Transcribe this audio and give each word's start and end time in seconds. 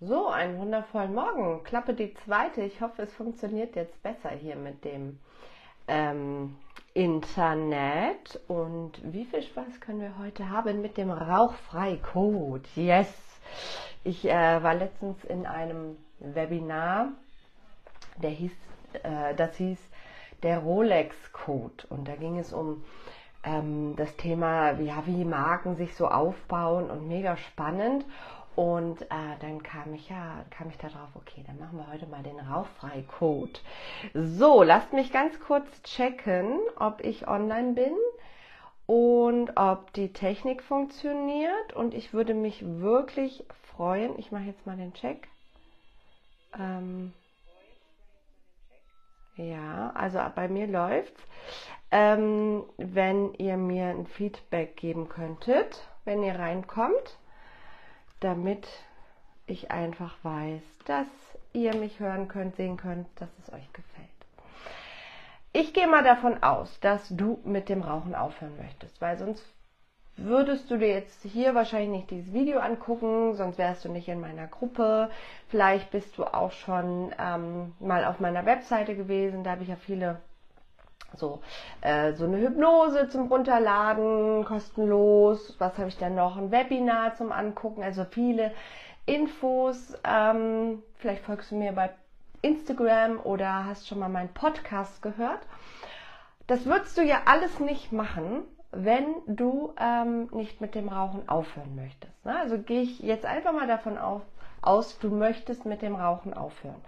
So, 0.00 0.28
einen 0.28 0.58
wundervollen 0.58 1.14
Morgen. 1.14 1.64
Klappe 1.64 1.94
die 1.94 2.12
zweite. 2.12 2.60
Ich 2.60 2.82
hoffe, 2.82 3.00
es 3.00 3.14
funktioniert 3.14 3.76
jetzt 3.76 4.02
besser 4.02 4.28
hier 4.28 4.54
mit 4.54 4.84
dem 4.84 5.18
ähm, 5.88 6.54
Internet. 6.92 8.38
Und 8.46 9.00
wie 9.02 9.24
viel 9.24 9.40
Spaß 9.40 9.80
können 9.80 10.02
wir 10.02 10.18
heute 10.18 10.50
haben 10.50 10.82
mit 10.82 10.98
dem 10.98 11.10
Rauchfrei-Code? 11.10 12.68
Yes! 12.74 13.08
Ich 14.04 14.26
äh, 14.26 14.62
war 14.62 14.74
letztens 14.74 15.24
in 15.24 15.46
einem 15.46 15.96
Webinar, 16.18 17.12
der 18.22 18.30
hieß, 18.30 18.52
äh, 19.02 19.34
das 19.34 19.56
hieß 19.56 19.78
der 20.42 20.58
Rolex-Code. 20.58 21.86
Und 21.88 22.06
da 22.06 22.16
ging 22.16 22.38
es 22.38 22.52
um 22.52 22.84
ähm, 23.44 23.94
das 23.96 24.14
Thema, 24.16 24.72
ja, 24.72 25.06
wie 25.06 25.24
Marken 25.24 25.76
sich 25.76 25.96
so 25.96 26.06
aufbauen 26.06 26.90
und 26.90 27.08
mega 27.08 27.38
spannend. 27.38 28.04
Und 28.56 29.02
äh, 29.02 29.36
dann 29.40 29.62
kam 29.62 29.92
ich 29.92 30.08
ja, 30.08 30.42
kam 30.48 30.70
ich 30.70 30.78
darauf, 30.78 31.10
okay, 31.14 31.44
dann 31.46 31.58
machen 31.58 31.76
wir 31.76 31.92
heute 31.92 32.06
mal 32.06 32.22
den 32.22 32.40
Rauchfrei-Code. 32.40 33.60
So, 34.14 34.62
lasst 34.62 34.94
mich 34.94 35.12
ganz 35.12 35.38
kurz 35.40 35.82
checken, 35.82 36.58
ob 36.76 37.04
ich 37.04 37.28
online 37.28 37.74
bin 37.74 37.92
und 38.86 39.58
ob 39.58 39.92
die 39.92 40.10
Technik 40.10 40.62
funktioniert. 40.62 41.74
Und 41.74 41.92
ich 41.92 42.14
würde 42.14 42.32
mich 42.32 42.64
wirklich 42.64 43.44
freuen. 43.76 44.18
Ich 44.18 44.32
mache 44.32 44.44
jetzt 44.44 44.64
mal 44.64 44.78
den 44.78 44.94
Check. 44.94 45.28
Ähm, 46.58 47.12
ja, 49.36 49.90
also 49.94 50.18
bei 50.34 50.48
mir 50.48 50.66
läuft's. 50.66 51.20
Ähm, 51.90 52.64
wenn 52.78 53.34
ihr 53.34 53.58
mir 53.58 53.88
ein 53.88 54.06
Feedback 54.06 54.76
geben 54.76 55.10
könntet, 55.10 55.86
wenn 56.06 56.22
ihr 56.22 56.38
reinkommt 56.38 57.18
damit 58.20 58.66
ich 59.46 59.70
einfach 59.70 60.16
weiß, 60.22 60.62
dass 60.86 61.06
ihr 61.52 61.74
mich 61.76 62.00
hören 62.00 62.28
könnt, 62.28 62.56
sehen 62.56 62.76
könnt, 62.76 63.06
dass 63.16 63.30
es 63.42 63.52
euch 63.52 63.72
gefällt. 63.72 64.06
Ich 65.52 65.72
gehe 65.72 65.86
mal 65.86 66.04
davon 66.04 66.42
aus, 66.42 66.78
dass 66.80 67.08
du 67.08 67.38
mit 67.44 67.68
dem 67.68 67.82
Rauchen 67.82 68.14
aufhören 68.14 68.56
möchtest, 68.58 69.00
weil 69.00 69.16
sonst 69.18 69.42
würdest 70.16 70.70
du 70.70 70.78
dir 70.78 70.88
jetzt 70.88 71.22
hier 71.22 71.54
wahrscheinlich 71.54 71.90
nicht 71.90 72.10
dieses 72.10 72.32
Video 72.32 72.58
angucken, 72.58 73.34
sonst 73.34 73.58
wärst 73.58 73.84
du 73.84 73.90
nicht 73.90 74.08
in 74.08 74.20
meiner 74.20 74.46
Gruppe. 74.46 75.10
Vielleicht 75.48 75.90
bist 75.90 76.16
du 76.18 76.24
auch 76.24 76.52
schon 76.52 77.14
ähm, 77.18 77.74
mal 77.80 78.04
auf 78.04 78.20
meiner 78.20 78.44
Webseite 78.44 78.96
gewesen, 78.96 79.44
da 79.44 79.52
habe 79.52 79.62
ich 79.62 79.68
ja 79.68 79.76
viele 79.76 80.20
so, 81.14 81.40
äh, 81.80 82.12
so 82.12 82.24
eine 82.24 82.38
Hypnose 82.38 83.08
zum 83.08 83.28
Runterladen, 83.28 84.44
kostenlos. 84.44 85.56
Was 85.58 85.78
habe 85.78 85.88
ich 85.88 85.98
dann 85.98 86.14
noch? 86.14 86.36
Ein 86.36 86.50
Webinar 86.50 87.14
zum 87.14 87.32
Angucken, 87.32 87.82
also 87.82 88.04
viele 88.04 88.52
Infos. 89.06 89.94
Ähm, 90.04 90.82
vielleicht 90.96 91.24
folgst 91.24 91.50
du 91.50 91.56
mir 91.56 91.72
bei 91.72 91.90
Instagram 92.42 93.20
oder 93.20 93.64
hast 93.64 93.88
schon 93.88 93.98
mal 93.98 94.08
meinen 94.08 94.32
Podcast 94.32 95.02
gehört. 95.02 95.40
Das 96.46 96.66
würdest 96.66 96.96
du 96.96 97.02
ja 97.02 97.22
alles 97.24 97.58
nicht 97.58 97.92
machen, 97.92 98.42
wenn 98.70 99.06
du 99.26 99.72
ähm, 99.80 100.28
nicht 100.32 100.60
mit 100.60 100.74
dem 100.74 100.88
Rauchen 100.88 101.28
aufhören 101.28 101.74
möchtest. 101.74 102.24
Ne? 102.24 102.38
Also 102.38 102.58
gehe 102.58 102.82
ich 102.82 103.00
jetzt 103.00 103.24
einfach 103.24 103.52
mal 103.52 103.66
davon 103.66 103.98
auf, 103.98 104.22
aus, 104.62 104.98
du 104.98 105.10
möchtest 105.10 105.66
mit 105.66 105.82
dem 105.82 105.96
Rauchen 105.96 106.34
aufhören. 106.34 106.80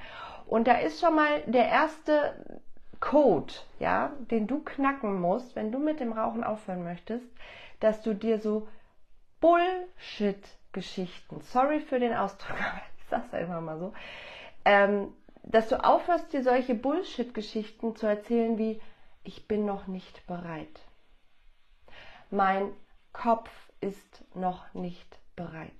Und 0.46 0.66
da 0.66 0.78
ist 0.78 1.00
schon 1.00 1.14
mal 1.14 1.42
der 1.46 1.68
erste 1.68 2.34
Code, 3.00 3.54
ja, 3.78 4.12
den 4.30 4.46
du 4.46 4.62
knacken 4.62 5.20
musst, 5.20 5.56
wenn 5.56 5.72
du 5.72 5.78
mit 5.78 6.00
dem 6.00 6.12
Rauchen 6.12 6.44
aufhören 6.44 6.84
möchtest, 6.84 7.26
dass 7.80 8.02
du 8.02 8.14
dir 8.14 8.40
so 8.40 8.68
Bullshit-Geschichten, 9.40 11.40
sorry 11.42 11.80
für 11.80 12.00
den 12.00 12.14
Ausdruck, 12.14 12.56
aber 12.60 12.82
ich 12.98 13.04
sag's 13.08 13.32
einfach 13.32 13.60
mal 13.60 13.78
so, 13.78 13.92
ähm, 14.64 15.12
dass 15.44 15.68
du 15.68 15.82
aufhörst, 15.82 16.32
dir 16.32 16.42
solche 16.42 16.74
Bullshit-Geschichten 16.74 17.96
zu 17.96 18.06
erzählen 18.06 18.58
wie, 18.58 18.80
ich 19.24 19.46
bin 19.46 19.64
noch 19.64 19.86
nicht 19.86 20.26
bereit. 20.26 20.80
Mein 22.30 22.72
Kopf 23.12 23.50
ist 23.80 24.24
noch 24.34 24.74
nicht 24.74 25.18
bereit. 25.36 25.72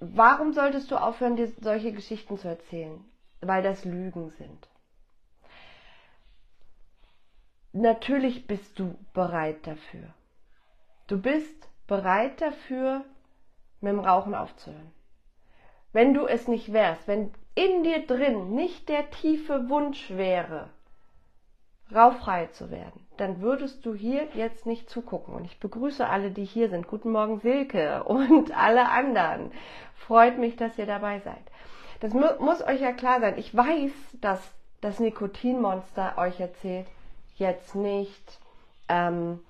Warum 0.00 0.52
solltest 0.52 0.90
du 0.90 0.96
aufhören, 0.96 1.36
dir 1.36 1.48
solche 1.60 1.92
Geschichten 1.92 2.38
zu 2.38 2.48
erzählen? 2.48 3.04
Weil 3.40 3.62
das 3.62 3.84
Lügen 3.84 4.30
sind. 4.30 4.68
Natürlich 7.72 8.46
bist 8.46 8.78
du 8.78 8.96
bereit 9.12 9.66
dafür. 9.66 10.08
Du 11.06 11.20
bist 11.20 11.68
bereit 11.86 12.40
dafür, 12.40 13.04
mit 13.80 13.92
dem 13.92 14.00
Rauchen 14.00 14.34
aufzuhören. 14.34 14.90
Wenn 15.92 16.14
du 16.14 16.26
es 16.26 16.48
nicht 16.48 16.72
wärst, 16.72 17.06
wenn 17.08 17.32
in 17.54 17.82
dir 17.82 18.06
drin 18.06 18.54
nicht 18.54 18.88
der 18.88 19.10
tiefe 19.10 19.68
Wunsch 19.68 20.10
wäre, 20.10 20.70
rauchfrei 21.94 22.46
zu 22.46 22.70
werden, 22.70 23.06
dann 23.16 23.40
würdest 23.40 23.84
du 23.84 23.94
hier 23.94 24.28
jetzt 24.34 24.66
nicht 24.66 24.88
zugucken. 24.88 25.34
Und 25.34 25.44
ich 25.44 25.58
begrüße 25.58 26.06
alle, 26.06 26.30
die 26.30 26.44
hier 26.44 26.68
sind. 26.68 26.86
Guten 26.86 27.10
Morgen, 27.10 27.40
Silke 27.40 28.04
und 28.04 28.56
alle 28.56 28.90
anderen. 28.90 29.52
Freut 29.94 30.38
mich, 30.38 30.56
dass 30.56 30.78
ihr 30.78 30.86
dabei 30.86 31.20
seid. 31.20 31.42
Das 32.00 32.12
mu 32.14 32.26
muss 32.38 32.62
euch 32.62 32.80
ja 32.80 32.92
klar 32.92 33.20
sein. 33.20 33.38
Ich 33.38 33.54
weiß, 33.56 33.90
dass 34.20 34.40
das 34.80 35.00
Nikotinmonster 35.00 36.16
euch 36.16 36.38
erzählt, 36.38 36.86
jetzt 37.36 37.74
nicht, 37.74 38.38
ähm, 38.88 39.40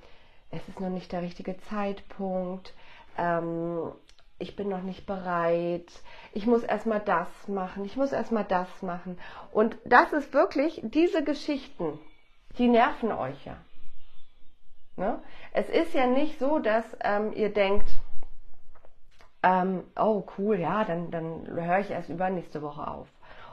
es 0.51 0.67
ist 0.69 0.81
noch 0.81 0.89
nicht 0.89 1.13
der 1.13 1.23
richtige 1.23 1.59
Zeitpunkt, 1.59 2.73
ähm, 3.19 3.93
ich 4.39 4.57
bin 4.57 4.69
noch 4.69 4.83
nicht 4.83 5.05
bereit, 5.05 5.91
ich 6.33 6.47
muss 6.47 6.63
erstmal 6.63 7.01
das 7.01 7.29
machen, 7.49 7.85
ich 7.85 7.97
muss 7.97 8.13
erstmal 8.13 8.45
das 8.45 8.83
machen. 8.83 9.19
Und 9.53 9.77
das 9.85 10.13
ist 10.13 10.33
wirklich, 10.33 10.81
diese 10.85 11.25
Geschichten, 11.25 11.99
die 12.57 12.69
nerven 12.69 13.13
euch 13.13 13.45
ja. 13.45 13.57
Ne? 14.97 15.21
Es 15.53 15.69
ist 15.69 15.93
ja 15.95 16.07
nicht 16.07 16.39
so, 16.39 16.59
dass 16.59 16.85
ähm, 17.03 17.33
ihr 17.33 17.53
denkt, 17.53 17.89
ähm, 19.43 19.85
oh 19.97 20.25
cool, 20.37 20.59
ja, 20.59 20.85
dann, 20.85 21.11
dann 21.11 21.47
höre 21.47 21.79
ich 21.79 21.91
erst 21.91 22.09
übernächste 22.09 22.63
Woche 22.63 22.87
auf. 22.87 23.09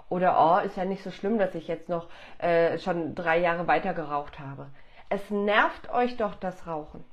Oder 0.09 0.37
oh, 0.39 0.65
ist 0.65 0.77
ja 0.77 0.85
nicht 0.85 1.03
so 1.03 1.11
schlimm, 1.11 1.39
dass 1.39 1.55
ich 1.55 1.67
jetzt 1.67 1.89
noch 1.89 2.07
äh, 2.37 2.77
schon 2.77 3.15
drei 3.15 3.39
Jahre 3.39 3.67
weiter 3.67 3.93
geraucht 3.93 4.39
habe. 4.39 4.67
Es 5.09 5.29
nervt 5.29 5.91
euch 5.91 6.17
doch 6.17 6.35
das 6.35 6.67
Rauchen. 6.67 7.03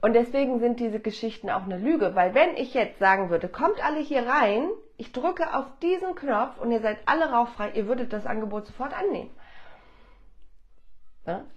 Und 0.00 0.14
deswegen 0.14 0.58
sind 0.58 0.80
diese 0.80 0.98
Geschichten 0.98 1.48
auch 1.48 1.62
eine 1.62 1.78
Lüge, 1.78 2.16
weil 2.16 2.34
wenn 2.34 2.56
ich 2.56 2.74
jetzt 2.74 2.98
sagen 2.98 3.30
würde, 3.30 3.48
kommt 3.48 3.84
alle 3.84 4.00
hier 4.00 4.26
rein, 4.26 4.68
ich 4.96 5.12
drücke 5.12 5.54
auf 5.54 5.66
diesen 5.80 6.16
Knopf 6.16 6.58
und 6.58 6.72
ihr 6.72 6.80
seid 6.80 6.98
alle 7.06 7.30
rauchfrei, 7.30 7.70
ihr 7.70 7.86
würdet 7.86 8.12
das 8.12 8.26
Angebot 8.26 8.66
sofort 8.66 8.92
annehmen. 8.98 9.30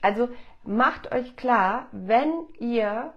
Also 0.01 0.29
macht 0.63 1.11
euch 1.11 1.35
klar, 1.35 1.87
wenn 1.91 2.31
ihr 2.59 3.13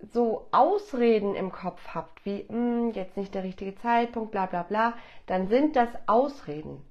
so 0.00 0.46
Ausreden 0.52 1.34
im 1.34 1.50
Kopf 1.50 1.80
habt, 1.94 2.24
wie 2.24 2.46
hm, 2.48 2.92
jetzt 2.92 3.16
nicht 3.16 3.34
der 3.34 3.42
richtige 3.42 3.74
Zeitpunkt, 3.76 4.30
bla 4.30 4.46
bla 4.46 4.62
bla, 4.62 4.94
dann 5.26 5.48
sind 5.48 5.76
das 5.76 5.88
Ausreden. 6.06 6.84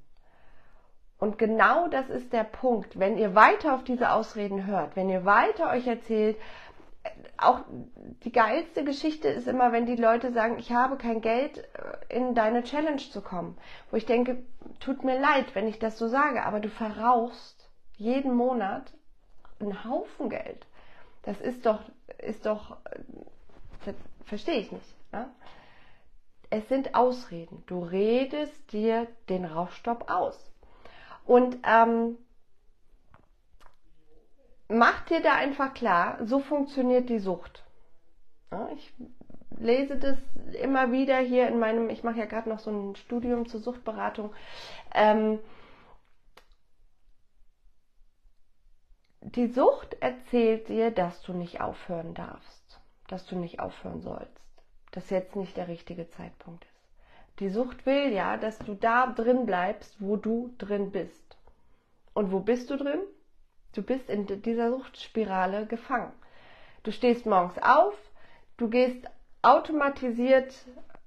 Und 1.19 1.38
genau 1.40 1.88
das 1.88 2.09
ist 2.09 2.31
der 2.31 2.44
Punkt. 2.44 3.00
Wenn 3.00 3.18
ihr 3.18 3.34
weiter 3.34 3.73
auf 3.73 3.84
diese 3.84 4.12
Ausreden 4.12 4.68
hört, 4.68 4.95
wenn 4.95 5.09
ihr 5.09 5.25
weiter 5.25 5.72
euch 5.72 5.88
erzählt, 5.88 6.38
auch 7.38 7.62
die 8.23 8.31
geilste 8.31 8.84
Geschichte 8.84 9.28
ist 9.28 9.47
immer, 9.47 9.72
wenn 9.72 9.85
die 9.85 9.95
Leute 9.95 10.34
sagen, 10.34 10.57
ich 10.59 10.72
habe 10.72 10.97
kein 10.97 11.22
Geld, 11.22 11.59
äh, 11.59 12.16
in 12.16 12.35
deine 12.35 12.63
Challenge 12.63 12.97
zu 12.97 13.22
kommen. 13.22 13.57
Wo 13.89 13.97
ich 13.97 14.06
denke, 14.06 14.44
tut 14.79 15.03
mir 15.03 15.19
leid, 15.19 15.45
wenn 15.53 15.68
ich 15.68 15.79
das 15.79 15.97
so 15.97 16.07
sage, 16.07 16.44
aber 16.44 16.59
du 16.59 16.69
verrauchst 16.69 17.69
jeden 17.95 18.35
Monat 18.35 18.91
einen 19.59 19.84
Haufen 19.85 20.29
Geld. 20.29 20.68
Das 21.24 21.39
ist 21.41 21.66
doch, 21.66 21.79
ist 22.19 22.45
doch, 22.45 22.78
das 23.85 23.95
verstehe 24.25 24.59
ich 24.59 24.72
nicht. 24.72 24.95
Ja? 25.12 25.30
Es 26.50 26.68
sind 26.69 26.95
Ausreden. 26.95 27.63
Du 27.68 27.83
redest 27.83 28.71
dir 28.71 29.07
den 29.30 29.45
Rauchstopp 29.45 30.09
aus. 30.09 30.51
Und 31.25 31.57
ähm, 31.63 32.18
mach 34.69 35.01
dir 35.06 35.21
da 35.21 35.33
einfach 35.33 35.74
klar, 35.74 36.18
so 36.25 36.39
funktioniert 36.39 37.09
die 37.09 37.19
Sucht. 37.19 37.63
Ja, 38.51 38.69
ich 38.74 38.94
lese 39.59 39.97
das 39.97 40.18
immer 40.62 40.91
wieder 40.91 41.18
hier 41.18 41.47
in 41.47 41.59
meinem, 41.59 41.89
ich 41.89 42.03
mache 42.03 42.19
ja 42.19 42.25
gerade 42.25 42.47
noch 42.47 42.59
so 42.59 42.71
ein 42.71 42.95
Studium 42.95 43.47
zur 43.47 43.59
Suchtberatung. 43.59 44.33
Ähm, 44.94 45.39
die 49.21 49.47
Sucht 49.47 49.95
erzählt 49.99 50.69
dir, 50.69 50.91
dass 50.91 51.21
du 51.21 51.33
nicht 51.33 51.59
aufhören 51.61 52.13
darfst, 52.13 52.79
dass 53.07 53.25
du 53.25 53.35
nicht 53.35 53.59
aufhören 53.59 54.01
sollst, 54.01 54.41
dass 54.91 55.09
jetzt 55.09 55.35
nicht 55.35 55.57
der 55.57 55.67
richtige 55.67 56.09
Zeitpunkt 56.09 56.63
ist. 56.63 57.39
Die 57.39 57.49
Sucht 57.49 57.85
will 57.85 58.11
ja, 58.13 58.37
dass 58.37 58.57
du 58.59 58.73
da 58.73 59.07
drin 59.07 59.45
bleibst, 59.45 59.95
wo 59.99 60.15
du 60.15 60.53
drin 60.57 60.91
bist. 60.91 61.37
Und 62.13 62.31
wo 62.31 62.39
bist 62.39 62.69
du 62.69 62.77
drin? 62.77 62.99
Du 63.73 63.83
bist 63.83 64.09
in 64.09 64.25
dieser 64.41 64.71
Suchtspirale 64.71 65.67
gefangen. 65.67 66.11
Du 66.83 66.91
stehst 66.91 67.25
morgens 67.25 67.61
auf, 67.61 67.93
du 68.57 68.69
gehst 68.69 69.07
automatisiert 69.43 70.53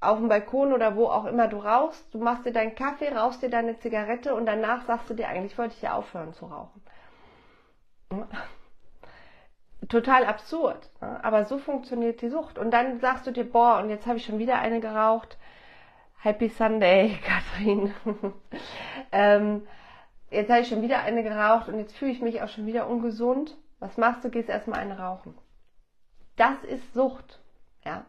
auf 0.01 0.19
dem 0.19 0.29
Balkon 0.29 0.73
oder 0.73 0.97
wo 0.97 1.07
auch 1.07 1.25
immer 1.25 1.49
du 1.49 1.59
rauchst, 1.59 2.15
du 2.15 2.19
machst 2.19 2.47
dir 2.47 2.53
deinen 2.53 2.75
Kaffee, 2.75 3.09
rauchst 3.09 3.43
dir 3.43 3.51
deine 3.51 3.79
Zigarette 3.79 4.35
und 4.35 4.47
danach 4.47 4.87
sagst 4.87 5.11
du 5.11 5.15
dir, 5.15 5.29
eigentlich 5.29 5.59
wollte 5.59 5.75
ich 5.75 5.83
ja 5.83 5.95
aufhören 5.95 6.33
zu 6.33 6.47
rauchen. 6.47 6.80
Total 9.89 10.25
absurd, 10.25 10.91
ne? 11.01 11.23
aber 11.25 11.47
so 11.47 11.59
funktioniert 11.59 12.21
die 12.23 12.29
Sucht. 12.29 12.59
Und 12.59 12.71
dann 12.71 13.01
sagst 13.01 13.27
du 13.27 13.31
dir, 13.31 13.45
boah, 13.45 13.79
und 13.79 13.89
jetzt 13.89 14.07
habe 14.07 14.19
ich 14.19 14.25
schon 14.25 14.39
wieder 14.39 14.59
eine 14.59 14.81
geraucht. 14.81 15.39
Happy 16.19 16.49
Sunday, 16.49 17.19
Katrin. 17.25 17.95
ähm, 19.13 19.67
jetzt 20.31 20.51
habe 20.51 20.61
ich 20.61 20.69
schon 20.69 20.83
wieder 20.83 21.01
eine 21.01 21.23
geraucht 21.23 21.69
und 21.69 21.79
jetzt 21.79 21.97
fühle 21.97 22.13
ich 22.13 22.21
mich 22.21 22.43
auch 22.43 22.49
schon 22.49 22.67
wieder 22.67 22.89
ungesund. 22.89 23.57
Was 23.79 23.97
machst 23.97 24.25
du? 24.25 24.31
Gehst 24.31 24.49
erstmal 24.49 24.81
eine 24.81 24.99
rauchen. 24.99 25.37
Das 26.37 26.63
ist 26.65 26.93
Sucht. 26.93 27.41
Ja. 27.85 28.05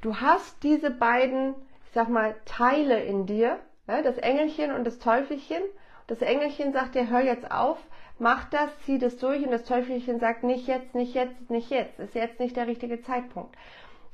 Du 0.00 0.16
hast 0.16 0.62
diese 0.62 0.90
beiden, 0.90 1.54
ich 1.86 1.92
sag 1.92 2.08
mal, 2.08 2.36
Teile 2.44 3.02
in 3.02 3.26
dir, 3.26 3.58
ja, 3.86 4.02
das 4.02 4.16
Engelchen 4.16 4.72
und 4.72 4.84
das 4.84 4.98
Teufelchen. 4.98 5.62
Das 6.06 6.22
Engelchen 6.22 6.72
sagt 6.72 6.94
dir, 6.94 7.10
hör 7.10 7.20
jetzt 7.20 7.50
auf, 7.50 7.78
mach 8.20 8.44
das, 8.50 8.70
zieh 8.80 8.98
das 8.98 9.16
durch 9.16 9.42
und 9.44 9.50
das 9.50 9.64
Teufelchen 9.64 10.20
sagt, 10.20 10.44
nicht 10.44 10.66
jetzt, 10.66 10.94
nicht 10.94 11.14
jetzt, 11.14 11.50
nicht 11.50 11.70
jetzt, 11.70 11.98
ist 11.98 12.14
jetzt 12.14 12.40
nicht 12.40 12.56
der 12.56 12.66
richtige 12.66 13.02
Zeitpunkt. 13.02 13.56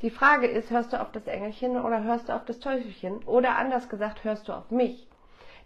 Die 0.03 0.11
Frage 0.11 0.47
ist, 0.47 0.71
hörst 0.71 0.93
du 0.93 1.01
auf 1.01 1.11
das 1.13 1.27
Engelchen 1.27 1.77
oder 1.83 2.03
hörst 2.03 2.29
du 2.29 2.35
auf 2.35 2.45
das 2.45 2.61
Teufelchen? 2.61 3.25
Oder 3.25 3.57
anders 3.57 3.89
gesagt, 3.89 4.25
hörst 4.25 4.49
du 4.49 4.53
auf 4.53 4.71
mich? 4.71 5.09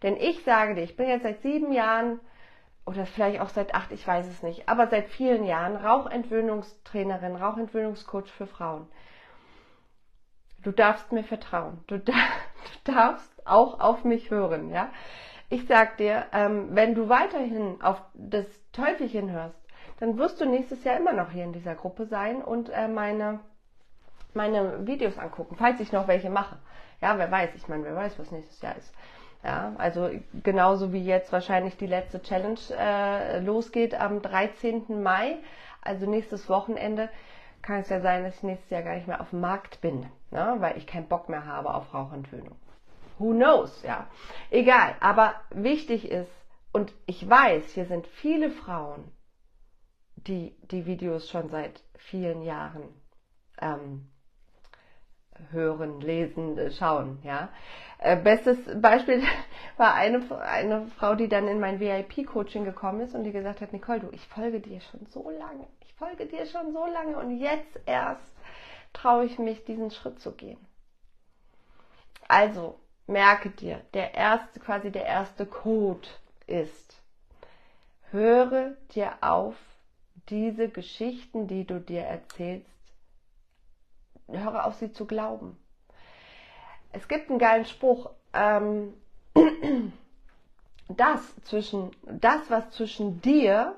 Denn 0.03 0.17
ich 0.17 0.45
sage 0.45 0.75
dir, 0.75 0.83
ich 0.83 0.97
bin 0.97 1.09
jetzt 1.09 1.25
seit 1.25 1.43
sieben 1.43 1.73
Jahren 1.73 2.21
oder 2.87 3.07
vielleicht 3.07 3.41
auch 3.41 3.51
seit 3.51 3.75
acht, 3.75 3.93
ich 3.93 4.07
weiß 4.07 4.27
es 4.27 4.43
nicht, 4.43 4.69
aber 4.69 4.87
seit 4.87 5.09
vielen 5.09 5.45
Jahren 5.45 5.77
Rauchentwöhnungstrainerin, 5.77 7.37
Rauchentwöhnungscoach 7.37 8.29
für 8.29 8.47
Frauen. 8.47 8.89
Du 10.63 10.73
darfst 10.73 11.13
mir 11.13 11.25
vertrauen. 11.25 11.83
Du, 11.87 11.99
da, 11.99 12.13
du 12.85 12.93
darfst 12.93 13.47
auch 13.47 13.81
auf 13.81 14.05
mich 14.05 14.31
hören, 14.31 14.71
ja. 14.71 14.91
Ich 15.53 15.67
sag 15.67 15.97
dir, 15.97 16.27
ähm, 16.33 16.69
wenn 16.71 16.95
du 16.95 17.09
weiterhin 17.09 17.83
auf 17.83 18.01
das 18.15 18.47
Teufelchen 18.71 19.33
hörst, 19.33 19.59
dann 19.99 20.17
wirst 20.17 20.41
du 20.41 20.45
nächstes 20.47 20.85
Jahr 20.85 20.97
immer 20.97 21.13
noch 21.13 21.33
hier 21.33 21.43
in 21.43 21.53
dieser 21.53 21.75
Gruppe 21.75 22.07
sein 22.07 22.41
und 22.41 22.69
äh, 22.69 22.87
meine, 22.87 23.41
meine 24.33 24.87
Videos 24.87 25.19
angucken, 25.19 25.57
falls 25.59 25.81
ich 25.81 25.91
noch 25.91 26.07
welche 26.07 26.31
mache. 26.31 26.57
Ja, 27.01 27.19
wer 27.19 27.29
weiß, 27.29 27.51
ich 27.57 27.67
meine, 27.67 27.83
wer 27.83 27.97
weiß, 27.97 28.17
was 28.21 28.31
nächstes 28.31 28.63
Jahr 28.63 28.77
ist. 28.77 28.95
Ja, 29.43 29.73
also 29.79 30.11
genauso 30.45 30.93
wie 30.93 31.05
jetzt 31.05 31.33
wahrscheinlich 31.33 31.77
die 31.77 31.87
letzte 31.89 32.23
Challenge 32.23 32.61
äh, 32.79 33.41
losgeht 33.41 34.01
am 34.01 34.23
13. 34.23 35.03
Mai, 35.03 35.39
also 35.83 36.09
nächstes 36.09 36.49
Wochenende, 36.49 37.09
kann 37.61 37.81
es 37.81 37.89
ja 37.89 38.01
sein, 38.01 38.23
dass 38.23 38.37
ich 38.37 38.43
nächstes 38.45 38.71
Jahr 38.71 38.83
gar 38.83 38.95
nicht 38.95 39.09
mehr 39.09 39.21
auf 39.21 39.31
dem 39.31 39.41
Markt 39.41 39.81
bin, 39.81 40.07
ne? 40.31 40.57
weil 40.59 40.77
ich 40.77 40.87
keinen 40.87 41.09
Bock 41.09 41.29
mehr 41.29 41.45
habe 41.45 41.75
auf 41.75 41.93
Rauchentwöhnung. 41.93 42.57
Who 43.21 43.33
knows, 43.33 43.83
ja. 43.83 44.09
Egal, 44.51 44.97
aber 45.01 45.35
wichtig 45.51 46.11
ist, 46.11 46.31
und 46.73 46.93
ich 47.07 47.29
weiß, 47.29 47.73
hier 47.75 47.87
sind 47.87 48.07
viele 48.07 48.51
Frauen, 48.51 49.13
die 50.17 50.57
die 50.71 50.87
Videos 50.87 51.29
schon 51.29 51.49
seit 51.49 51.83
vielen 51.97 52.43
Jahren 52.43 52.83
ähm, 53.61 54.11
hören, 55.51 56.01
lesen, 56.01 56.59
äh, 56.59 56.71
schauen, 56.71 57.21
ja. 57.23 57.51
Äh, 57.99 58.17
bestes 58.17 58.59
Beispiel 58.81 59.23
war 59.77 59.95
eine, 59.95 60.25
eine 60.41 60.87
Frau, 60.97 61.15
die 61.15 61.29
dann 61.29 61.47
in 61.47 61.61
mein 61.61 61.79
VIP-Coaching 61.79 62.65
gekommen 62.65 63.01
ist 63.01 63.15
und 63.15 63.25
die 63.25 63.33
gesagt 63.33 63.61
hat, 63.61 63.73
Nicole, 63.73 64.01
du, 64.01 64.09
ich 64.13 64.27
folge 64.27 64.61
dir 64.61 64.81
schon 64.81 65.07
so 65.07 65.31
lange 65.31 65.67
folge 66.01 66.25
dir 66.25 66.47
schon 66.47 66.73
so 66.73 66.87
lange 66.87 67.19
und 67.19 67.39
jetzt 67.39 67.79
erst 67.85 68.35
traue 68.95 69.27
ich 69.27 69.39
mich, 69.39 69.65
diesen 69.65 69.91
Schritt 69.91 70.19
zu 70.19 70.33
gehen. 70.33 70.59
Also, 72.27 72.80
merke 73.11 73.51
dir, 73.51 73.83
der 73.93 74.15
erste, 74.15 74.61
quasi 74.61 74.91
der 74.91 75.05
erste 75.05 75.45
Code 75.45 76.09
ist, 76.47 77.03
höre 78.11 78.77
dir 78.95 79.13
auf, 79.21 79.55
diese 80.29 80.69
Geschichten, 80.69 81.49
die 81.49 81.67
du 81.67 81.81
dir 81.81 82.03
erzählst, 82.03 82.67
höre 84.29 84.65
auf 84.65 84.77
sie 84.77 84.93
zu 84.93 85.07
glauben. 85.07 85.59
Es 86.93 87.09
gibt 87.09 87.31
einen 87.31 87.39
geilen 87.39 87.65
Spruch, 87.65 88.11
ähm, 88.33 88.95
das 90.89 91.21
zwischen, 91.45 91.91
das, 92.05 92.49
was 92.49 92.71
zwischen 92.71 93.21
dir 93.21 93.75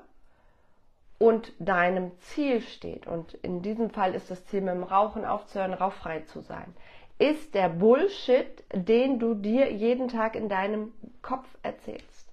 und 1.19 1.53
deinem 1.59 2.11
Ziel 2.19 2.61
steht, 2.61 3.07
und 3.07 3.33
in 3.35 3.61
diesem 3.61 3.89
Fall 3.89 4.13
ist 4.13 4.29
das 4.29 4.45
Ziel 4.47 4.61
mit 4.61 4.73
dem 4.73 4.83
Rauchen 4.83 5.25
aufzuhören, 5.25 5.73
rauchfrei 5.73 6.21
zu 6.21 6.41
sein, 6.41 6.75
ist 7.19 7.53
der 7.53 7.69
Bullshit, 7.69 8.63
den 8.73 9.19
du 9.19 9.33
dir 9.33 9.71
jeden 9.71 10.07
Tag 10.07 10.35
in 10.35 10.49
deinem 10.49 10.93
Kopf 11.21 11.47
erzählst. 11.61 12.31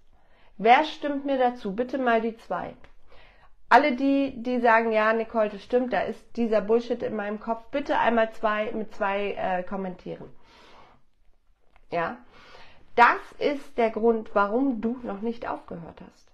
Wer 0.57 0.85
stimmt 0.85 1.25
mir 1.25 1.39
dazu? 1.39 1.75
Bitte 1.75 1.99
mal 1.99 2.21
die 2.21 2.37
zwei. 2.37 2.75
Alle 3.69 3.95
die, 3.95 4.43
die 4.43 4.61
sagen, 4.61 4.91
ja, 4.93 5.13
Nicole, 5.13 5.49
das 5.49 5.63
stimmt, 5.63 5.93
da 5.93 6.01
ist 6.01 6.37
dieser 6.37 6.61
Bullshit 6.61 7.03
in 7.03 7.15
meinem 7.15 7.39
Kopf, 7.39 7.65
bitte 7.71 7.99
einmal 7.99 8.33
zwei 8.33 8.73
mit 8.73 8.93
zwei 8.95 9.33
äh, 9.35 9.63
kommentieren. 9.63 10.29
Ja, 11.91 12.19
das 12.97 13.21
ist 13.39 13.79
der 13.79 13.91
Grund, 13.91 14.35
warum 14.35 14.81
du 14.81 14.99
noch 15.03 15.21
nicht 15.21 15.49
aufgehört 15.49 16.01
hast. 16.01 16.33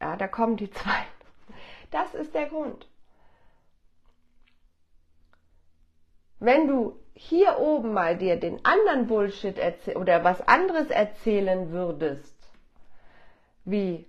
Ja, 0.00 0.16
da 0.16 0.26
kommen 0.26 0.56
die 0.56 0.70
zwei. 0.72 1.04
Das 1.90 2.14
ist 2.14 2.34
der 2.34 2.46
Grund. 2.46 2.88
Wenn 6.40 6.68
du 6.68 6.98
hier 7.14 7.58
oben 7.58 7.92
mal 7.92 8.16
dir 8.16 8.36
den 8.38 8.64
anderen 8.64 9.06
Bullshit 9.06 9.56
oder 9.96 10.22
was 10.22 10.40
anderes 10.46 10.88
erzählen 10.90 11.70
würdest, 11.70 12.36
wie, 13.64 14.06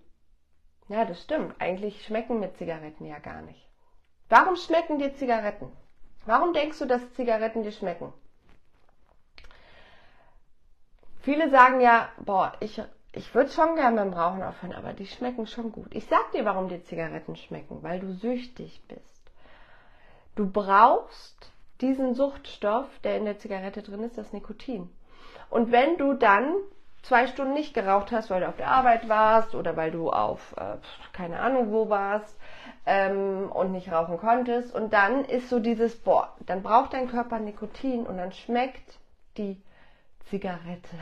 ja, 0.88 1.06
das 1.06 1.22
stimmt, 1.24 1.56
eigentlich 1.60 2.06
schmecken 2.06 2.40
mir 2.40 2.54
Zigaretten 2.54 3.06
ja 3.06 3.20
gar 3.20 3.42
nicht. 3.42 3.68
Warum 4.30 4.56
schmecken 4.56 5.00
dir 5.00 5.14
Zigaretten? 5.16 5.72
Warum 6.26 6.54
denkst 6.54 6.80
du, 6.80 6.86
dass 6.86 7.14
Zigaretten 7.14 7.64
dir 7.64 7.72
schmecken? 7.72 8.14
Viele 11.22 11.50
sagen 11.50 11.82
ja, 11.82 12.10
boah, 12.20 12.54
ich 12.60 12.82
ich 13.12 13.34
würde 13.34 13.50
schon 13.50 13.76
gerne 13.76 13.98
beim 13.98 14.14
Rauchen 14.14 14.44
aufhören, 14.44 14.74
aber 14.74 14.94
die 14.94 15.08
schmecken 15.08 15.48
schon 15.48 15.72
gut. 15.72 15.94
Ich 15.96 16.06
sag 16.06 16.32
dir, 16.32 16.46
warum 16.46 16.70
die 16.70 16.84
Zigaretten 16.84 17.36
schmecken, 17.36 17.82
weil 17.82 18.00
du 18.00 18.14
süchtig 18.14 18.84
bist. 18.88 19.32
Du 20.36 20.50
brauchst 20.50 21.52
diesen 21.82 22.14
Suchtstoff, 22.14 22.88
der 23.04 23.18
in 23.18 23.26
der 23.26 23.40
Zigarette 23.40 23.82
drin 23.82 24.04
ist, 24.04 24.18
das 24.18 24.34
Nikotin. 24.34 24.90
Und 25.50 25.72
wenn 25.72 25.98
du 25.98 26.14
dann 26.14 26.54
zwei 27.02 27.28
Stunden 27.28 27.54
nicht 27.54 27.74
geraucht 27.74 28.12
hast, 28.12 28.30
weil 28.30 28.42
du 28.42 28.48
auf 28.48 28.58
der 28.58 28.68
Arbeit 28.68 29.08
warst 29.08 29.56
oder 29.56 29.78
weil 29.78 29.92
du 29.92 30.12
auf 30.12 30.54
äh, 30.58 30.78
keine 31.14 31.40
Ahnung 31.40 31.72
wo 31.72 31.90
warst 31.90 32.38
ähm, 32.86 33.50
und 33.52 33.72
nicht 33.72 33.92
rauchen 33.92 34.18
konntest, 34.18 34.76
und 34.76 34.94
dann 34.94 35.24
ist 35.26 35.50
so 35.50 35.60
dieses, 35.60 35.96
boah, 35.96 36.36
dann 36.46 36.62
braucht 36.62 36.94
dein 36.94 37.10
Körper 37.10 37.40
Nikotin 37.40 38.06
und 38.06 38.18
dann 38.18 38.32
schmeckt 38.32 39.00
die 39.38 39.62
Zigarette 40.30 40.98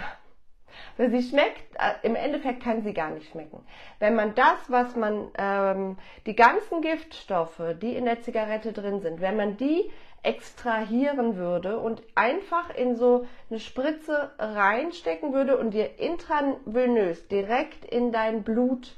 weil 0.97 1.09
sie 1.11 1.23
schmeckt, 1.23 1.75
äh, 1.75 1.93
im 2.03 2.15
Endeffekt 2.15 2.63
kann 2.63 2.81
sie 2.81 2.93
gar 2.93 3.09
nicht 3.11 3.31
schmecken. 3.31 3.65
Wenn 3.99 4.15
man 4.15 4.35
das, 4.35 4.69
was 4.69 4.95
man, 4.95 5.29
ähm, 5.37 5.97
die 6.25 6.35
ganzen 6.35 6.81
Giftstoffe, 6.81 7.61
die 7.81 7.95
in 7.95 8.05
der 8.05 8.21
Zigarette 8.21 8.73
drin 8.73 9.01
sind, 9.01 9.21
wenn 9.21 9.37
man 9.37 9.57
die 9.57 9.91
extrahieren 10.23 11.35
würde 11.35 11.79
und 11.79 12.01
einfach 12.15 12.69
in 12.75 12.95
so 12.95 13.25
eine 13.49 13.59
Spritze 13.59 14.31
reinstecken 14.37 15.33
würde 15.33 15.57
und 15.57 15.71
dir 15.71 15.99
intravenös 15.99 17.27
direkt 17.27 17.85
in 17.85 18.11
dein 18.11 18.43
Blut, 18.43 18.95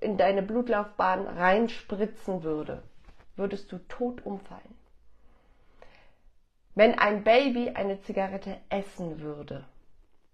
in 0.00 0.16
deine 0.16 0.42
Blutlaufbahn 0.42 1.26
reinspritzen 1.26 2.42
würde, 2.42 2.82
würdest 3.36 3.72
du 3.72 3.78
tot 3.88 4.24
umfallen. 4.24 4.76
Wenn 6.74 6.98
ein 6.98 7.22
Baby 7.24 7.70
eine 7.70 8.00
Zigarette 8.00 8.56
essen 8.70 9.20
würde, 9.20 9.64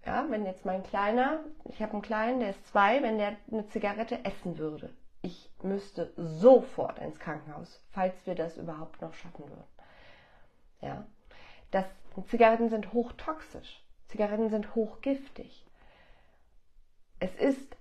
ja, 0.07 0.25
wenn 0.31 0.47
jetzt 0.47 0.65
mein 0.65 0.83
Kleiner, 0.85 1.41
ich 1.65 1.83
habe 1.83 1.93
einen 1.93 2.03
Kleinen, 2.03 2.41
der 2.41 2.51
ist 2.51 2.67
zwei, 2.69 3.03
wenn 3.03 3.19
der 3.19 3.37
eine 3.51 3.67
Zigarette 3.69 4.25
essen 4.25 4.57
würde, 4.57 4.91
ich 5.23 5.51
müsste 5.63 6.13
sofort 6.17 6.99
ins 6.99 7.19
Krankenhaus, 7.19 7.81
falls 7.91 8.15
wir 8.27 8.35
das 8.35 8.57
überhaupt 8.57 9.01
noch 9.03 9.15
schaffen 9.15 9.49
würden. 9.49 9.65
Ja, 10.81 11.07
das, 11.71 11.87
Zigaretten 12.27 12.69
sind 12.69 12.93
hochtoxisch. 12.93 13.83
Zigaretten 14.09 14.49
sind 14.49 14.75
hochgiftig. 14.75 15.67
Es 17.21 17.35
ist 17.35 17.77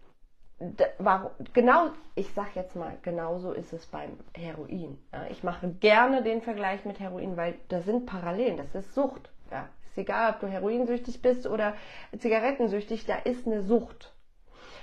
warum, 0.98 1.32
genau, 1.54 1.92
ich 2.16 2.34
sag 2.34 2.56
jetzt 2.56 2.76
mal, 2.76 2.98
genauso 3.04 3.52
ist 3.52 3.74
es 3.74 3.86
beim 3.86 4.18
Heroin. 4.36 4.98
Ja, 5.14 5.28
ich 5.30 5.44
mache 5.44 5.70
gerne 5.70 6.24
den 6.24 6.42
Vergleich 6.42 6.84
mit 6.86 7.00
Heroin, 7.00 7.38
weil 7.38 7.56
da 7.68 7.82
sind 7.82 8.06
Parallelen, 8.06 8.58
das 8.58 8.74
ist 8.74 8.94
Sucht. 8.96 9.30
Ja, 9.52 9.70
ist 9.86 9.98
egal, 9.98 10.34
ob 10.34 10.40
du 10.40 10.48
heroinsüchtig 10.48 11.22
bist 11.22 11.48
oder 11.48 11.76
zigarettensüchtig, 12.18 13.06
da 13.06 13.18
ist 13.18 13.46
eine 13.46 13.62
Sucht. 13.62 14.14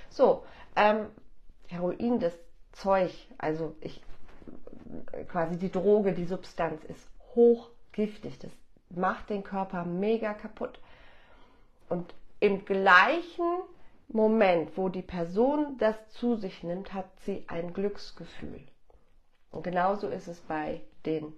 So, 0.09 0.45
ähm, 0.75 1.07
Heroin, 1.67 2.19
das 2.19 2.33
Zeug, 2.75 3.11
also 3.37 3.75
ich 3.81 4.01
quasi 5.27 5.57
die 5.57 5.71
Droge, 5.71 6.13
die 6.13 6.25
Substanz 6.25 6.83
ist 6.85 7.07
hochgiftig. 7.35 8.39
Das 8.39 8.51
macht 8.89 9.29
den 9.29 9.43
Körper 9.43 9.85
mega 9.85 10.33
kaputt. 10.33 10.79
Und 11.89 12.13
im 12.39 12.65
gleichen 12.65 13.61
Moment, 14.07 14.77
wo 14.77 14.89
die 14.89 15.01
Person 15.01 15.77
das 15.79 15.95
zu 16.09 16.35
sich 16.35 16.63
nimmt, 16.63 16.93
hat 16.93 17.07
sie 17.21 17.45
ein 17.47 17.73
Glücksgefühl. 17.73 18.61
Und 19.51 19.63
genauso 19.63 20.07
ist 20.07 20.27
es 20.27 20.39
bei 20.41 20.81
den 21.05 21.33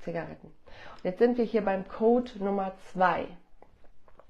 Zigaretten. 0.00 0.48
Und 0.48 1.04
jetzt 1.04 1.18
sind 1.18 1.38
wir 1.38 1.44
hier 1.44 1.64
beim 1.64 1.88
Code 1.88 2.30
Nummer 2.38 2.72
zwei. 2.92 3.26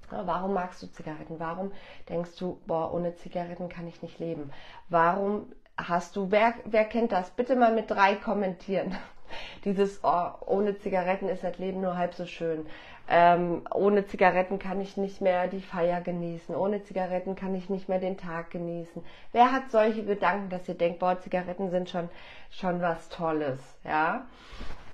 Warum 0.09 0.53
magst 0.53 0.81
du 0.83 0.87
Zigaretten? 0.87 1.39
Warum 1.39 1.71
denkst 2.09 2.37
du, 2.37 2.61
boah, 2.67 2.93
ohne 2.93 3.15
Zigaretten 3.15 3.69
kann 3.69 3.87
ich 3.87 4.01
nicht 4.01 4.19
leben? 4.19 4.51
Warum 4.87 5.51
hast 5.77 6.15
du, 6.15 6.31
wer, 6.31 6.53
wer 6.65 6.85
kennt 6.85 7.11
das? 7.11 7.31
Bitte 7.31 7.55
mal 7.55 7.73
mit 7.73 7.89
drei 7.91 8.15
kommentieren. 8.15 8.95
Dieses, 9.65 9.99
oh, 10.03 10.29
ohne 10.45 10.77
Zigaretten 10.77 11.29
ist 11.29 11.43
das 11.43 11.57
Leben 11.57 11.81
nur 11.81 11.97
halb 11.97 12.13
so 12.13 12.25
schön. 12.25 12.65
Ähm, 13.07 13.61
ohne 13.71 14.07
Zigaretten 14.07 14.57
kann 14.57 14.81
ich 14.81 14.97
nicht 14.97 15.21
mehr 15.21 15.47
die 15.47 15.61
Feier 15.61 16.01
genießen. 16.01 16.55
Ohne 16.55 16.83
Zigaretten 16.83 17.35
kann 17.35 17.53
ich 17.53 17.69
nicht 17.69 17.87
mehr 17.87 17.99
den 17.99 18.17
Tag 18.17 18.49
genießen. 18.51 19.03
Wer 19.31 19.51
hat 19.51 19.69
solche 19.69 20.03
Gedanken, 20.03 20.49
dass 20.49 20.67
ihr 20.67 20.75
denkt, 20.75 20.99
boah, 20.99 21.19
Zigaretten 21.19 21.69
sind 21.69 21.89
schon, 21.89 22.09
schon 22.49 22.81
was 22.81 23.09
Tolles, 23.09 23.59
ja? 23.83 24.25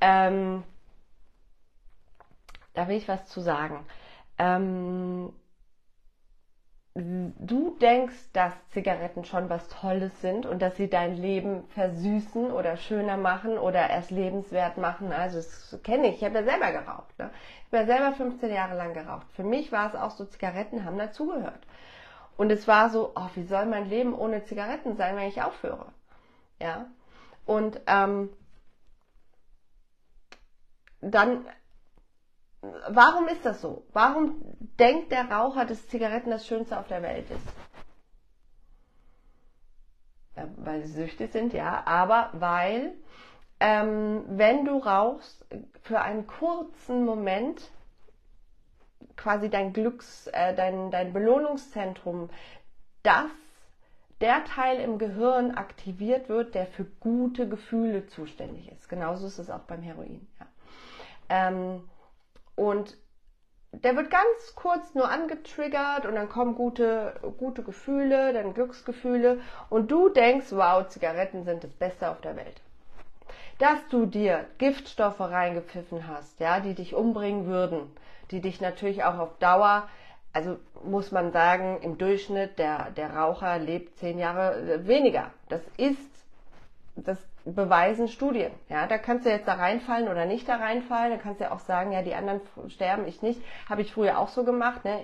Ähm, 0.02 0.64
da 2.74 2.88
will 2.88 2.98
ich 2.98 3.08
was 3.08 3.28
zu 3.28 3.40
sagen. 3.40 3.86
Ähm, 4.38 5.32
du 6.94 7.78
denkst, 7.80 8.32
dass 8.34 8.54
Zigaretten 8.72 9.24
schon 9.24 9.50
was 9.50 9.70
Tolles 9.70 10.20
sind 10.20 10.46
und 10.46 10.62
dass 10.62 10.76
sie 10.76 10.90
dein 10.90 11.16
Leben 11.16 11.64
versüßen 11.70 12.52
oder 12.52 12.76
schöner 12.76 13.16
machen 13.16 13.58
oder 13.58 13.90
erst 13.90 14.12
lebenswert 14.12 14.78
machen. 14.78 15.14
Also 15.14 15.38
das 15.38 15.80
kenne 15.84 16.10
ich. 16.10 16.16
Ich 16.18 16.24
habe 16.26 16.40
ja 16.40 16.44
selber 16.44 16.72
geraucht. 16.72 17.18
Ne? 17.18 17.30
Ich 17.60 17.74
habe 17.74 17.78
ja 17.78 17.86
selber 17.86 18.16
15 18.16 18.54
Jahre 18.54 18.76
lang 18.76 18.94
geraucht. 18.94 19.26
Für 19.36 19.44
mich 19.44 19.72
war 19.72 19.88
es 19.88 19.96
auch 19.96 20.12
so, 20.12 20.26
Zigaretten 20.26 20.84
haben 20.84 20.98
dazugehört. 20.98 21.66
Und 22.36 22.52
es 22.52 22.68
war 22.68 22.90
so, 22.90 23.14
oh, 23.16 23.30
wie 23.36 23.44
soll 23.44 23.68
mein 23.68 23.90
Leben 23.90 24.14
ohne 24.14 24.44
Zigaretten 24.44 24.98
sein, 24.98 25.16
wenn 25.16 25.30
ich 25.30 25.42
aufhöre? 25.42 25.86
Ja. 26.60 26.88
Und 27.46 27.80
ähm, 27.88 28.30
dann 31.00 31.46
warum 32.62 33.28
ist 33.28 33.46
das 33.46 33.62
so? 33.62 33.86
Warum 33.94 34.42
denkt 34.80 35.12
der 35.12 35.32
Raucher, 35.32 35.66
dass 35.66 35.88
Zigaretten 35.88 36.30
das 36.30 36.46
Schönste 36.46 36.80
auf 36.80 36.88
der 36.88 37.02
Welt 37.02 37.30
ist? 37.30 37.48
Weil 40.58 40.84
sie 40.84 40.94
süchtig 40.94 41.32
sind, 41.32 41.54
ja, 41.54 41.84
aber 41.86 42.30
weil, 42.34 42.94
ähm, 43.60 44.24
wenn 44.28 44.66
du 44.66 44.78
rauchst, 44.78 45.46
für 45.82 46.02
einen 46.02 46.26
kurzen 46.26 47.06
Moment 47.06 47.70
quasi 49.18 49.50
dein 49.50 49.74
Glücks, 49.74 50.28
äh, 50.28 50.56
dein, 50.56 50.90
dein 50.90 51.14
Belohnungszentrum, 51.14 52.30
das 53.04 53.30
der 54.22 54.46
Teil 54.46 54.80
im 54.80 55.00
Gehirn 55.00 55.52
aktiviert 55.52 56.30
wird, 56.30 56.54
der 56.54 56.68
für 56.68 56.86
gute 56.86 57.50
Gefühle 57.50 58.06
zuständig 58.08 58.72
ist. 58.72 58.88
Genauso 58.88 59.26
ist 59.26 59.40
es 59.40 59.50
auch 59.50 59.62
beim 59.62 59.82
Heroin. 59.82 60.28
Ja. 60.40 60.46
Ähm, 61.30 61.90
und 62.62 62.96
der 63.72 63.96
wird 63.96 64.12
ganz 64.12 64.56
kurz 64.56 64.94
nur 64.94 65.10
angetriggert 65.10 66.06
und 66.06 66.14
dann 66.14 66.30
kommen 66.30 66.54
gute, 66.54 67.16
gute 67.40 67.64
Gefühle, 67.64 68.34
dann 68.34 68.54
Glücksgefühle 68.54 69.40
und 69.70 69.90
du 69.90 70.10
denkst, 70.10 70.48
wow, 70.52 70.88
Zigaretten 70.88 71.44
sind 71.44 71.64
das 71.64 71.72
Beste 71.72 72.12
auf 72.12 72.22
der 72.22 72.36
Welt. 72.36 72.62
Dass 73.58 73.80
du 73.90 74.06
dir 74.06 74.46
Giftstoffe 74.60 75.22
reingepfiffen 75.22 76.08
hast, 76.08 76.40
ja, 76.40 76.60
die 76.60 76.76
dich 76.76 76.94
umbringen 76.94 77.48
würden, 77.48 77.92
die 78.30 78.42
dich 78.42 78.62
natürlich 78.62 79.04
auch 79.04 79.18
auf 79.18 79.40
Dauer, 79.40 79.90
also 80.32 80.58
muss 80.84 81.12
man 81.12 81.32
sagen, 81.32 81.80
im 81.82 81.98
Durchschnitt 81.98 82.60
der, 82.60 82.92
der 82.92 83.16
Raucher 83.16 83.58
lebt 83.58 83.98
zehn 83.98 84.20
Jahre 84.20 84.86
weniger. 84.86 85.32
Das 85.50 85.62
ist, 85.78 86.12
das 86.96 87.18
beweisen 87.46 88.08
Studien. 88.08 88.52
Ja, 88.70 88.88
da 88.88 88.98
kannst 88.98 89.26
du 89.26 89.30
jetzt 89.30 89.48
da 89.48 89.54
reinfallen 89.54 90.08
oder 90.08 90.26
nicht 90.26 90.48
da 90.48 90.58
reinfallen. 90.58 91.12
Da 91.12 91.18
kannst 91.18 91.40
du 91.40 91.46
ja 91.46 91.52
auch 91.52 91.60
sagen, 91.60 91.92
ja, 91.92 92.02
die 92.02 92.14
anderen 92.14 92.42
sterben, 92.68 93.08
ich 93.08 93.22
nicht. 93.22 93.42
Habe 93.70 93.82
ich 93.82 93.92
früher 93.92 94.20
auch 94.20 94.30
so 94.30 94.44
gemacht. 94.44 94.86
Ne? 94.86 95.04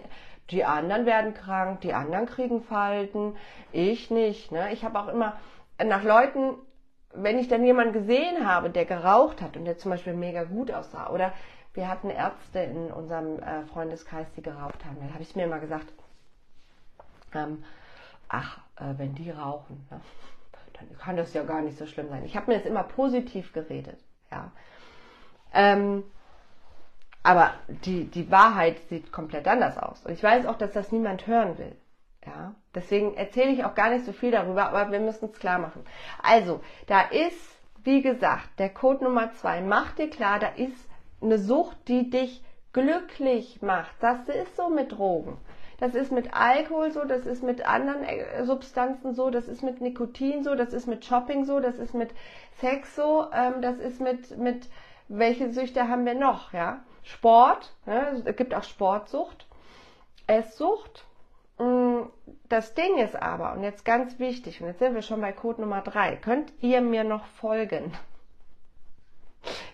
Die 0.52 0.64
anderen 0.64 1.06
werden 1.06 1.34
krank, 1.34 1.82
die 1.82 1.94
anderen 1.94 2.26
kriegen 2.26 2.62
Falten, 2.64 3.36
ich 3.72 4.12
nicht. 4.12 4.52
Ne? 4.52 4.72
Ich 4.72 4.84
habe 4.84 5.00
auch 5.00 5.08
immer 5.08 5.38
nach 5.84 6.04
Leuten, 6.04 6.56
wenn 7.14 7.40
ich 7.40 7.48
dann 7.48 7.66
jemanden 7.66 7.94
gesehen 7.94 8.48
habe, 8.48 8.70
der 8.70 8.86
geraucht 8.86 9.42
hat 9.42 9.58
und 9.58 9.66
der 9.66 9.78
zum 9.78 9.92
Beispiel 9.92 10.14
mega 10.14 10.44
gut 10.44 10.72
aussah, 10.72 11.10
oder 11.10 11.34
wir 11.74 11.88
hatten 11.88 12.10
Ärzte 12.10 12.60
in 12.60 12.92
unserem 12.92 13.40
äh, 13.40 13.64
Freundeskreis, 13.66 14.28
die 14.36 14.42
geraucht 14.42 14.86
haben, 14.86 14.98
dann 15.00 15.14
habe 15.14 15.24
ich 15.24 15.36
mir 15.36 15.46
immer 15.46 15.60
gesagt, 15.60 15.88
ähm, 17.34 17.64
ach, 18.30 18.60
äh, 18.78 18.94
wenn 18.98 19.16
die 19.16 19.32
rauchen, 19.32 19.86
ne? 19.90 20.02
Dann 20.80 20.98
kann 20.98 21.18
das 21.18 21.34
ja 21.34 21.44
gar 21.44 21.62
nicht 21.62 21.78
so 21.78 21.86
schlimm 21.86 22.10
sein. 22.10 22.26
Ich 22.26 22.36
habe 22.36 22.52
mir 22.52 22.58
das 22.58 22.68
immer 22.68 22.84
positiv 22.84 23.54
geredet, 23.54 24.00
ja. 24.32 24.52
Ähm, 25.54 26.04
aber 27.24 27.54
die, 27.68 28.06
die 28.06 28.32
Wahrheit 28.32 28.78
sieht 28.90 29.12
komplett 29.12 29.48
anders 29.48 29.78
aus. 29.78 30.06
Und 30.06 30.14
ich 30.14 30.24
weiß 30.24 30.46
auch, 30.46 30.58
dass 30.58 30.72
das 30.72 30.92
niemand 30.92 31.28
hören 31.28 31.58
will. 31.58 31.76
Ja, 32.26 32.56
deswegen 32.76 33.16
erzähle 33.16 33.52
ich 33.52 33.64
auch 33.64 33.76
gar 33.76 33.90
nicht 33.90 34.06
so 34.06 34.12
viel 34.12 34.32
darüber, 34.32 34.70
aber 34.70 34.92
wir 34.92 35.00
müssen 35.00 35.30
es 35.30 35.40
klar 35.40 35.60
machen. 35.60 35.84
Also, 36.22 36.62
da 36.88 37.02
ist, 37.02 37.40
wie 37.84 38.02
gesagt, 38.02 38.60
der 38.60 38.70
Code 38.70 39.06
Nummer 39.06 39.32
zwei. 39.34 39.62
Mach 39.62 39.92
dir 39.94 40.10
klar, 40.10 40.40
da 40.40 40.48
ist 40.48 40.90
eine 41.22 41.38
Sucht, 41.38 41.88
die 41.88 42.10
dich 42.10 42.44
glücklich 42.74 43.62
macht. 43.62 43.96
Das 44.02 44.28
ist 44.28 44.56
so 44.56 44.70
mit 44.70 44.92
Drogen. 44.92 45.38
Das 45.80 45.94
ist 45.94 46.12
mit 46.12 46.34
Alkohol 46.34 46.92
so, 46.92 47.06
das 47.06 47.26
ist 47.26 47.44
mit 47.44 47.66
anderen 47.66 48.04
äh, 48.04 48.44
Substanzen 48.46 49.14
so, 49.14 49.30
das 49.30 49.48
ist 49.48 49.62
mit 49.62 49.80
Nikotin 49.80 50.44
so, 50.44 50.56
das 50.56 50.74
ist 50.74 50.88
mit 50.88 51.06
Shopping 51.06 51.46
so, 51.46 51.60
das 51.60 51.78
ist 51.78 51.94
mit 51.94 52.12
Sex 52.60 52.96
so, 52.96 53.28
ähm, 53.32 53.62
das 53.62 53.78
ist 53.78 54.02
mit, 54.02 54.38
mit, 54.38 54.68
welche 55.08 55.52
Süchte 55.52 55.88
haben 55.88 56.06
wir 56.06 56.16
noch, 56.16 56.52
ja? 56.54 56.82
Sport, 57.04 57.74
ne? 57.86 58.24
es 58.26 58.36
gibt 58.36 58.54
auch 58.54 58.64
Sportsucht, 58.64 59.48
Esssucht. 60.26 61.06
Mm, 61.60 62.02
das 62.50 62.74
Ding 62.74 62.98
ist 62.98 63.16
aber, 63.16 63.54
und 63.54 63.64
jetzt 63.64 63.86
ganz 63.86 64.20
wichtig, 64.20 64.60
und 64.62 64.68
jetzt 64.68 64.80
sind 64.80 64.96
wir 64.96 65.02
schon 65.02 65.22
bei 65.22 65.32
Code 65.32 65.62
Nummer 65.62 65.82
drei, 65.82 66.16
könnt 66.16 66.52
ihr 66.62 66.82
mir 66.82 67.04
noch 67.04 67.26
folgen? 67.26 67.94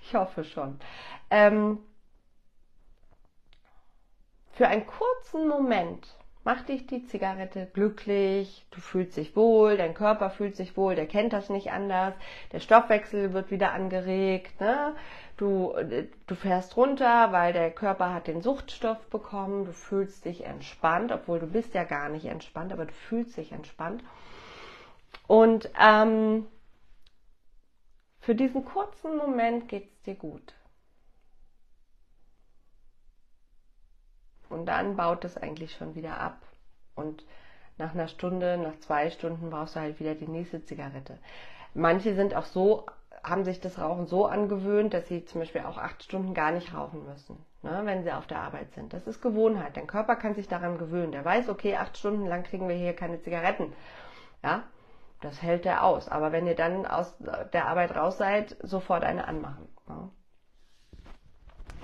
Ich 0.04 0.14
hoffe 0.14 0.44
schon. 0.44 0.80
Ähm, 1.32 1.80
für 4.54 4.68
einen 4.68 4.86
kurzen 4.86 5.48
Moment 5.48 6.08
macht 6.44 6.70
dich 6.70 6.86
die 6.88 7.06
Zigarette 7.06 7.68
glücklich, 7.74 8.66
du 8.72 8.82
fühlst 8.82 9.18
dich 9.18 9.36
wohl, 9.36 9.78
dein 9.78 9.94
Körper 9.94 10.30
fühlt 10.30 10.56
sich 10.56 10.76
wohl, 10.76 10.96
der 10.96 11.08
kennt 11.08 11.34
das 11.34 11.50
nicht 11.50 11.72
anders, 11.72 12.14
der 12.52 12.60
Stoffwechsel 12.60 13.34
wird 13.34 13.50
wieder 13.50 13.72
angeregt, 13.72 14.60
ne? 14.60 14.94
du, 15.38 15.74
du 16.28 16.36
fährst 16.36 16.76
runter, 16.78 17.32
weil 17.32 17.54
der 17.54 17.72
Körper 17.72 18.14
hat 18.14 18.28
den 18.28 18.42
Suchtstoff 18.42 19.08
bekommen, 19.08 19.66
du 19.66 19.74
fühlst 19.74 20.26
dich 20.26 20.46
entspannt, 20.46 21.12
obwohl 21.12 21.40
du 21.40 21.48
bist 21.48 21.74
ja 21.74 21.84
gar 21.86 22.10
nicht 22.10 22.26
entspannt, 22.26 22.74
aber 22.74 22.86
du 22.86 22.94
fühlst 22.94 23.38
dich 23.38 23.52
entspannt. 23.54 24.04
Und 25.28 25.72
ähm, 25.80 26.46
für 28.20 28.36
diesen 28.36 28.66
kurzen 28.66 29.18
Moment 29.18 29.68
geht 29.70 29.90
es 29.90 30.02
dir 30.02 30.16
gut. 30.16 30.54
Und 34.54 34.68
dann 34.68 34.96
baut 34.96 35.26
es 35.26 35.36
eigentlich 35.38 35.74
schon 35.74 35.96
wieder 35.96 36.20
ab. 36.20 36.38
Und 36.96 37.26
nach 37.78 37.94
einer 37.94 38.08
Stunde, 38.08 38.58
nach 38.58 38.78
zwei 38.80 39.10
Stunden 39.10 39.50
brauchst 39.50 39.76
du 39.76 39.80
halt 39.80 40.00
wieder 40.00 40.16
die 40.16 40.28
nächste 40.28 40.64
Zigarette. 40.64 41.18
Manche 41.74 42.14
sind 42.14 42.36
auch 42.36 42.46
so, 42.46 42.86
haben 43.24 43.46
sich 43.46 43.60
das 43.60 43.80
Rauchen 43.80 44.06
so 44.06 44.28
angewöhnt, 44.28 44.94
dass 44.94 45.08
sie 45.08 45.26
zum 45.26 45.42
Beispiel 45.42 45.62
auch 45.62 45.78
acht 45.78 46.04
Stunden 46.04 46.36
gar 46.36 46.52
nicht 46.52 46.74
rauchen 46.74 47.04
müssen, 47.06 47.38
ne, 47.64 47.82
wenn 47.84 48.04
sie 48.04 48.12
auf 48.12 48.28
der 48.28 48.40
Arbeit 48.40 48.72
sind. 48.74 48.94
Das 48.94 49.08
ist 49.08 49.22
Gewohnheit. 49.22 49.76
Dein 49.76 49.88
Körper 49.88 50.16
kann 50.16 50.36
sich 50.36 50.48
daran 50.48 50.78
gewöhnen. 50.78 51.12
Der 51.12 51.26
weiß, 51.26 51.50
okay, 51.50 51.76
acht 51.78 51.98
Stunden 51.98 52.28
lang 52.28 52.44
kriegen 52.44 52.68
wir 52.68 52.76
hier 52.76 52.94
keine 52.96 53.22
Zigaretten. 53.22 53.74
Ja, 54.44 54.64
das 55.22 55.42
hält 55.42 55.66
er 55.66 55.84
aus. 55.84 56.10
Aber 56.10 56.32
wenn 56.32 56.46
ihr 56.46 56.56
dann 56.56 56.86
aus 56.86 57.16
der 57.54 57.68
Arbeit 57.68 57.96
raus 57.96 58.18
seid, 58.18 58.56
sofort 58.62 59.04
eine 59.04 59.28
anmachen. 59.28 59.68
Ja. 59.88 60.10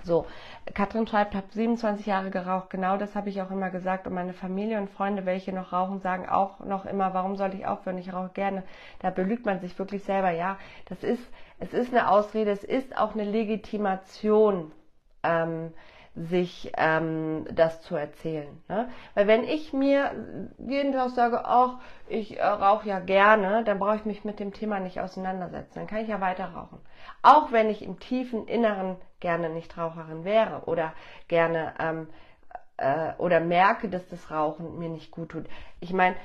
So, 0.10 0.25
Katrin 0.74 1.06
schreibt, 1.06 1.36
habe 1.36 1.46
27 1.51 2.08
Jahre 2.08 2.32
geraucht. 2.32 2.72
Genau 2.72 2.98
das 2.98 3.16
habe 3.16 3.30
ich 3.30 3.44
auch 3.44 3.51
immer 3.51 3.70
gesagt. 3.70 4.08
Und 4.08 4.16
meine 4.16 4.34
Familie 4.34 4.80
und 4.80 4.89
Freunde, 4.89 5.28
welche 5.28 5.54
noch 5.54 5.72
rauchen, 5.72 6.00
sagen 6.00 6.28
auch 6.28 6.60
noch 6.62 6.86
immer, 6.88 7.13
warum 7.13 7.36
soll 7.36 7.54
ich 7.54 7.68
aufhören? 7.68 8.00
Ich 8.00 8.12
rauche 8.12 8.32
gerne. 8.34 8.63
Da 9.01 9.12
belügt 9.12 9.46
man 9.46 9.60
sich 9.60 9.78
wirklich 9.78 10.04
selber. 10.04 10.32
Ja, 10.32 10.58
das 10.86 11.04
ist, 11.04 11.22
es 11.60 11.74
ist 11.74 11.94
eine 11.94 12.10
Ausrede, 12.10 12.50
es 12.50 12.63
ist 12.63 12.98
auch 12.98 13.13
eine 13.13 13.24
Legitimation, 13.24 14.72
ähm, 15.22 15.72
sich 16.16 16.72
ähm, 16.78 17.46
das 17.51 17.82
zu 17.82 17.96
erzählen. 17.96 18.62
Ne? 18.68 18.89
Weil 19.13 19.28
wenn 19.28 19.44
ich 19.44 19.74
mir 19.74 20.12
jeden 20.58 20.92
Tag 20.92 21.12
sage, 21.12 21.46
ach, 21.46 21.78
ich 22.08 22.38
äh, 22.38 22.44
rauche 22.44 22.89
ja 22.89 23.00
gerne, 23.00 23.63
dann 23.63 23.80
brauche 23.80 23.96
ich 23.96 24.06
mich 24.06 24.25
mit 24.25 24.39
dem 24.39 24.54
Thema 24.54 24.80
nicht 24.80 25.00
auseinandersetzen. 25.00 25.75
Dann 25.75 25.88
kann 25.88 26.00
ich 26.00 26.10
ja 26.10 26.20
weiter 26.20 26.46
rauchen. 26.46 26.80
Auch 27.22 27.51
wenn 27.51 27.70
ich 27.70 27.84
im 27.84 28.00
tiefen 28.00 28.48
Inneren 28.48 28.98
gerne 29.20 29.50
Nichtraucherin 29.50 30.25
wäre 30.25 30.63
oder 30.66 30.94
gerne 31.28 31.74
ähm, 31.80 32.08
äh, 32.78 33.13
oder 33.18 33.39
merke, 33.39 33.89
dass 33.89 34.08
das 34.10 34.32
Rauchen 34.32 34.80
mir 34.80 34.89
nicht 34.89 35.12
gut 35.12 35.30
tut. 35.30 35.46
Ich 35.80 35.94
meine, 35.94 36.16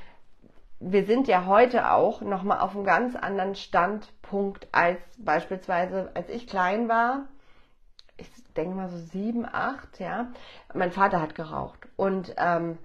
wir 0.81 1.05
sind 1.05 1.29
ja 1.29 1.47
heute 1.47 1.91
auch 1.93 2.21
nochmal 2.21 2.61
auf 2.61 2.75
einem 2.75 2.85
ganz 2.85 3.17
anderen 3.17 3.55
Standpunkt 3.55 4.67
als 4.73 4.99
beispielsweise, 5.19 6.11
als 6.14 6.29
ich 6.29 6.47
klein 6.47 6.88
war. 6.88 7.26
Ich 8.16 8.28
denke 8.56 8.76
mal 8.76 8.88
so 8.88 8.99
sieben, 8.99 9.47
acht, 9.47 9.99
ja. 9.99 10.28
Mein 10.73 10.92
Vater 10.92 11.21
hat 11.21 11.35
geraucht 11.35 11.88
und 11.97 12.35
ähm, 12.37 12.78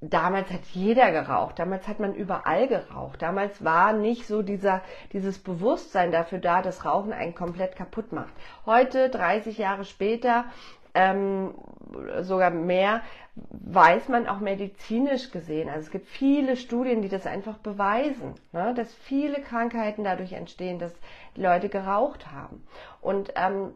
damals 0.00 0.50
hat 0.50 0.64
jeder 0.72 1.12
geraucht, 1.12 1.58
damals 1.58 1.86
hat 1.88 2.00
man 2.00 2.14
überall 2.14 2.68
geraucht. 2.68 3.22
Damals 3.22 3.64
war 3.64 3.92
nicht 3.92 4.26
so 4.26 4.42
dieser, 4.42 4.82
dieses 5.12 5.38
Bewusstsein 5.38 6.12
dafür 6.12 6.38
da, 6.38 6.62
dass 6.62 6.84
Rauchen 6.84 7.12
einen 7.12 7.34
komplett 7.34 7.76
kaputt 7.76 8.12
macht. 8.12 8.32
Heute, 8.66 9.08
30 9.08 9.58
Jahre 9.58 9.84
später, 9.84 10.46
ähm, 10.94 11.54
sogar 12.20 12.50
mehr, 12.50 13.02
weiß 13.34 14.08
man 14.08 14.28
auch 14.28 14.38
medizinisch 14.38 15.32
gesehen. 15.32 15.68
Also 15.68 15.86
es 15.86 15.90
gibt 15.90 16.06
viele 16.06 16.56
Studien, 16.56 17.02
die 17.02 17.08
das 17.08 17.26
einfach 17.26 17.58
beweisen, 17.58 18.34
ne, 18.52 18.74
dass 18.74 18.94
viele 18.94 19.40
Krankheiten 19.40 20.04
dadurch 20.04 20.32
entstehen, 20.32 20.78
dass 20.78 20.94
Leute 21.34 21.68
geraucht 21.68 22.30
haben. 22.30 22.64
Und 23.00 23.32
ähm, 23.34 23.74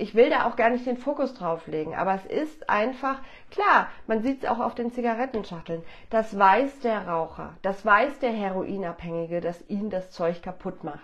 ich 0.00 0.14
will 0.14 0.30
da 0.30 0.46
auch 0.46 0.56
gar 0.56 0.70
nicht 0.70 0.86
den 0.86 0.96
Fokus 0.96 1.34
drauf 1.34 1.66
legen, 1.66 1.94
aber 1.94 2.14
es 2.14 2.24
ist 2.24 2.70
einfach, 2.70 3.18
klar, 3.50 3.88
man 4.06 4.22
sieht 4.22 4.42
es 4.42 4.48
auch 4.48 4.58
auf 4.58 4.74
den 4.74 4.92
Zigarettenschachteln. 4.92 5.82
Das 6.08 6.38
weiß 6.38 6.80
der 6.80 7.06
Raucher, 7.06 7.54
das 7.62 7.84
weiß 7.84 8.18
der 8.20 8.32
Heroinabhängige, 8.32 9.40
dass 9.40 9.68
ihn 9.68 9.90
das 9.90 10.10
Zeug 10.10 10.42
kaputt 10.42 10.84
macht. 10.84 10.98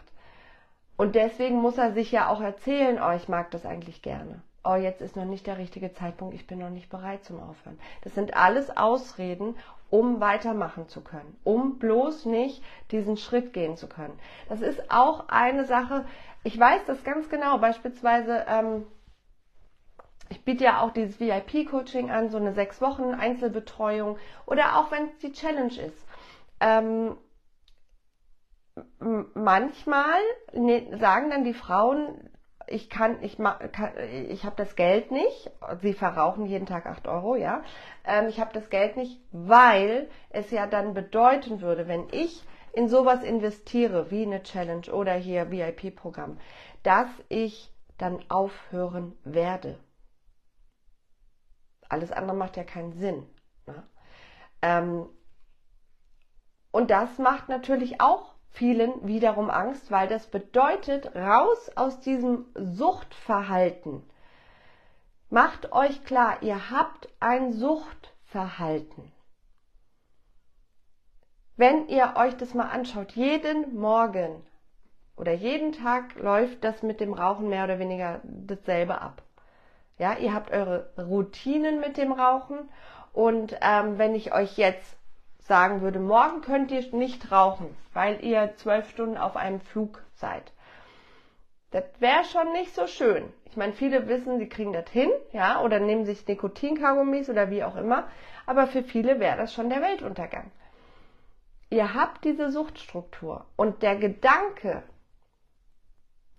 Und 0.97 1.15
deswegen 1.15 1.57
muss 1.57 1.77
er 1.77 1.93
sich 1.93 2.11
ja 2.11 2.29
auch 2.29 2.41
erzählen, 2.41 2.99
oh, 3.03 3.15
ich 3.15 3.29
mag 3.29 3.51
das 3.51 3.67
eigentlich 3.67 4.01
gerne 4.01 4.43
oh, 4.67 4.75
jetzt 4.75 5.01
ist 5.01 5.17
noch 5.17 5.25
nicht 5.25 5.47
der 5.47 5.59
richtige 5.59 5.93
Zeitpunkt, 5.93 6.35
ich 6.35 6.47
bin 6.47 6.59
noch 6.59 6.71
nicht 6.71 6.91
bereit 6.91 7.25
zum 7.25 7.41
Aufhören. 7.41 7.79
Das 8.03 8.15
sind 8.15 8.37
alles 8.37 8.77
Ausreden, 8.77 9.55
um 9.89 10.21
weitermachen 10.21 10.89
zu 10.89 11.01
können, 11.01 11.37
um 11.45 11.79
bloß 11.79 12.27
nicht 12.27 12.63
diesen 12.91 13.17
Schritt 13.17 13.53
gehen 13.53 13.77
zu 13.77 13.87
können. 13.87 14.19
Das 14.49 14.61
ist 14.61 14.91
auch 14.91 15.29
eine 15.29 15.65
Sache, 15.65 16.05
ich 16.45 16.59
weiß 16.59 16.83
das 16.87 17.03
ganz 17.05 17.29
genau, 17.29 17.59
beispielsweise, 17.59 18.45
ähm, 18.49 18.87
ich 20.29 20.45
biete 20.45 20.65
ja 20.65 20.81
auch 20.81 20.91
dieses 20.91 21.21
VIP-Coaching 21.21 22.11
an, 22.11 22.31
so 22.31 22.37
eine 22.37 22.53
sechs 22.53 22.81
Wochen 22.81 23.15
Einzelbetreuung 23.15 24.19
oder 24.47 24.79
auch 24.79 24.91
wenn 24.91 25.07
es 25.07 25.19
die 25.19 25.33
Challenge 25.33 25.81
ist. 25.81 26.07
Ähm, 26.61 27.17
manchmal 29.35 30.21
ne, 30.53 30.97
sagen 30.99 31.31
dann 31.31 31.45
die 31.45 31.55
Frauen, 31.55 32.31
ich 32.69 32.91
kann, 32.91 33.23
ich 33.23 33.37
kann, 33.37 33.93
ich 34.29 34.45
habe 34.45 34.57
das 34.57 34.75
Geld 34.75 35.13
nicht. 35.13 35.51
Sie 35.83 35.93
verrauchen 35.93 36.47
jeden 36.47 36.67
Tag 36.67 36.87
8 36.87 37.07
Euro, 37.07 37.37
ja. 37.37 37.63
Ähm, 38.05 38.29
ich 38.29 38.41
habe 38.41 38.53
das 38.53 38.71
Geld 38.71 38.97
nicht, 38.97 39.21
weil 39.31 40.09
es 40.31 40.51
ja 40.51 40.67
dann 40.67 40.93
bedeuten 40.93 41.61
würde, 41.61 41.87
wenn 41.87 42.09
ich 42.11 42.43
in 42.77 42.91
sowas 42.91 43.23
investiere, 43.23 44.11
wie 44.11 44.23
eine 44.23 44.43
Challenge 44.43 44.93
oder 44.93 45.15
hier 45.15 45.51
VIP-Programm, 45.51 46.39
dass 46.83 47.09
ich 47.31 47.73
dann 47.97 48.23
aufhören 48.29 49.17
werde. 49.25 49.79
Alles 51.89 52.13
andere 52.13 52.37
macht 52.37 52.59
ja 52.59 52.65
keinen 52.65 52.93
Sinn. 52.93 53.27
Ne? 53.67 53.83
Ähm, 54.61 55.09
und 56.71 56.91
das 56.91 57.17
macht 57.17 57.49
natürlich 57.49 58.03
auch 58.03 58.35
vielen 58.51 59.07
wiederum 59.07 59.49
Angst, 59.49 59.91
weil 59.91 60.07
das 60.07 60.27
bedeutet, 60.27 61.17
raus 61.17 61.71
aus 61.77 62.01
diesem 62.01 62.45
Suchtverhalten. 62.55 64.03
Macht 65.31 65.73
euch 65.73 66.05
klar, 66.05 66.43
ihr 66.43 66.71
habt 66.71 67.09
ein 67.21 67.55
Suchtverhalten. 67.55 69.16
Wenn 71.59 71.89
ihr 71.89 72.15
euch 72.17 72.37
das 72.37 72.53
mal 72.53 72.69
anschaut, 72.69 73.13
jeden 73.13 73.79
Morgen 73.79 74.45
oder 75.17 75.33
jeden 75.33 75.73
Tag 75.73 76.15
läuft 76.17 76.63
das 76.63 76.83
mit 76.83 77.01
dem 77.01 77.15
Rauchen 77.15 77.49
mehr 77.49 77.65
oder 77.65 77.79
weniger 77.79 78.21
dasselbe 78.25 79.01
ab. 79.01 79.23
Ja, 79.99 80.19
ihr 80.19 80.35
habt 80.35 80.51
eure 80.51 80.91
Routinen 80.99 81.81
mit 81.81 81.97
dem 81.97 82.13
Rauchen 82.13 82.69
und 83.15 83.57
ähm, 83.63 83.97
wenn 83.97 84.15
ich 84.15 84.35
euch 84.35 84.59
jetzt 84.59 84.99
sagen 85.39 85.81
würde, 85.81 85.99
morgen 85.99 86.43
könnt 86.43 86.71
ihr 86.71 86.85
nicht 86.95 87.33
rauchen, 87.33 87.75
weil 87.95 88.23
ihr 88.23 88.53
zwölf 88.57 88.91
Stunden 88.91 89.17
auf 89.17 89.37
einem 89.37 89.61
Flug 89.61 90.03
seid. 90.17 90.53
Das 91.71 91.85
wäre 92.01 92.25
schon 92.25 92.53
nicht 92.53 92.75
so 92.75 92.87
schön. 92.87 93.33
Ich 93.47 93.57
meine, 93.57 93.73
viele 93.73 94.09
wissen, 94.09 94.39
sie 94.39 94.49
kriegen 94.49 94.75
das 94.75 94.91
hin, 94.91 95.09
ja, 95.33 95.63
oder 95.63 95.81
nehmen 95.81 96.05
sich 96.05 96.27
Nikotinkaugummis 96.27 97.31
oder 97.31 97.49
wie 97.49 97.65
auch 97.65 97.77
immer, 97.77 98.09
aber 98.45 98.67
für 98.67 98.83
viele 98.83 99.21
wäre 99.21 99.39
das 99.39 99.55
schon 99.55 99.71
der 99.71 99.81
Weltuntergang. 99.81 100.51
Ihr 101.71 101.95
habt 101.95 102.25
diese 102.25 102.51
Suchtstruktur 102.51 103.47
und 103.57 103.83
der 103.83 103.97
Gedanke, 103.97 104.83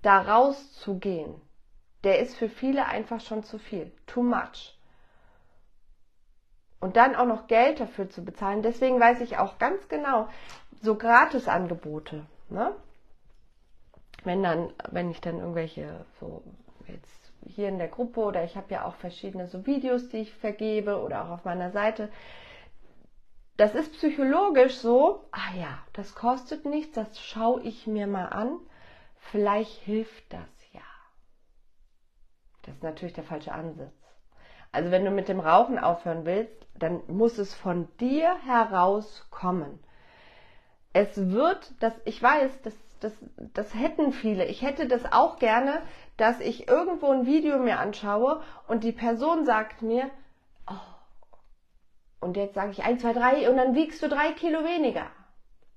da 0.01 0.21
rauszugehen, 0.21 1.41
der 2.03 2.19
ist 2.19 2.35
für 2.37 2.49
viele 2.49 2.85
einfach 2.85 3.19
schon 3.19 3.43
zu 3.43 3.57
viel, 3.57 3.91
too 4.05 4.23
much 4.23 4.77
und 6.79 6.95
dann 6.95 7.15
auch 7.15 7.25
noch 7.25 7.47
Geld 7.47 7.79
dafür 7.79 8.09
zu 8.09 8.23
bezahlen. 8.23 8.61
Deswegen 8.61 8.99
weiß 8.99 9.21
ich 9.21 9.37
auch 9.37 9.57
ganz 9.57 9.87
genau, 9.87 10.27
so 10.81 10.95
Gratisangebote, 10.95 12.25
ne? 12.49 12.75
Wenn 14.23 14.43
dann, 14.43 14.73
wenn 14.91 15.09
ich 15.09 15.21
dann 15.21 15.39
irgendwelche 15.39 16.05
so 16.19 16.43
jetzt 16.87 17.31
hier 17.45 17.69
in 17.69 17.77
der 17.77 17.87
Gruppe 17.87 18.21
oder 18.21 18.43
ich 18.43 18.55
habe 18.57 18.73
ja 18.73 18.85
auch 18.85 18.95
verschiedene 18.95 19.47
so 19.47 19.65
Videos, 19.65 20.09
die 20.09 20.17
ich 20.17 20.33
vergebe 20.33 21.01
oder 21.01 21.25
auch 21.25 21.29
auf 21.29 21.45
meiner 21.45 21.71
Seite. 21.71 22.09
Das 23.57 23.73
ist 23.73 23.93
psychologisch 23.93 24.77
so, 24.77 25.25
ah 25.31 25.55
ja, 25.57 25.79
das 25.93 26.13
kostet 26.13 26.65
nichts, 26.65 26.93
das 26.93 27.19
schaue 27.19 27.61
ich 27.63 27.87
mir 27.87 28.05
mal 28.05 28.27
an. 28.27 28.59
Vielleicht 29.31 29.81
hilft 29.81 30.31
das 30.31 30.47
ja. 30.73 30.81
Das 32.61 32.75
ist 32.75 32.83
natürlich 32.83 33.15
der 33.15 33.23
falsche 33.23 33.51
Ansatz. 33.51 33.91
Also 34.71 34.91
wenn 34.91 35.05
du 35.05 35.11
mit 35.11 35.27
dem 35.27 35.39
Rauchen 35.39 35.79
aufhören 35.79 36.25
willst, 36.25 36.67
dann 36.75 37.01
muss 37.07 37.39
es 37.39 37.55
von 37.55 37.87
dir 37.97 38.35
herauskommen. 38.45 39.79
Es 40.93 41.31
wird, 41.31 41.73
das, 41.79 41.93
ich 42.05 42.21
weiß, 42.21 42.61
das, 42.61 42.75
das, 42.99 43.13
das 43.37 43.73
hätten 43.73 44.11
viele. 44.11 44.45
Ich 44.45 44.61
hätte 44.61 44.87
das 44.87 45.11
auch 45.11 45.39
gerne, 45.39 45.81
dass 46.17 46.39
ich 46.39 46.67
irgendwo 46.67 47.09
ein 47.11 47.25
Video 47.25 47.57
mir 47.57 47.79
anschaue 47.79 48.43
und 48.67 48.83
die 48.83 48.91
Person 48.91 49.45
sagt 49.45 49.81
mir, 49.81 50.11
und 52.27 52.37
jetzt 52.37 52.55
sage 52.55 52.71
ich 52.71 52.83
1, 52.83 53.01
2, 53.01 53.13
3 53.13 53.49
und 53.49 53.57
dann 53.57 53.75
wiegst 53.75 54.01
du 54.03 54.07
drei 54.07 54.31
Kilo 54.33 54.63
weniger. 54.63 55.07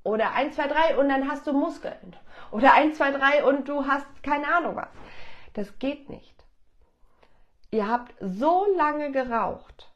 Oder 0.03 0.33
1, 0.33 0.57
2, 0.57 0.67
3 0.67 0.99
und 0.99 1.09
dann 1.09 1.31
hast 1.31 1.47
du 1.47 1.53
Muskeln. 1.53 2.17
Oder 2.53 2.75
1, 2.75 2.97
2, 2.97 3.13
3 3.13 3.45
und 3.45 3.69
du 3.69 3.87
hast 3.87 4.07
keine 4.23 4.53
Ahnung 4.55 4.77
was. 4.77 4.89
Das 5.55 5.79
geht 5.79 6.09
nicht. 6.09 6.35
Ihr 7.71 7.89
habt 7.89 8.15
so 8.21 8.67
lange 8.77 9.13
geraucht 9.13 9.91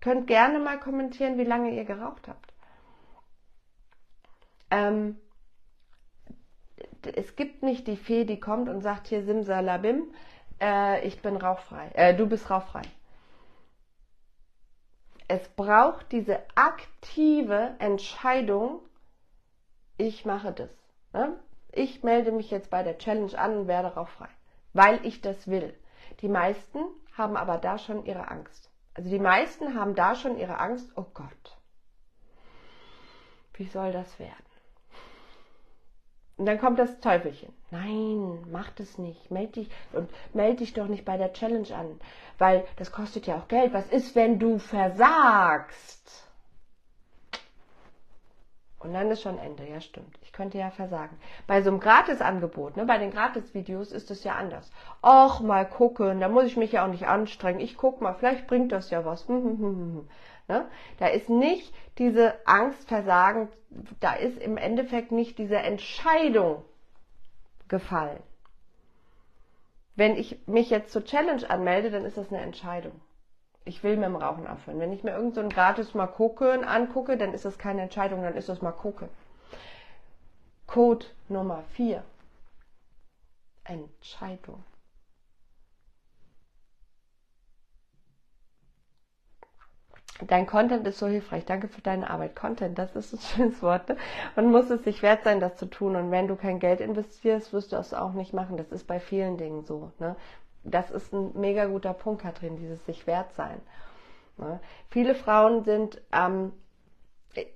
Könnt 0.00 0.28
gerne 0.28 0.58
mal 0.60 0.78
kommentieren, 0.78 1.38
wie 1.38 1.44
lange 1.44 1.70
ihr 1.70 1.84
geraucht 1.84 2.28
habt. 2.28 2.52
Ähm, 4.70 5.18
es 7.02 7.34
gibt 7.34 7.62
nicht 7.62 7.86
die 7.86 7.96
Fee, 7.96 8.24
die 8.24 8.38
kommt 8.38 8.68
und 8.68 8.80
sagt 8.80 9.08
hier 9.08 9.24
Simsalabim, 9.24 10.04
äh, 10.60 11.06
ich 11.06 11.20
bin 11.20 11.36
rauchfrei, 11.36 11.90
äh, 11.94 12.14
du 12.14 12.26
bist 12.26 12.50
rauchfrei. 12.50 12.82
Es 15.28 15.46
braucht 15.50 16.10
diese 16.12 16.40
aktive 16.54 17.76
Entscheidung, 17.78 18.80
ich 19.98 20.24
mache 20.24 20.52
das. 20.52 20.70
Ne? 21.12 21.38
Ich 21.70 22.02
melde 22.02 22.32
mich 22.32 22.50
jetzt 22.50 22.70
bei 22.70 22.82
der 22.82 22.96
Challenge 22.96 23.38
an 23.38 23.58
und 23.58 23.68
werde 23.68 23.88
rauchfrei, 23.88 24.28
weil 24.72 25.04
ich 25.04 25.20
das 25.20 25.46
will. 25.46 25.78
Die 26.22 26.28
meisten 26.28 26.78
haben 27.12 27.36
aber 27.36 27.58
da 27.58 27.76
schon 27.76 28.06
ihre 28.06 28.28
Angst. 28.28 28.70
Also 28.94 29.10
die 29.10 29.18
meisten 29.18 29.74
haben 29.74 29.94
da 29.94 30.14
schon 30.14 30.38
ihre 30.38 30.58
Angst, 30.58 30.90
oh 30.96 31.06
Gott, 31.12 31.58
wie 33.52 33.66
soll 33.66 33.92
das 33.92 34.18
werden? 34.18 34.47
Und 36.38 36.46
dann 36.46 36.60
kommt 36.60 36.78
das 36.78 37.00
Teufelchen. 37.00 37.52
Nein, 37.72 38.46
mach 38.50 38.70
das 38.70 38.96
nicht. 38.96 39.30
Meld 39.30 39.56
dich 39.56 39.68
und 39.92 40.08
meld 40.32 40.60
dich 40.60 40.72
doch 40.72 40.86
nicht 40.86 41.04
bei 41.04 41.16
der 41.16 41.32
Challenge 41.32 41.74
an, 41.74 42.00
weil 42.38 42.64
das 42.76 42.92
kostet 42.92 43.26
ja 43.26 43.36
auch 43.36 43.48
Geld. 43.48 43.72
Was 43.72 43.88
ist, 43.88 44.14
wenn 44.14 44.38
du 44.38 44.58
versagst? 44.58 46.24
Und 48.78 48.94
dann 48.94 49.10
ist 49.10 49.22
schon 49.22 49.38
Ende, 49.38 49.66
ja 49.68 49.80
stimmt. 49.80 50.16
Ich 50.22 50.32
könnte 50.32 50.56
ja 50.56 50.70
versagen. 50.70 51.18
Bei 51.48 51.62
so 51.62 51.70
einem 51.70 51.80
Gratisangebot, 51.80 52.76
ne, 52.76 52.86
bei 52.86 52.98
den 52.98 53.10
Gratisvideos 53.10 53.90
ist 53.90 54.12
es 54.12 54.22
ja 54.22 54.36
anders. 54.36 54.70
Och, 55.02 55.40
mal 55.40 55.68
gucken, 55.68 56.20
da 56.20 56.28
muss 56.28 56.44
ich 56.44 56.56
mich 56.56 56.70
ja 56.70 56.84
auch 56.84 56.90
nicht 56.90 57.08
anstrengen. 57.08 57.58
Ich 57.58 57.76
guck 57.76 58.00
mal, 58.00 58.14
vielleicht 58.14 58.46
bringt 58.46 58.70
das 58.70 58.90
ja 58.90 59.04
was. 59.04 59.26
Ne? 60.48 60.66
Da 60.98 61.06
ist 61.08 61.28
nicht 61.28 61.72
diese 61.98 62.34
Angst, 62.46 62.88
Versagen, 62.88 63.48
da 64.00 64.14
ist 64.14 64.38
im 64.38 64.56
Endeffekt 64.56 65.12
nicht 65.12 65.38
diese 65.38 65.58
Entscheidung 65.58 66.64
gefallen. 67.68 68.22
Wenn 69.94 70.16
ich 70.16 70.38
mich 70.46 70.70
jetzt 70.70 70.92
zur 70.92 71.04
Challenge 71.04 71.48
anmelde, 71.48 71.90
dann 71.90 72.04
ist 72.04 72.16
das 72.16 72.32
eine 72.32 72.40
Entscheidung 72.40 73.00
ich 73.68 73.84
will 73.84 73.96
mit 73.96 74.06
dem 74.06 74.16
Rauchen 74.16 74.46
aufhören. 74.46 74.80
Wenn 74.80 74.92
ich 74.92 75.04
mir 75.04 75.12
irgend 75.12 75.34
so 75.34 75.40
ein 75.40 75.50
gratis 75.50 75.94
mal 75.94 76.06
gucken 76.06 76.64
angucke, 76.64 77.16
dann 77.16 77.34
ist 77.34 77.44
das 77.44 77.58
keine 77.58 77.82
Entscheidung, 77.82 78.22
dann 78.22 78.34
ist 78.34 78.48
das 78.48 78.62
mal 78.62 78.72
gucken. 78.72 79.08
Code 80.66 81.06
Nummer 81.28 81.62
4. 81.74 82.02
Entscheidung. 83.64 84.64
Dein 90.26 90.46
Content 90.46 90.86
ist 90.86 90.98
so 90.98 91.06
hilfreich. 91.06 91.44
Danke 91.44 91.68
für 91.68 91.80
deine 91.80 92.10
Arbeit. 92.10 92.34
Content, 92.34 92.78
das 92.78 92.96
ist 92.96 93.12
ein 93.12 93.20
schönes 93.36 93.62
Wort. 93.62 93.88
Ne? 93.88 93.96
Man 94.36 94.50
muss 94.50 94.68
es 94.70 94.82
sich 94.84 95.02
wert 95.02 95.24
sein, 95.24 95.40
das 95.40 95.56
zu 95.56 95.66
tun. 95.66 95.96
Und 95.96 96.10
wenn 96.10 96.28
du 96.28 96.36
kein 96.36 96.58
Geld 96.58 96.80
investierst, 96.80 97.52
wirst 97.52 97.72
du 97.72 97.76
das 97.76 97.94
auch 97.94 98.12
nicht 98.12 98.32
machen. 98.32 98.56
Das 98.56 98.72
ist 98.72 98.86
bei 98.86 98.98
vielen 98.98 99.36
Dingen 99.36 99.64
so. 99.64 99.92
Ne? 99.98 100.16
das 100.70 100.90
ist 100.90 101.12
ein 101.12 101.32
mega 101.34 101.66
guter 101.66 101.94
Punkt, 101.94 102.22
Katrin, 102.22 102.56
dieses 102.56 102.84
sich 102.86 103.06
wert 103.06 103.32
sein. 103.34 103.60
Ne? 104.36 104.60
Viele 104.90 105.14
Frauen 105.14 105.64
sind, 105.64 106.00
ähm, 106.12 106.52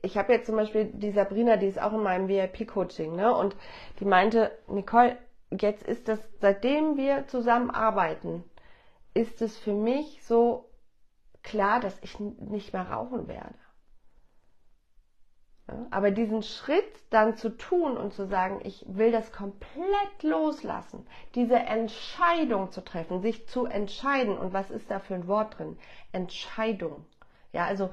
ich 0.03 0.17
habe 0.17 0.33
jetzt 0.33 0.47
zum 0.47 0.57
Beispiel 0.57 0.87
die 0.87 1.11
Sabrina, 1.11 1.57
die 1.57 1.67
ist 1.67 1.81
auch 1.81 1.93
in 1.93 2.03
meinem 2.03 2.29
VIP-Coaching, 2.29 3.17
ne? 3.17 3.35
Und 3.35 3.57
die 3.99 4.05
meinte, 4.05 4.53
Nicole, 4.69 5.17
jetzt 5.51 5.83
ist 5.83 6.09
das, 6.09 6.21
seitdem 6.41 6.97
wir 6.97 7.27
zusammenarbeiten, 7.27 8.45
ist 9.15 9.43
es 9.43 9.59
für 9.59 9.73
mich 9.73 10.23
so 10.23 10.69
klar, 11.43 11.81
dass 11.81 11.99
ich 12.03 12.19
nicht 12.21 12.73
mehr 12.73 12.91
rauchen 12.91 13.29
werde. 13.29 13.55
Aber 15.91 16.11
diesen 16.11 16.43
Schritt 16.43 16.85
dann 17.11 17.37
zu 17.37 17.57
tun 17.57 17.97
und 17.97 18.13
zu 18.13 18.27
sagen, 18.27 18.61
ich 18.65 18.85
will 18.89 19.13
das 19.13 19.33
komplett 19.33 20.23
loslassen, 20.23 21.07
diese 21.35 21.57
Entscheidung 21.57 22.71
zu 22.73 22.83
treffen, 22.83 23.23
sich 23.23 23.49
zu 23.49 23.67
entscheiden. 23.67 24.37
Und 24.37 24.53
was 24.53 24.71
ist 24.71 24.91
da 24.91 24.99
für 24.99 25.15
ein 25.15 25.29
Wort 25.29 25.59
drin? 25.59 25.79
Entscheidung. 26.11 27.07
Ja, 27.53 27.65
also 27.67 27.91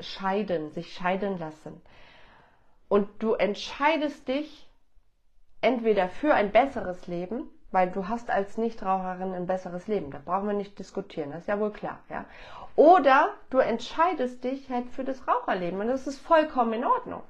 scheiden, 0.00 0.70
sich 0.70 0.92
scheiden 0.92 1.38
lassen. 1.38 1.80
Und 2.88 3.08
du 3.22 3.34
entscheidest 3.34 4.28
dich 4.28 4.68
entweder 5.60 6.08
für 6.08 6.34
ein 6.34 6.52
besseres 6.52 7.06
Leben 7.06 7.50
weil 7.70 7.90
du 7.90 8.08
hast 8.08 8.30
als 8.30 8.56
Nichtraucherin 8.56 9.34
ein 9.34 9.46
besseres 9.46 9.86
Leben. 9.88 10.10
Da 10.10 10.20
brauchen 10.24 10.46
wir 10.46 10.54
nicht 10.54 10.78
diskutieren, 10.78 11.30
das 11.30 11.40
ist 11.40 11.48
ja 11.48 11.60
wohl 11.60 11.72
klar. 11.72 12.00
Ja? 12.08 12.24
Oder 12.78 13.30
du 13.50 13.58
entscheidest 13.58 14.44
dich 14.44 14.70
halt 14.70 14.88
für 14.90 15.02
das 15.02 15.26
Raucherleben 15.26 15.80
und 15.80 15.88
das 15.88 16.06
ist 16.06 16.20
vollkommen 16.20 16.74
in 16.74 16.84
Ordnung. 16.84 17.24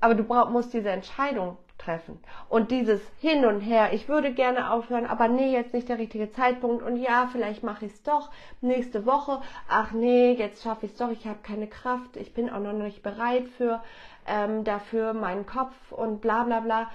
Aber 0.00 0.14
du 0.14 0.22
brauch, 0.22 0.50
musst 0.50 0.74
diese 0.74 0.90
Entscheidung 0.90 1.56
treffen. 1.78 2.20
Und 2.50 2.70
dieses 2.70 3.00
Hin 3.22 3.46
und 3.46 3.60
Her, 3.60 3.94
ich 3.94 4.06
würde 4.06 4.34
gerne 4.34 4.70
aufhören, 4.70 5.06
aber 5.06 5.28
nee, 5.28 5.50
jetzt 5.50 5.72
nicht 5.72 5.88
der 5.88 5.96
richtige 5.96 6.30
Zeitpunkt 6.30 6.82
und 6.82 6.98
ja, 6.98 7.26
vielleicht 7.32 7.62
mache 7.62 7.86
ich 7.86 7.92
es 7.94 8.02
doch 8.02 8.30
nächste 8.60 9.06
Woche. 9.06 9.40
Ach 9.66 9.92
nee, 9.92 10.32
jetzt 10.32 10.62
schaffe 10.62 10.84
ich 10.84 10.92
es 10.92 10.98
doch, 10.98 11.10
ich 11.10 11.26
habe 11.26 11.38
keine 11.42 11.68
Kraft, 11.68 12.18
ich 12.18 12.34
bin 12.34 12.50
auch 12.50 12.60
noch 12.60 12.74
nicht 12.74 13.02
bereit 13.02 13.48
für 13.56 13.82
ähm, 14.26 14.62
dafür 14.64 15.14
meinen 15.14 15.46
Kopf 15.46 15.74
und 15.90 16.20
bla 16.20 16.44
bla 16.44 16.60
bla. 16.60 16.90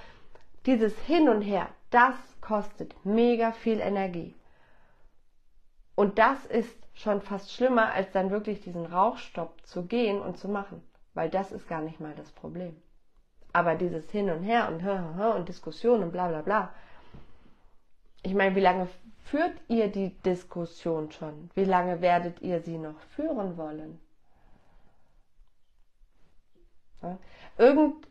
Dieses 0.67 0.95
Hin 1.07 1.29
und 1.29 1.41
Her, 1.41 1.67
das 1.89 2.13
kostet 2.41 2.93
mega 3.03 3.53
viel 3.53 3.79
Energie. 3.79 4.35
Und 5.95 6.19
das 6.19 6.45
ist 6.45 6.77
schon 7.01 7.21
fast 7.21 7.51
schlimmer, 7.51 7.91
als 7.93 8.11
dann 8.11 8.31
wirklich 8.31 8.61
diesen 8.61 8.85
Rauchstopp 8.85 9.65
zu 9.65 9.83
gehen 9.85 10.21
und 10.21 10.37
zu 10.37 10.47
machen, 10.47 10.81
weil 11.13 11.29
das 11.29 11.51
ist 11.51 11.67
gar 11.67 11.81
nicht 11.81 11.99
mal 11.99 12.13
das 12.15 12.31
Problem. 12.31 12.75
Aber 13.53 13.75
dieses 13.75 14.09
Hin 14.09 14.29
und 14.29 14.43
Her 14.43 14.69
und 14.69 14.81
und 14.85 15.49
Diskussion 15.49 16.03
und 16.03 16.11
bla 16.11 16.27
bla 16.29 16.41
bla. 16.41 16.73
Ich 18.23 18.33
meine, 18.33 18.55
wie 18.55 18.61
lange 18.61 18.87
führt 19.23 19.53
ihr 19.67 19.89
die 19.89 20.09
Diskussion 20.21 21.11
schon? 21.11 21.49
Wie 21.55 21.65
lange 21.65 22.01
werdet 22.01 22.41
ihr 22.41 22.61
sie 22.61 22.77
noch 22.77 22.99
führen 23.15 23.57
wollen? 23.57 23.99
Irgend, 27.57 28.07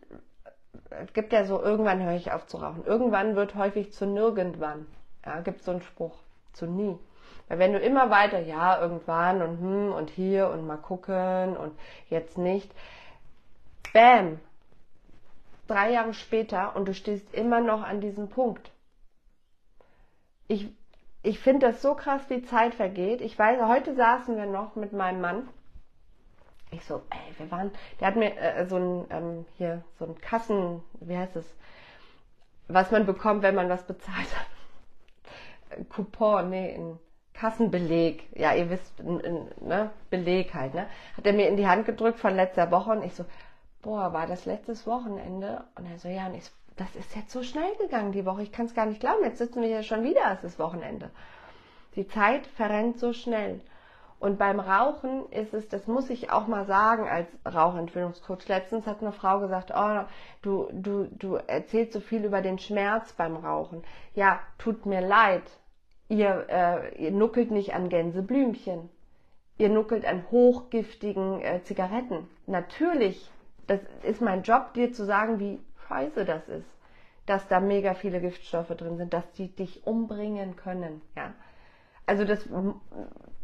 es 0.91 1.13
gibt 1.13 1.33
ja 1.33 1.45
so, 1.45 1.63
irgendwann 1.63 2.03
höre 2.03 2.17
ich 2.17 2.33
auf 2.33 2.47
zu 2.47 2.57
rauchen. 2.57 2.85
Irgendwann 2.85 3.37
wird 3.37 3.55
häufig 3.55 3.93
zu 3.93 4.07
nirgendwann. 4.07 4.87
Ja, 5.25 5.41
gibt 5.41 5.63
so 5.63 5.71
einen 5.71 5.83
Spruch. 5.83 6.19
Zu 6.53 6.67
nie. 6.67 6.99
Weil 7.51 7.59
wenn 7.59 7.73
du 7.73 7.81
immer 7.81 8.11
weiter, 8.11 8.39
ja, 8.39 8.81
irgendwann 8.81 9.43
und 9.43 9.59
hm 9.59 9.93
und 9.93 10.09
hier 10.09 10.49
und 10.51 10.65
mal 10.65 10.77
gucken 10.77 11.57
und 11.57 11.77
jetzt 12.09 12.39
nicht, 12.39 12.73
bam, 13.93 14.39
drei 15.67 15.91
Jahre 15.91 16.15
später 16.15 16.77
und 16.77 16.87
du 16.87 16.95
stehst 16.95 17.35
immer 17.35 17.61
noch 17.61 17.83
an 17.83 18.01
diesem 18.01 18.29
Punkt. 18.29 18.71
Ich, 20.47 20.73
ich 21.25 21.41
finde 21.41 21.67
das 21.67 21.83
so 21.83 21.97
krass, 21.97 22.23
wie 22.29 22.43
Zeit 22.43 22.73
vergeht. 22.73 23.21
Ich 23.21 23.37
weiß, 23.37 23.61
heute 23.67 23.97
saßen 23.97 24.37
wir 24.37 24.47
noch 24.47 24.77
mit 24.77 24.93
meinem 24.93 25.21
Mann 25.21 25.49
ich 26.71 26.85
so, 26.85 27.03
ey, 27.11 27.39
wir 27.39 27.51
waren, 27.51 27.73
der 27.99 28.07
hat 28.07 28.15
mir 28.15 28.37
äh, 28.37 28.65
so 28.69 28.77
ein, 28.77 29.07
ähm, 29.11 29.47
hier, 29.59 29.83
so 29.99 30.05
ein 30.05 30.21
Kassen, 30.21 30.85
wie 31.01 31.17
heißt 31.17 31.35
es, 31.35 31.57
was 32.69 32.93
man 32.93 33.07
bekommt, 33.07 33.43
wenn 33.43 33.57
man 33.57 33.69
was 33.69 33.85
bezahlt 33.85 34.29
hat. 34.39 35.89
Coupon, 35.89 36.49
nee, 36.51 36.77
ein 36.77 37.01
Kassenbeleg, 37.41 38.29
ja, 38.37 38.53
ihr 38.53 38.69
wisst, 38.69 39.03
ne, 39.03 39.91
Beleg 40.11 40.53
halt, 40.53 40.75
ne, 40.75 40.87
hat 41.17 41.27
er 41.27 41.33
mir 41.33 41.49
in 41.49 41.57
die 41.57 41.67
Hand 41.67 41.87
gedrückt 41.87 42.19
von 42.19 42.37
letzter 42.37 42.71
Woche 42.71 42.91
und 42.91 43.03
ich 43.03 43.15
so, 43.15 43.25
boah, 43.81 44.13
war 44.13 44.27
das 44.27 44.45
letztes 44.45 44.87
Wochenende? 44.87 45.65
Und 45.75 45.91
er 45.91 45.99
so, 45.99 46.09
ja, 46.09 46.27
und 46.27 46.35
ich 46.35 46.45
so, 46.45 46.51
das 46.77 46.95
ist 46.97 47.17
jetzt 47.17 47.31
so 47.31 47.43
schnell 47.43 47.75
gegangen 47.79 48.13
die 48.13 48.27
Woche, 48.27 48.43
ich 48.43 48.53
kann 48.53 48.67
es 48.67 48.75
gar 48.75 48.85
nicht 48.85 49.01
glauben, 49.01 49.25
jetzt 49.25 49.39
sitzen 49.39 49.63
wir 49.63 49.69
hier 49.69 49.83
schon 49.83 50.03
wieder, 50.03 50.31
es 50.33 50.45
ist 50.45 50.59
Wochenende. 50.59 51.11
Die 51.97 52.07
Zeit 52.07 52.47
verrennt 52.47 52.99
so 52.99 53.15
schnell. 53.15 53.61
Und 54.19 54.39
beim 54.39 54.61
Rauchen 54.61 55.27
ist 55.31 55.55
es, 55.55 55.67
das 55.67 55.87
muss 55.87 56.11
ich 56.11 56.31
auch 56.31 56.47
mal 56.47 56.67
sagen 56.67 57.09
als 57.09 57.27
Rauchentwöhnungscoach. 57.47 58.49
Letztens 58.49 58.87
hat 58.87 59.01
eine 59.01 59.13
Frau 59.13 59.41
gesagt, 59.41 59.73
oh, 59.75 60.05
du, 60.43 60.69
du, 60.73 61.07
du 61.07 61.37
erzählst 61.37 61.95
so 61.95 62.01
viel 62.01 62.27
über 62.27 62.43
den 62.43 62.59
Schmerz 62.59 63.15
beim 63.15 63.37
Rauchen. 63.37 63.83
Ja, 64.15 64.41
tut 64.59 64.85
mir 64.85 65.01
leid. 65.01 65.45
Ihr, 66.11 66.47
äh, 66.51 67.03
ihr 67.03 67.11
nuckelt 67.11 67.51
nicht 67.51 67.75
an 67.75 67.89
Gänseblümchen. 67.89 68.91
Ihr 69.57 69.71
nuckelt 69.71 70.05
an 70.05 70.25
hochgiftigen 70.31 71.41
äh, 71.41 71.63
Zigaretten. 71.63 72.29
Natürlich, 72.47 73.31
das 73.67 73.81
ist 74.03 74.21
mein 74.21 74.43
Job, 74.43 74.75
dir 74.75 74.93
zu 74.93 75.07
sagen, 75.07 75.41
wie 75.41 75.59
scheiße 75.89 76.27
das 76.27 76.47
ist. 76.49 76.69
Dass 77.25 77.49
da 77.49 77.61
mega 77.61 77.95
viele 77.95 78.21
Giftstoffe 78.21 78.77
drin 78.77 78.99
sind, 78.99 79.15
dass 79.15 79.33
die 79.33 79.49
dich 79.49 79.87
umbringen 79.87 80.57
können, 80.57 81.01
ja 81.17 81.33
also 82.11 82.25
das, 82.25 82.45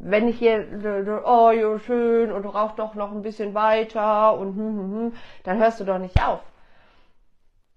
wenn 0.00 0.26
ich 0.26 0.40
hier, 0.40 1.22
oh, 1.24 1.52
ja, 1.52 1.78
schön, 1.78 2.32
und 2.32 2.44
rauch 2.44 2.72
doch 2.72 2.96
noch 2.96 3.12
ein 3.12 3.22
bisschen 3.22 3.54
weiter 3.54 4.36
und 4.36 4.56
hm, 4.56 4.78
hm, 4.78 4.92
hm, 4.92 5.12
dann 5.44 5.58
hörst 5.58 5.78
du 5.78 5.84
doch 5.84 5.98
nicht 5.98 6.20
auf. 6.20 6.40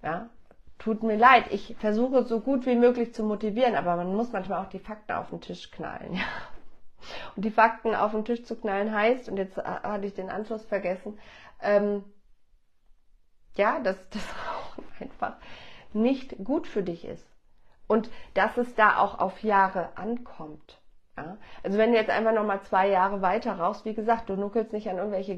Ja, 0.02 0.30
tut 0.79 1.03
mir 1.03 1.17
leid. 1.17 1.45
Ich 1.51 1.75
versuche 1.77 2.23
so 2.23 2.39
gut 2.39 2.65
wie 2.65 2.75
möglich 2.75 3.13
zu 3.13 3.23
motivieren, 3.23 3.75
aber 3.75 3.95
man 3.95 4.15
muss 4.15 4.31
manchmal 4.31 4.63
auch 4.65 4.69
die 4.69 4.79
Fakten 4.79 5.11
auf 5.11 5.29
den 5.29 5.41
Tisch 5.41 5.69
knallen. 5.71 6.15
Ja. 6.19 6.25
Und 7.37 7.45
die 7.45 7.51
Fakten 7.51 7.95
auf 7.95 8.11
den 8.11 8.25
Tisch 8.25 8.43
zu 8.43 8.57
knallen 8.57 8.93
heißt, 8.93 9.29
und 9.29 9.37
jetzt 9.37 9.55
hatte 9.55 10.05
ich 10.05 10.15
den 10.15 10.29
Anschluss 10.29 10.65
vergessen, 10.65 11.17
ähm, 11.61 12.03
ja, 13.55 13.79
dass 13.79 13.97
das 14.09 14.21
Rauchen 14.49 14.83
einfach 14.99 15.37
nicht 15.93 16.35
gut 16.43 16.67
für 16.67 16.83
dich 16.83 17.05
ist. 17.05 17.25
Und 17.87 18.09
dass 18.33 18.57
es 18.57 18.75
da 18.75 18.97
auch 18.97 19.17
auf 19.17 19.43
Jahre 19.43 19.97
ankommt. 19.97 20.78
Ja? 21.23 21.38
Also 21.63 21.77
wenn 21.77 21.91
du 21.91 21.97
jetzt 21.97 22.10
einfach 22.10 22.34
nochmal 22.34 22.62
zwei 22.63 22.88
Jahre 22.88 23.21
weiter 23.21 23.53
rauchst, 23.53 23.86
wie 23.86 23.93
gesagt, 23.93 24.29
du 24.29 24.36
nuckelst 24.36 24.73
nicht 24.73 24.89
an, 24.89 24.97
irgendwelche, 24.97 25.38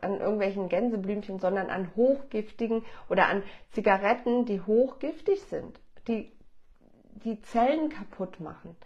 an 0.00 0.20
irgendwelchen 0.20 0.68
Gänseblümchen, 0.68 1.38
sondern 1.38 1.70
an 1.70 1.90
hochgiftigen 1.96 2.84
oder 3.08 3.26
an 3.28 3.42
Zigaretten, 3.70 4.44
die 4.44 4.60
hochgiftig 4.60 5.42
sind, 5.42 5.78
die 6.08 6.32
die 7.24 7.40
Zellen 7.42 7.90
kaputt 7.90 8.40
machen, 8.40 8.76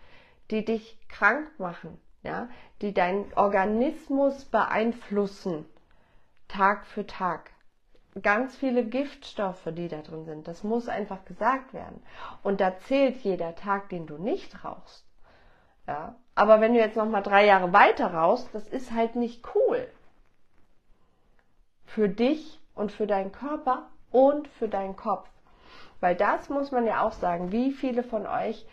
die 0.51 0.65
dich 0.65 0.99
krank 1.09 1.51
machen, 1.59 2.01
ja, 2.23 2.49
die 2.83 2.93
deinen 2.93 3.33
Organismus 3.35 4.45
beeinflussen, 4.45 5.67
Tag 6.49 6.87
für 6.87 7.07
Tag. 7.07 7.51
Ganz 8.23 8.57
viele 8.57 8.85
Giftstoffe, 8.85 9.69
die 9.73 9.89
da 9.89 10.01
drin 10.01 10.25
sind. 10.25 10.47
Das 10.47 10.63
muss 10.63 10.89
einfach 10.89 11.25
gesagt 11.25 11.75
werden. 11.75 12.01
Und 12.45 12.61
da 12.61 12.79
zählt 12.79 13.17
jeder 13.19 13.57
Tag, 13.57 13.89
den 13.89 14.07
du 14.07 14.19
nicht 14.19 14.65
rauchst. 14.65 15.05
Ja, 15.87 16.15
aber 16.35 16.61
wenn 16.61 16.75
du 16.75 16.81
jetzt 16.81 16.97
noch 16.97 17.09
mal 17.09 17.21
drei 17.21 17.47
Jahre 17.47 17.73
weiter 17.73 18.13
raus, 18.13 18.49
das 18.53 18.67
ist 18.69 18.93
halt 18.93 19.17
nicht 19.17 19.45
cool. 19.55 19.87
Für 21.87 22.09
dich 22.09 22.61
und 22.75 22.91
für 22.91 23.07
deinen 23.07 23.33
Körper 23.33 23.89
und 24.11 24.49
für 24.49 24.69
deinen 24.69 24.97
Kopf. 24.97 25.29
Weil 26.01 26.17
das 26.17 26.49
muss 26.49 26.73
man 26.73 26.87
ja 26.87 27.03
auch 27.03 27.13
sagen, 27.13 27.53
wie 27.53 27.73
viele 27.73 28.03
von 28.03 28.27
euch 28.27 28.67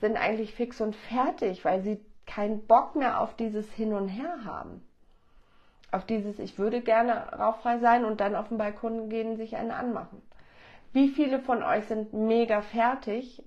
sind 0.00 0.16
eigentlich 0.16 0.54
fix 0.54 0.80
und 0.80 0.94
fertig, 0.94 1.64
weil 1.64 1.82
sie 1.82 2.00
keinen 2.26 2.66
Bock 2.66 2.94
mehr 2.94 3.20
auf 3.20 3.34
dieses 3.34 3.70
Hin 3.72 3.92
und 3.92 4.08
Her 4.08 4.44
haben. 4.44 4.86
Auf 5.90 6.04
dieses, 6.04 6.38
ich 6.38 6.58
würde 6.58 6.80
gerne 6.80 7.32
rauchfrei 7.32 7.78
sein 7.78 8.04
und 8.04 8.20
dann 8.20 8.36
auf 8.36 8.48
den 8.48 8.58
Balkon 8.58 9.08
gehen, 9.08 9.36
sich 9.36 9.56
eine 9.56 9.74
anmachen. 9.74 10.22
Wie 10.92 11.08
viele 11.08 11.40
von 11.40 11.64
euch 11.64 11.86
sind 11.86 12.12
mega 12.12 12.62
fertig 12.62 13.42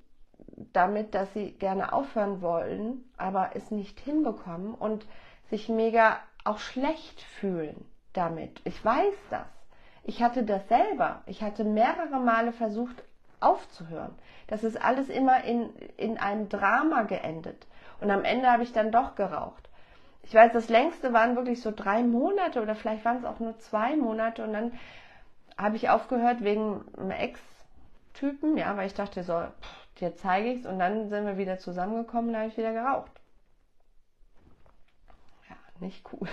damit, 0.74 1.14
dass 1.14 1.32
sie 1.34 1.52
gerne 1.52 1.94
aufhören 1.94 2.42
wollen, 2.42 3.04
aber 3.18 3.52
es 3.56 3.72
nicht 3.72 4.00
hinbekommen 4.00 4.74
und 4.74 5.06
sich 5.50 5.70
mega 5.70 6.20
auch 6.44 6.60
schlecht 6.60 7.22
fühlen 7.22 7.86
damit. 8.14 8.62
Ich 8.64 8.84
weiß 8.84 9.16
das. 9.30 9.48
Ich 10.04 10.22
hatte 10.22 10.44
das 10.44 10.68
selber. 10.68 11.22
Ich 11.26 11.42
hatte 11.42 11.64
mehrere 11.64 12.20
Male 12.20 12.52
versucht 12.52 13.04
aufzuhören. 13.40 14.14
Das 14.48 14.64
ist 14.64 14.82
alles 14.82 15.10
immer 15.10 15.44
in, 15.44 15.70
in 15.98 16.18
einem 16.18 16.50
Drama 16.50 17.04
geendet. 17.04 17.66
Und 18.02 18.12
am 18.12 18.24
Ende 18.24 18.52
habe 18.52 18.64
ich 18.64 18.74
dann 18.74 18.92
doch 18.92 19.16
geraucht. 19.16 19.70
Ich 20.24 20.34
weiß, 20.34 20.54
das 20.54 20.70
längste 20.70 21.14
waren 21.14 21.36
wirklich 21.36 21.62
so 21.62 21.72
drei 21.72 22.02
Monate 22.02 22.62
oder 22.62 22.76
vielleicht 22.76 23.04
waren 23.06 23.18
es 23.18 23.26
auch 23.26 23.40
nur 23.40 23.58
zwei 23.60 23.96
Monate 23.96 24.44
und 24.44 24.54
dann 24.54 24.72
habe 25.58 25.76
ich 25.76 25.90
aufgehört 25.90 26.44
wegen 26.44 26.84
einem 26.98 27.12
Ex-Typen, 27.12 28.58
ja, 28.58 28.76
weil 28.78 28.88
ich 28.88 28.94
dachte 28.94 29.24
so, 29.24 29.34
pff, 29.34 29.83
dir 30.00 30.16
zeige 30.16 30.52
ich's 30.52 30.66
und 30.66 30.80
dann 30.80 31.10
sind 31.10 31.26
wir 31.26 31.38
wieder 31.38 31.60
zusammengekommen 31.60 32.32
und 32.32 32.38
habe 32.38 32.48
ich 32.48 32.58
wieder 32.58 32.74
geraucht. 32.74 33.12
Ja, 35.50 35.56
nicht 35.80 36.04
cool. 36.12 36.28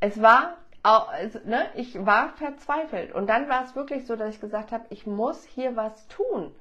Es 0.00 0.20
war 0.20 0.56
also, 0.82 1.38
ne, 1.44 1.66
ich 1.74 2.04
war 2.04 2.30
verzweifelt. 2.30 3.14
Und 3.14 3.28
dann 3.28 3.48
war 3.48 3.64
es 3.64 3.76
wirklich 3.76 4.06
so, 4.06 4.16
dass 4.16 4.34
ich 4.34 4.40
gesagt 4.40 4.72
habe, 4.72 4.84
ich 4.90 5.06
muss 5.06 5.44
hier 5.44 5.76
was 5.76 6.08
tun. 6.08 6.52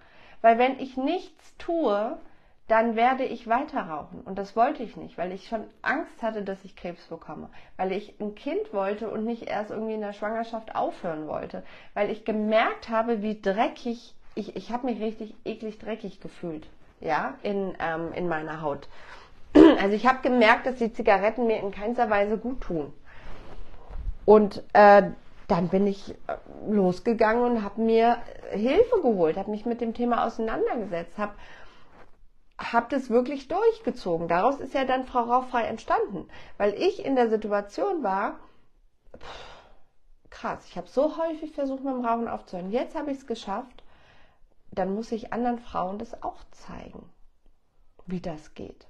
Weil 0.41 0.57
wenn 0.57 0.79
ich 0.79 0.97
nichts 0.97 1.57
tue, 1.57 2.17
dann 2.67 2.95
werde 2.95 3.23
ich 3.23 3.47
weiter 3.47 3.81
rauchen. 3.81 4.21
Und 4.21 4.37
das 4.37 4.55
wollte 4.55 4.83
ich 4.83 4.95
nicht, 4.95 5.17
weil 5.17 5.31
ich 5.31 5.47
schon 5.47 5.65
Angst 5.81 6.21
hatte, 6.21 6.43
dass 6.43 6.63
ich 6.63 6.75
Krebs 6.75 7.03
bekomme. 7.07 7.49
Weil 7.77 7.91
ich 7.91 8.19
ein 8.21 8.35
Kind 8.35 8.73
wollte 8.73 9.09
und 9.09 9.25
nicht 9.25 9.43
erst 9.43 9.71
irgendwie 9.71 9.95
in 9.95 10.01
der 10.01 10.13
Schwangerschaft 10.13 10.75
aufhören 10.75 11.27
wollte. 11.27 11.63
Weil 11.95 12.11
ich 12.11 12.23
gemerkt 12.23 12.89
habe, 12.89 13.21
wie 13.23 13.41
dreckig, 13.41 14.13
ich, 14.35 14.55
ich 14.55 14.71
habe 14.71 14.85
mich 14.85 14.99
richtig 15.01 15.35
eklig 15.45 15.79
dreckig 15.79 16.21
gefühlt. 16.21 16.67
Ja, 16.99 17.35
in, 17.41 17.73
ähm, 17.79 18.13
in 18.13 18.27
meiner 18.27 18.61
Haut. 18.61 18.87
Also 19.81 19.95
ich 19.95 20.07
habe 20.07 20.21
gemerkt, 20.21 20.65
dass 20.65 20.75
die 20.75 20.93
Zigaretten 20.93 21.47
mir 21.47 21.59
in 21.59 21.71
keinster 21.71 22.09
Weise 22.09 22.37
gut 22.37 22.61
tun. 22.61 22.93
Und 24.25 24.63
äh, 24.73 25.03
dann 25.47 25.67
bin 25.67 25.87
ich 25.87 26.11
äh, 26.27 26.37
losgegangen 26.69 27.43
und 27.43 27.63
habe 27.63 27.81
mir 27.81 28.17
Hilfe 28.51 29.01
geholt, 29.01 29.35
habe 29.37 29.51
mich 29.51 29.65
mit 29.65 29.81
dem 29.81 29.93
Thema 29.93 30.25
auseinandergesetzt, 30.25 31.17
habe 31.17 31.33
hab 32.57 32.89
das 32.89 33.09
wirklich 33.09 33.47
durchgezogen. 33.49 34.27
Daraus 34.27 34.59
ist 34.61 34.73
ja 34.73 34.85
dann 34.85 35.05
Frau 35.05 35.23
Rauchfrei 35.23 35.63
entstanden, 35.63 36.29
weil 36.57 36.73
ich 36.75 37.03
in 37.03 37.15
der 37.15 37.29
Situation 37.29 38.03
war, 38.03 38.39
pff, 39.17 39.51
krass, 40.29 40.65
ich 40.69 40.77
habe 40.77 40.87
so 40.87 41.17
häufig 41.17 41.51
versucht, 41.51 41.83
mit 41.83 41.93
dem 41.93 42.05
Rauchen 42.05 42.27
aufzuhören. 42.27 42.71
Jetzt 42.71 42.95
habe 42.95 43.11
ich 43.11 43.17
es 43.17 43.27
geschafft, 43.27 43.83
dann 44.71 44.93
muss 44.93 45.11
ich 45.11 45.33
anderen 45.33 45.59
Frauen 45.59 45.99
das 45.99 46.23
auch 46.23 46.43
zeigen, 46.51 47.09
wie 48.05 48.21
das 48.21 48.53
geht. 48.53 48.87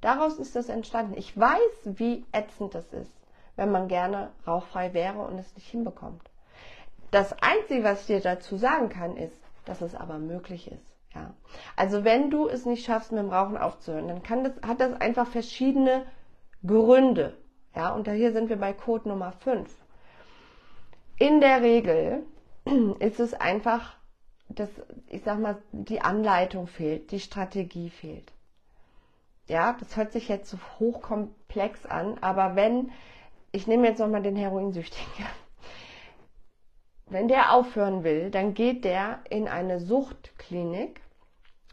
Daraus 0.00 0.38
ist 0.38 0.54
das 0.54 0.68
entstanden. 0.68 1.16
Ich 1.16 1.36
weiß, 1.36 1.58
wie 1.84 2.24
ätzend 2.32 2.74
das 2.74 2.92
ist 2.92 3.18
wenn 3.58 3.72
man 3.72 3.88
gerne 3.88 4.30
rauchfrei 4.46 4.94
wäre 4.94 5.18
und 5.18 5.36
es 5.36 5.54
nicht 5.56 5.68
hinbekommt. 5.68 6.30
Das 7.10 7.34
Einzige, 7.42 7.82
was 7.82 8.02
ich 8.02 8.06
dir 8.06 8.20
dazu 8.20 8.56
sagen 8.56 8.88
kann, 8.88 9.16
ist, 9.16 9.36
dass 9.64 9.82
es 9.82 9.96
aber 9.96 10.18
möglich 10.18 10.70
ist. 10.70 10.96
Ja. 11.12 11.34
Also 11.74 12.04
wenn 12.04 12.30
du 12.30 12.48
es 12.48 12.66
nicht 12.66 12.86
schaffst, 12.86 13.10
mit 13.10 13.20
dem 13.20 13.30
Rauchen 13.30 13.58
aufzuhören, 13.58 14.06
dann 14.06 14.22
kann 14.22 14.44
das, 14.44 14.52
hat 14.64 14.80
das 14.80 14.98
einfach 15.00 15.26
verschiedene 15.26 16.06
Gründe. 16.64 17.36
Ja, 17.74 17.92
und 17.92 18.06
da 18.06 18.12
hier 18.12 18.32
sind 18.32 18.48
wir 18.48 18.58
bei 18.58 18.72
Code 18.72 19.08
Nummer 19.08 19.32
5. 19.32 19.68
In 21.18 21.40
der 21.40 21.60
Regel 21.60 22.22
ist 23.00 23.18
es 23.18 23.34
einfach, 23.34 23.96
dass, 24.48 24.70
ich 25.08 25.22
sag 25.22 25.38
mal, 25.38 25.58
die 25.72 26.00
Anleitung 26.00 26.66
fehlt, 26.66 27.10
die 27.10 27.20
Strategie 27.20 27.90
fehlt. 27.90 28.32
Ja, 29.46 29.76
das 29.78 29.96
hört 29.96 30.12
sich 30.12 30.28
jetzt 30.28 30.50
so 30.50 30.58
hochkomplex 30.78 31.86
an, 31.86 32.18
aber 32.20 32.56
wenn 32.56 32.90
ich 33.52 33.66
nehme 33.66 33.88
jetzt 33.88 33.98
nochmal 33.98 34.22
den 34.22 34.36
Heroinsüchtigen. 34.36 35.06
Wenn 37.06 37.28
der 37.28 37.54
aufhören 37.54 38.04
will, 38.04 38.30
dann 38.30 38.52
geht 38.52 38.84
der 38.84 39.20
in 39.30 39.48
eine 39.48 39.80
Suchtklinik 39.80 41.00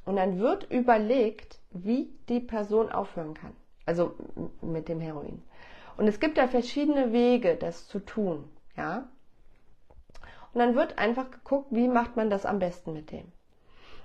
und 0.05 0.15
dann 0.15 0.39
wird 0.39 0.71
überlegt, 0.71 1.59
wie 1.71 2.09
die 2.29 2.39
Person 2.39 2.89
aufhören 2.89 3.33
kann. 3.33 3.53
Also 3.85 4.15
mit 4.61 4.88
dem 4.88 5.01
Heroin. 5.01 5.43
Und 5.97 6.07
es 6.07 6.21
gibt 6.21 6.38
da 6.38 6.47
verschiedene 6.47 7.11
Wege, 7.11 7.57
das 7.57 7.88
zu 7.88 7.99
tun, 7.99 8.49
ja. 8.77 9.09
Und 10.55 10.59
dann 10.59 10.75
wird 10.75 10.97
einfach 10.97 11.29
geguckt, 11.31 11.67
wie 11.71 11.89
macht 11.89 12.15
man 12.15 12.29
das 12.29 12.45
am 12.45 12.59
besten 12.59 12.93
mit 12.93 13.11
dem. 13.11 13.29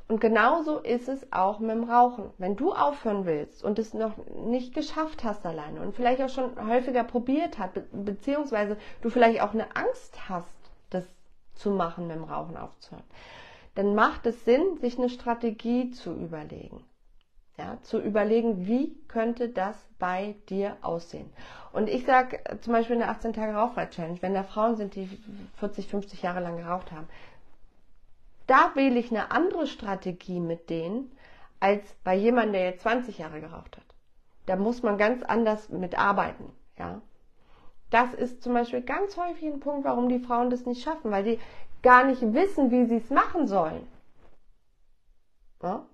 Und 0.09 0.21
genauso 0.21 0.81
ist 0.81 1.09
es 1.09 1.33
auch 1.33 1.61
mit 1.61 1.71
dem 1.71 1.85
Rauchen. 1.85 2.31
Wenn 2.39 2.57
du 2.57 2.73
aufhören 2.73 3.25
willst 3.25 3.63
und 3.63 3.79
es 3.79 3.95
noch 3.95 4.17
nicht 4.35 4.75
geschafft 4.75 5.23
hast 5.23 5.47
alleine 5.47 5.81
und 5.81 5.95
vielleicht 5.95 6.21
auch 6.21 6.29
schon 6.29 6.51
häufiger 6.69 7.05
probiert 7.05 7.61
hast, 7.61 7.81
beziehungsweise 7.93 8.77
du 9.01 9.11
vielleicht 9.11 9.41
auch 9.43 9.55
eine 9.55 9.77
Angst 9.77 10.29
hast, 10.29 10.49
das 10.91 11.05
zu 11.55 11.71
machen, 11.71 12.09
mit 12.09 12.17
dem 12.17 12.25
Rauchen 12.25 12.57
aufzuhören, 12.57 13.05
dann 13.77 13.95
macht 13.95 14.27
es 14.27 14.45
Sinn, 14.45 14.79
sich 14.81 14.99
eine 14.99 15.09
Strategie 15.09 15.93
zu 15.93 16.13
überlegen. 16.13 16.85
Ja, 17.61 17.77
zu 17.83 18.01
überlegen, 18.01 18.67
wie 18.67 18.97
könnte 19.07 19.51
das 19.51 19.77
bei 19.99 20.35
dir 20.49 20.79
aussehen. 20.81 21.31
Und 21.73 21.91
ich 21.91 22.07
sage 22.07 22.41
zum 22.63 22.73
Beispiel 22.73 22.95
in 22.95 23.01
der 23.01 23.11
18 23.11 23.35
Tage 23.35 23.53
Rauchfrei-Challenge, 23.53 24.23
wenn 24.23 24.33
da 24.33 24.45
Frauen 24.45 24.77
sind, 24.77 24.95
die 24.95 25.07
40, 25.57 25.87
50 25.87 26.23
Jahre 26.23 26.41
lang 26.41 26.57
geraucht 26.57 26.91
haben, 26.91 27.07
da 28.47 28.73
wähle 28.75 28.99
ich 28.99 29.11
eine 29.11 29.31
andere 29.31 29.67
Strategie 29.67 30.41
mit 30.41 30.71
denen, 30.71 31.13
als 31.61 31.83
bei 32.03 32.15
jemandem, 32.15 32.55
der 32.55 32.65
jetzt 32.65 32.81
20 32.81 33.19
Jahre 33.19 33.43
geraucht 33.43 33.77
hat. 33.77 33.85
Da 34.47 34.57
muss 34.57 34.83
man 34.83 34.97
ganz 34.97 35.23
anders 35.23 35.69
mit 35.69 35.99
arbeiten, 35.99 36.51
ja. 36.79 37.03
Das 37.91 38.15
ist 38.15 38.43
zum 38.43 38.55
Beispiel 38.55 38.81
ganz 38.81 39.19
häufig 39.19 39.53
ein 39.53 39.61
Punkt, 39.61 39.85
warum 39.85 40.09
die 40.09 40.21
Frauen 40.21 40.49
das 40.49 40.65
nicht 40.65 40.83
schaffen, 40.83 41.11
weil 41.11 41.25
die 41.25 41.39
gar 41.83 42.05
nicht 42.05 42.23
wissen, 42.23 42.71
wie 42.71 42.87
sie 42.87 42.97
es 42.97 43.11
machen 43.11 43.47
sollen. 43.47 43.87
Ja? 45.63 45.85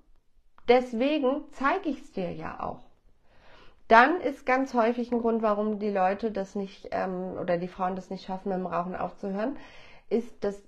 Deswegen 0.69 1.45
zeige 1.53 1.89
ich 1.89 2.01
es 2.03 2.13
dir 2.13 2.33
ja 2.33 2.61
auch. 2.61 2.81
Dann 3.89 4.21
ist 4.21 4.47
ganz 4.47 4.75
häufig 4.75 5.13
ein 5.13 5.21
Grund, 5.21 5.43
warum 5.43 5.79
die 5.79 5.91
Leute 5.91 6.33
das 6.33 6.57
nicht 6.57 6.89
ähm, 6.91 7.37
oder 7.41 7.57
die 7.57 7.69
Frauen 7.69 7.95
das 7.95 8.11
nicht 8.11 8.25
schaffen, 8.25 8.49
mit 8.49 8.59
dem 8.59 8.67
Rauchen 8.67 8.97
aufzuhören, 8.97 9.57
ist, 10.11 10.43
dass 10.43 10.61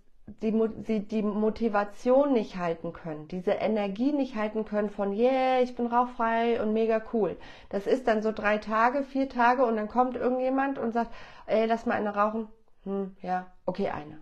die, 0.42 0.54
sie 0.84 1.00
die 1.00 1.22
Motivation 1.22 2.32
nicht 2.32 2.56
halten 2.56 2.92
können, 2.92 3.28
diese 3.28 3.52
Energie 3.52 4.12
nicht 4.12 4.36
halten 4.36 4.64
können 4.64 4.90
von, 4.90 5.12
yeah, 5.12 5.60
ich 5.60 5.74
bin 5.74 5.86
rauchfrei 5.86 6.62
und 6.62 6.72
mega 6.72 7.02
cool. 7.12 7.36
Das 7.70 7.86
ist 7.86 8.06
dann 8.06 8.22
so 8.22 8.30
drei 8.30 8.58
Tage, 8.58 9.02
vier 9.02 9.28
Tage 9.28 9.64
und 9.64 9.76
dann 9.76 9.88
kommt 9.88 10.16
irgendjemand 10.16 10.78
und 10.78 10.92
sagt, 10.92 11.10
ey, 11.46 11.66
lass 11.66 11.86
mal 11.86 11.94
eine 11.94 12.14
rauchen. 12.14 12.48
Hm, 12.84 13.16
ja, 13.22 13.46
okay, 13.66 13.88
eine. 13.88 14.18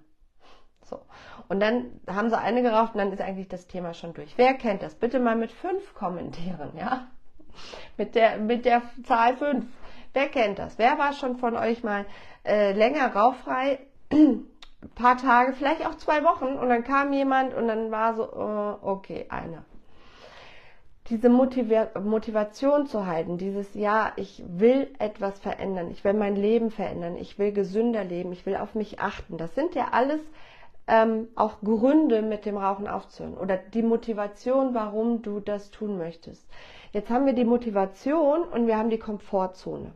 So. 0.89 1.01
Und 1.49 1.61
dann 1.61 2.01
haben 2.09 2.31
sie 2.31 2.39
eine 2.39 2.63
geraucht 2.63 2.95
und 2.95 2.99
dann 2.99 3.13
ist 3.13 3.21
eigentlich 3.21 3.49
das 3.49 3.67
Thema 3.67 3.95
schon 3.95 4.15
durch. 4.15 4.33
Wer 4.37 4.55
kennt 4.55 4.83
das? 4.83 4.95
Bitte 4.95 5.21
mal 5.21 5.37
mit 5.37 5.53
fünf 5.53 5.95
kommentieren, 5.95 6.73
ja? 6.77 7.09
Mit 7.97 8.15
der, 8.15 8.39
mit 8.39 8.65
der 8.65 8.83
Zahl 9.05 9.37
fünf. 9.37 9.67
Wer 10.13 10.29
kennt 10.29 10.59
das? 10.59 10.79
Wer 10.79 10.99
war 10.99 11.13
schon 11.13 11.37
von 11.37 11.57
euch 11.57 11.83
mal 11.83 12.07
äh, 12.45 12.73
länger 12.73 13.15
rauchfrei? 13.15 13.81
paar 14.95 15.17
Tage, 15.17 15.53
vielleicht 15.55 15.87
auch 15.87 15.97
zwei 15.97 16.23
Wochen 16.25 16.57
und 16.57 16.69
dann 16.69 16.85
kam 16.85 17.13
jemand 17.13 17.55
und 17.55 17.69
dann 17.69 17.91
war 17.91 18.15
so, 18.15 18.25
uh, 18.25 18.79
okay, 18.83 19.27
einer. 19.29 19.65
Diese 21.09 21.29
Motiva 21.29 21.89
Motivation 22.01 22.87
zu 22.87 23.07
halten, 23.07 23.39
dieses 23.39 23.75
Ja, 23.75 24.13
ich 24.17 24.43
will 24.47 24.93
etwas 24.99 25.39
verändern, 25.39 25.91
ich 25.91 26.03
will 26.05 26.15
mein 26.15 26.35
Leben 26.35 26.71
verändern, 26.71 27.17
ich 27.17 27.39
will 27.39 27.53
gesünder 27.53 28.05
leben, 28.05 28.33
ich 28.33 28.45
will 28.45 28.57
auf 28.57 28.75
mich 28.75 28.99
achten, 29.01 29.39
das 29.39 29.55
sind 29.55 29.75
ja 29.75 29.89
alles 29.93 30.21
ähm, 30.87 31.29
auch 31.35 31.61
Gründe, 31.63 32.23
mit 32.23 32.47
dem 32.47 32.57
Rauchen 32.57 32.87
aufzuhören 32.87 33.37
oder 33.37 33.57
die 33.57 33.83
Motivation, 33.83 34.75
warum 34.75 35.23
du 35.23 35.41
das 35.41 35.71
tun 35.71 35.99
möchtest. 35.99 36.47
Jetzt 36.93 37.11
haben 37.11 37.27
wir 37.27 37.33
die 37.33 37.45
Motivation 37.45 38.43
und 38.43 38.67
wir 38.67 38.79
haben 38.79 38.91
die 38.91 38.99
Komfortzone. 38.99 39.93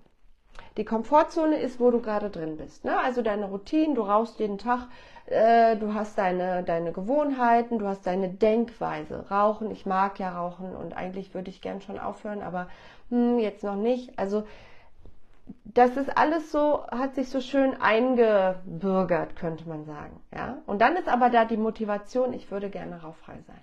Die 0.76 0.85
Komfortzone 0.85 1.57
ist, 1.57 1.81
wo 1.81 1.90
du 1.90 2.00
gerade 2.00 2.31
drin 2.31 2.57
bist. 2.57 2.85
Ne? 2.85 2.98
Also 2.98 3.22
deine 3.22 3.46
Routine, 3.46 3.94
du 3.94 4.03
rauchst 4.03 4.38
jeden 4.38 4.59
Tag, 4.59 4.88
äh, 5.26 5.76
du 5.76 5.94
hast 5.94 6.18
deine, 6.18 6.62
deine 6.62 6.92
Gewohnheiten, 6.92 7.79
du 7.79 7.87
hast 7.87 8.07
deine 8.07 8.29
Denkweise. 8.29 9.26
Rauchen, 9.31 9.70
ich 9.70 9.87
mag 9.87 10.18
ja 10.18 10.37
rauchen 10.37 10.74
und 10.74 10.96
eigentlich 10.96 11.35
würde 11.35 11.50
ich 11.50 11.61
gern 11.61 11.81
schon 11.81 11.98
aufhören, 11.98 12.42
aber 12.42 12.68
hm, 13.11 13.38
jetzt 13.38 13.64
noch 13.64 13.76
nicht. 13.76 14.18
Also 14.18 14.44
das 15.65 15.97
ist 15.97 16.17
alles 16.17 16.53
so, 16.53 16.87
hat 16.87 17.15
sich 17.15 17.29
so 17.29 17.41
schön 17.41 17.81
eingebürgert, 17.81 19.37
könnte 19.37 19.69
man 19.69 19.85
sagen. 19.85 20.21
Ja? 20.35 20.59
Und 20.67 20.81
dann 20.81 20.97
ist 20.97 21.09
aber 21.09 21.31
da 21.31 21.45
die 21.45 21.57
Motivation, 21.57 22.33
ich 22.33 22.51
würde 22.51 22.71
gerne 22.71 23.03
rauchfrei 23.03 23.39
sein. 23.47 23.61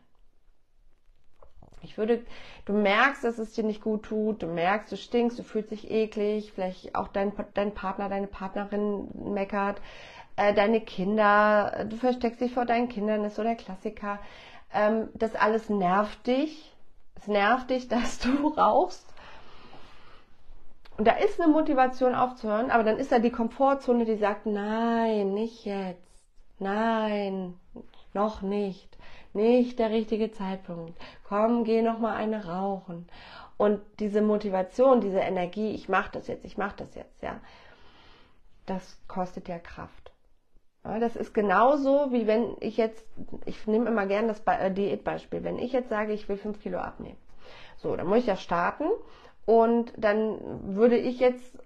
Ich 1.81 1.97
würde, 1.97 2.25
du 2.65 2.73
merkst, 2.73 3.23
dass 3.23 3.37
es 3.37 3.53
dir 3.53 3.63
nicht 3.63 3.81
gut 3.81 4.03
tut, 4.03 4.41
du 4.41 4.47
merkst, 4.47 4.91
du 4.91 4.97
stinkst, 4.97 5.37
du 5.37 5.43
fühlst 5.43 5.71
dich 5.71 5.91
eklig, 5.91 6.51
vielleicht 6.53 6.95
auch 6.95 7.07
dein, 7.07 7.31
dein 7.53 7.73
Partner, 7.73 8.09
deine 8.09 8.27
Partnerin 8.27 9.07
meckert, 9.13 9.79
äh, 10.35 10.53
deine 10.53 10.81
Kinder, 10.81 11.85
du 11.87 11.95
versteckst 11.95 12.41
dich 12.41 12.53
vor 12.53 12.65
deinen 12.65 12.89
Kindern, 12.89 13.23
ist 13.23 13.35
so 13.35 13.43
der 13.43 13.55
Klassiker. 13.55 14.19
Ähm, 14.73 15.09
das 15.13 15.35
alles 15.35 15.69
nervt 15.69 16.25
dich. 16.27 16.73
Es 17.15 17.27
nervt 17.27 17.69
dich, 17.69 17.87
dass 17.89 18.19
du 18.19 18.47
rauchst. 18.47 19.05
Und 20.97 21.07
da 21.07 21.11
ist 21.11 21.39
eine 21.39 21.51
Motivation 21.51 22.15
aufzuhören, 22.15 22.71
aber 22.71 22.83
dann 22.83 22.97
ist 22.97 23.11
da 23.11 23.19
die 23.19 23.31
Komfortzone, 23.31 24.05
die 24.05 24.17
sagt, 24.17 24.47
nein, 24.47 25.33
nicht 25.33 25.65
jetzt. 25.65 26.01
Nein, 26.59 27.53
noch 28.13 28.41
nicht. 28.41 28.97
Nicht 29.33 29.77
der 29.77 29.91
richtige 29.91 30.31
Zeitpunkt. 30.31 30.99
Komm, 31.27 31.63
geh 31.63 31.83
noch 31.83 31.99
mal 31.99 32.15
eine 32.15 32.45
rauchen. 32.45 33.07
Und 33.57 33.79
diese 33.99 34.21
Motivation, 34.21 35.01
diese 35.01 35.19
Energie, 35.19 35.71
ich 35.71 35.87
mache 35.89 36.11
das 36.13 36.27
jetzt, 36.27 36.45
ich 36.45 36.57
mache 36.57 36.77
das 36.77 36.95
jetzt, 36.95 37.21
ja. 37.21 37.39
Das 38.65 38.99
kostet 39.07 39.47
ja 39.47 39.59
Kraft. 39.59 40.11
Ja, 40.83 40.99
das 40.99 41.15
ist 41.15 41.33
genauso, 41.33 42.11
wie 42.11 42.25
wenn 42.25 42.55
ich 42.59 42.77
jetzt, 42.77 43.05
ich 43.45 43.67
nehme 43.67 43.89
immer 43.89 44.07
gerne 44.07 44.29
das 44.29 44.41
äh, 44.45 44.71
Diätbeispiel, 44.71 45.43
wenn 45.43 45.59
ich 45.59 45.73
jetzt 45.73 45.89
sage, 45.89 46.13
ich 46.13 46.27
will 46.29 46.37
fünf 46.37 46.59
Kilo 46.61 46.79
abnehmen. 46.79 47.17
So, 47.77 47.95
dann 47.95 48.07
muss 48.07 48.19
ich 48.19 48.25
ja 48.27 48.35
starten 48.35 48.85
und 49.47 49.93
dann 49.95 50.75
würde 50.75 50.97
ich 50.97 51.19
jetzt, 51.21 51.57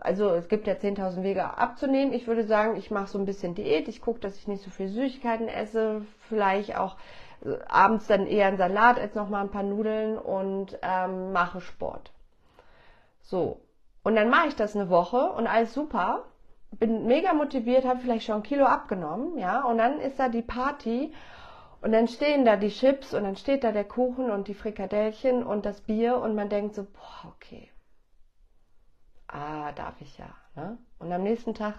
also 0.00 0.30
es 0.30 0.48
gibt 0.48 0.66
ja 0.66 0.74
10.000 0.74 1.22
Wege 1.22 1.56
abzunehmen. 1.56 2.12
Ich 2.12 2.26
würde 2.26 2.42
sagen, 2.42 2.74
ich 2.76 2.90
mache 2.90 3.06
so 3.06 3.16
ein 3.16 3.24
bisschen 3.24 3.54
Diät. 3.54 3.86
Ich 3.86 4.00
gucke, 4.00 4.18
dass 4.18 4.36
ich 4.36 4.48
nicht 4.48 4.64
so 4.64 4.70
viel 4.70 4.88
Süßigkeiten 4.88 5.46
esse. 5.46 6.04
Vielleicht 6.28 6.76
auch 6.76 6.96
äh, 7.44 7.54
abends 7.68 8.08
dann 8.08 8.26
eher 8.26 8.48
einen 8.48 8.56
Salat 8.56 8.98
als 8.98 9.14
nochmal 9.14 9.42
ein 9.42 9.52
paar 9.52 9.62
Nudeln 9.62 10.18
und 10.18 10.76
ähm, 10.82 11.30
mache 11.32 11.60
Sport. 11.60 12.10
So. 13.22 13.60
Und 14.02 14.16
dann 14.16 14.28
mache 14.28 14.48
ich 14.48 14.56
das 14.56 14.74
eine 14.74 14.90
Woche 14.90 15.30
und 15.30 15.46
alles 15.46 15.74
super. 15.74 16.24
Bin 16.72 17.06
mega 17.06 17.34
motiviert, 17.34 17.84
habe 17.84 18.00
vielleicht 18.00 18.26
schon 18.26 18.36
ein 18.36 18.42
Kilo 18.42 18.64
abgenommen, 18.64 19.38
ja. 19.38 19.62
Und 19.62 19.78
dann 19.78 20.00
ist 20.00 20.18
da 20.18 20.28
die 20.28 20.42
Party 20.42 21.12
und 21.80 21.92
dann 21.92 22.08
stehen 22.08 22.44
da 22.44 22.56
die 22.56 22.70
Chips 22.70 23.14
und 23.14 23.24
dann 23.24 23.36
steht 23.36 23.64
da 23.64 23.72
der 23.72 23.84
Kuchen 23.84 24.30
und 24.30 24.48
die 24.48 24.54
Frikadellchen 24.54 25.44
und 25.44 25.66
das 25.66 25.80
Bier 25.80 26.18
und 26.18 26.34
man 26.34 26.48
denkt 26.48 26.74
so, 26.74 26.84
boah, 26.84 27.34
okay. 27.36 27.70
Ah, 29.28 29.72
darf 29.72 30.00
ich 30.00 30.16
ja. 30.18 30.28
Ne? 30.54 30.78
Und 30.98 31.12
am 31.12 31.22
nächsten 31.22 31.54
Tag 31.54 31.74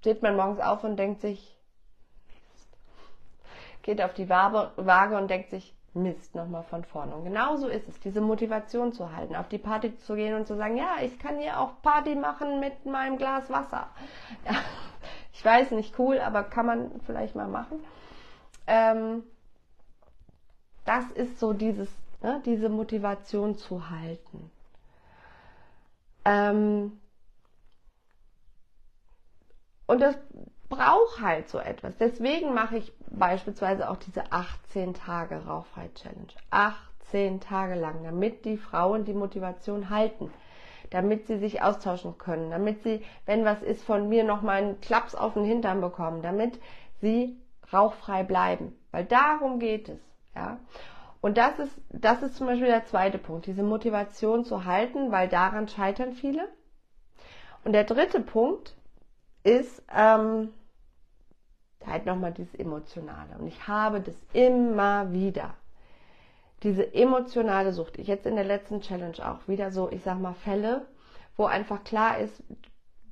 steht 0.00 0.22
man 0.22 0.36
morgens 0.36 0.60
auf 0.60 0.84
und 0.84 0.96
denkt 0.96 1.20
sich, 1.20 1.58
Mist. 2.28 2.78
Geht 3.82 4.00
auf 4.02 4.14
die 4.14 4.28
Waage 4.28 5.16
und 5.16 5.28
denkt 5.28 5.50
sich, 5.50 5.74
Mist, 5.94 6.34
nochmal 6.34 6.62
von 6.64 6.84
vorne. 6.84 7.14
Und 7.14 7.24
genauso 7.24 7.68
ist 7.68 7.88
es, 7.88 7.98
diese 8.00 8.20
Motivation 8.20 8.92
zu 8.92 9.16
halten, 9.16 9.34
auf 9.34 9.48
die 9.48 9.58
Party 9.58 9.96
zu 9.96 10.14
gehen 10.14 10.34
und 10.34 10.46
zu 10.46 10.54
sagen, 10.56 10.76
ja, 10.76 10.96
ich 11.02 11.18
kann 11.18 11.38
hier 11.38 11.58
auch 11.58 11.80
Party 11.82 12.14
machen 12.14 12.60
mit 12.60 12.84
meinem 12.84 13.16
Glas 13.16 13.50
Wasser. 13.50 13.88
Ja, 14.44 14.52
ich 15.32 15.42
weiß, 15.42 15.70
nicht 15.72 15.98
cool, 15.98 16.20
aber 16.20 16.44
kann 16.44 16.66
man 16.66 17.00
vielleicht 17.06 17.34
mal 17.34 17.48
machen 17.48 17.80
ähm, 18.66 19.22
das 20.84 21.04
ist 21.12 21.38
so 21.38 21.52
dieses, 21.52 21.88
ne, 22.22 22.40
diese 22.44 22.68
Motivation 22.68 23.56
zu 23.56 23.90
halten. 23.90 24.50
Ähm, 26.24 26.98
und 29.86 30.00
das 30.00 30.16
braucht 30.68 31.20
halt 31.20 31.48
so 31.48 31.58
etwas. 31.58 31.96
Deswegen 31.98 32.54
mache 32.54 32.78
ich 32.78 32.92
beispielsweise 33.10 33.88
auch 33.88 33.96
diese 33.96 34.32
18 34.32 34.94
Tage 34.94 35.44
Rauchfrei-Challenge. 35.46 36.32
18 36.50 37.40
Tage 37.40 37.74
lang, 37.74 38.02
damit 38.02 38.44
die 38.44 38.56
Frauen 38.56 39.04
die 39.04 39.14
Motivation 39.14 39.90
halten. 39.90 40.32
Damit 40.90 41.26
sie 41.26 41.38
sich 41.38 41.62
austauschen 41.62 42.16
können, 42.16 42.50
damit 42.50 42.82
sie, 42.84 43.04
wenn 43.24 43.44
was 43.44 43.60
ist, 43.62 43.82
von 43.82 44.08
mir 44.08 44.22
nochmal 44.22 44.62
einen 44.62 44.80
Klaps 44.80 45.16
auf 45.16 45.34
den 45.34 45.44
Hintern 45.44 45.80
bekommen, 45.80 46.22
damit 46.22 46.60
sie 47.00 47.36
rauchfrei 47.72 48.22
bleiben. 48.22 48.76
Weil 48.90 49.04
darum 49.04 49.58
geht 49.58 49.88
es. 49.88 50.00
Ja? 50.34 50.58
Und 51.20 51.38
das 51.38 51.58
ist, 51.58 51.72
das 51.90 52.22
ist 52.22 52.36
zum 52.36 52.46
Beispiel 52.46 52.68
der 52.68 52.84
zweite 52.86 53.18
Punkt, 53.18 53.46
diese 53.46 53.62
Motivation 53.62 54.44
zu 54.44 54.64
halten, 54.64 55.10
weil 55.10 55.28
daran 55.28 55.68
scheitern 55.68 56.12
viele. 56.12 56.48
Und 57.64 57.72
der 57.72 57.84
dritte 57.84 58.20
Punkt 58.20 58.76
ist 59.42 59.82
ähm, 59.94 60.52
halt 61.84 62.06
nochmal 62.06 62.32
dieses 62.32 62.54
Emotionale. 62.54 63.36
Und 63.38 63.46
ich 63.46 63.66
habe 63.66 64.00
das 64.00 64.16
immer 64.32 65.12
wieder. 65.12 65.54
Diese 66.62 66.94
emotionale 66.94 67.72
Sucht. 67.72 67.98
Ich 67.98 68.06
jetzt 68.06 68.26
in 68.26 68.36
der 68.36 68.44
letzten 68.44 68.80
Challenge 68.80 69.18
auch 69.24 69.46
wieder 69.48 69.70
so, 69.70 69.90
ich 69.90 70.02
sag 70.02 70.18
mal, 70.18 70.34
Fälle, 70.34 70.86
wo 71.36 71.44
einfach 71.44 71.84
klar 71.84 72.18
ist, 72.18 72.42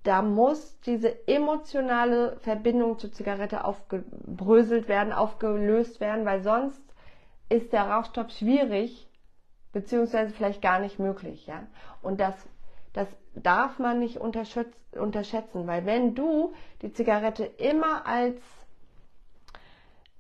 da 0.05 0.21
muss 0.23 0.79
diese 0.81 1.27
emotionale 1.27 2.37
Verbindung 2.41 2.99
zur 2.99 3.11
Zigarette 3.11 3.65
aufgebröselt 3.65 4.87
werden, 4.87 5.13
aufgelöst 5.13 5.99
werden, 5.99 6.27
weil 6.27 6.43
sonst 6.43 6.83
ist 7.49 7.73
der 7.73 7.89
Rauchstopp 7.91 8.31
schwierig, 8.31 9.09
beziehungsweise 9.73 10.33
vielleicht 10.33 10.63
gar 10.63 10.79
nicht 10.79 10.99
möglich, 10.99 11.47
ja. 11.47 11.67
Und 12.03 12.21
das, 12.21 12.35
das 12.93 13.09
darf 13.35 13.79
man 13.79 13.99
nicht 13.99 14.19
unterschätzen, 14.19 15.67
weil 15.67 15.87
wenn 15.87 16.15
du 16.15 16.53
die 16.83 16.93
Zigarette 16.93 17.45
immer 17.45 18.07
als 18.07 18.37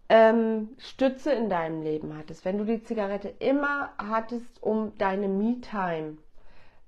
ähm, 0.09 0.71
Stütze 0.79 1.33
in 1.33 1.51
deinem 1.51 1.83
Leben 1.83 2.17
hattest, 2.17 2.45
wenn 2.47 2.57
du 2.59 2.65
die 2.65 2.83
Zigarette 2.83 3.29
immer 3.39 3.93
hattest, 3.99 4.63
um 4.63 4.97
deine 4.97 5.29
Me-Time 5.29 6.17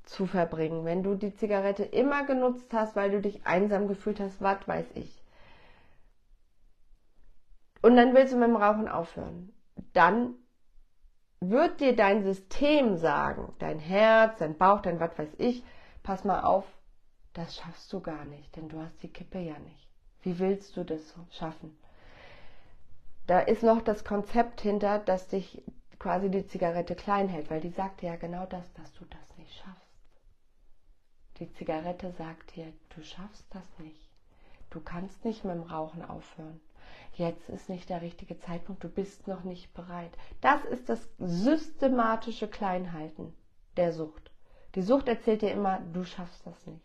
zu 0.07 0.27
verbringen. 0.27 0.85
Wenn 0.85 1.03
du 1.03 1.14
die 1.14 1.35
Zigarette 1.35 1.85
immer 1.85 2.25
genutzt 2.25 2.73
hast, 2.73 2.97
weil 2.97 3.11
du 3.11 3.21
dich 3.21 3.47
einsam 3.47 3.88
gefühlt 3.88 4.21
hast, 4.21 4.40
was 4.40 4.66
weiß 4.66 4.87
ich. 4.95 5.23
Und 7.83 7.97
dann 7.97 8.14
willst 8.14 8.33
du 8.33 8.38
mit 8.38 8.49
dem 8.49 8.57
Rauchen 8.57 8.88
aufhören. 8.88 9.53
Dann 9.92 10.35
wird 11.40 11.81
dir 11.81 11.95
dein 11.95 12.23
System 12.23 12.97
sagen, 12.97 13.53
dein 13.59 13.79
Herz, 13.79 14.38
dein 14.38 14.57
Bauch, 14.57 14.81
dein 14.81 15.01
was 15.01 15.19
weiß 15.19 15.35
ich, 15.38 15.62
pass 16.03 16.25
mal 16.25 16.40
auf, 16.40 16.64
das 17.35 17.57
schaffst 17.57 17.92
du 17.92 18.01
gar 18.01 18.25
nicht, 18.25 18.57
denn 18.57 18.69
du 18.69 18.81
hast 18.81 19.03
die 19.03 19.12
Kippe 19.12 19.38
ja 19.38 19.59
nicht. 19.59 19.88
Wie 20.23 20.38
willst 20.38 20.77
du 20.77 20.85
das 20.85 21.14
schaffen? 21.31 21.77
Da 23.27 23.40
ist 23.40 23.62
noch 23.62 23.83
das 23.83 24.05
Konzept 24.05 24.61
hinter, 24.61 24.99
dass 24.99 25.29
dich 25.29 25.62
quasi 25.99 26.31
die 26.31 26.47
Zigarette 26.47 26.95
klein 26.95 27.29
hält, 27.29 27.51
weil 27.51 27.61
die 27.61 27.71
sagt 27.71 28.03
ja 28.03 28.16
genau 28.16 28.47
das, 28.47 28.73
dass 28.75 28.92
du 28.95 29.05
das 29.05 29.37
die 31.38 31.53
Zigarette 31.53 32.12
sagt 32.12 32.57
dir, 32.57 32.72
du 32.94 33.03
schaffst 33.03 33.46
das 33.51 33.79
nicht. 33.79 34.09
Du 34.70 34.81
kannst 34.81 35.25
nicht 35.25 35.44
mit 35.44 35.55
dem 35.55 35.62
Rauchen 35.62 36.05
aufhören. 36.05 36.61
Jetzt 37.14 37.49
ist 37.49 37.68
nicht 37.68 37.88
der 37.88 38.03
richtige 38.03 38.38
Zeitpunkt, 38.38 38.85
du 38.85 38.88
bist 38.88 39.27
noch 39.27 39.44
nicht 39.44 39.72
bereit. 39.75 40.12
Das 40.40 40.64
ist 40.64 40.88
das 40.88 41.09
systematische 41.18 42.49
Kleinhalten 42.49 43.35
der 43.77 43.92
Sucht. 43.92 44.31
Die 44.75 44.83
Sucht 44.83 45.09
erzählt 45.09 45.42
dir 45.42 45.53
immer, 45.53 45.81
du 45.92 46.05
schaffst 46.05 46.46
das 46.46 46.66
nicht. 46.66 46.85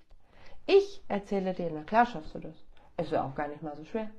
Ich 0.65 1.03
erzähle 1.07 1.53
dir, 1.53 1.69
na 1.73 1.83
klar 1.83 2.05
schaffst 2.05 2.35
du 2.35 2.39
das. 2.39 2.55
Ist 2.97 3.11
ja 3.11 3.25
auch 3.25 3.35
gar 3.35 3.47
nicht 3.47 3.61
mal 3.61 3.75
so 3.75 3.83
schwer. 3.83 4.09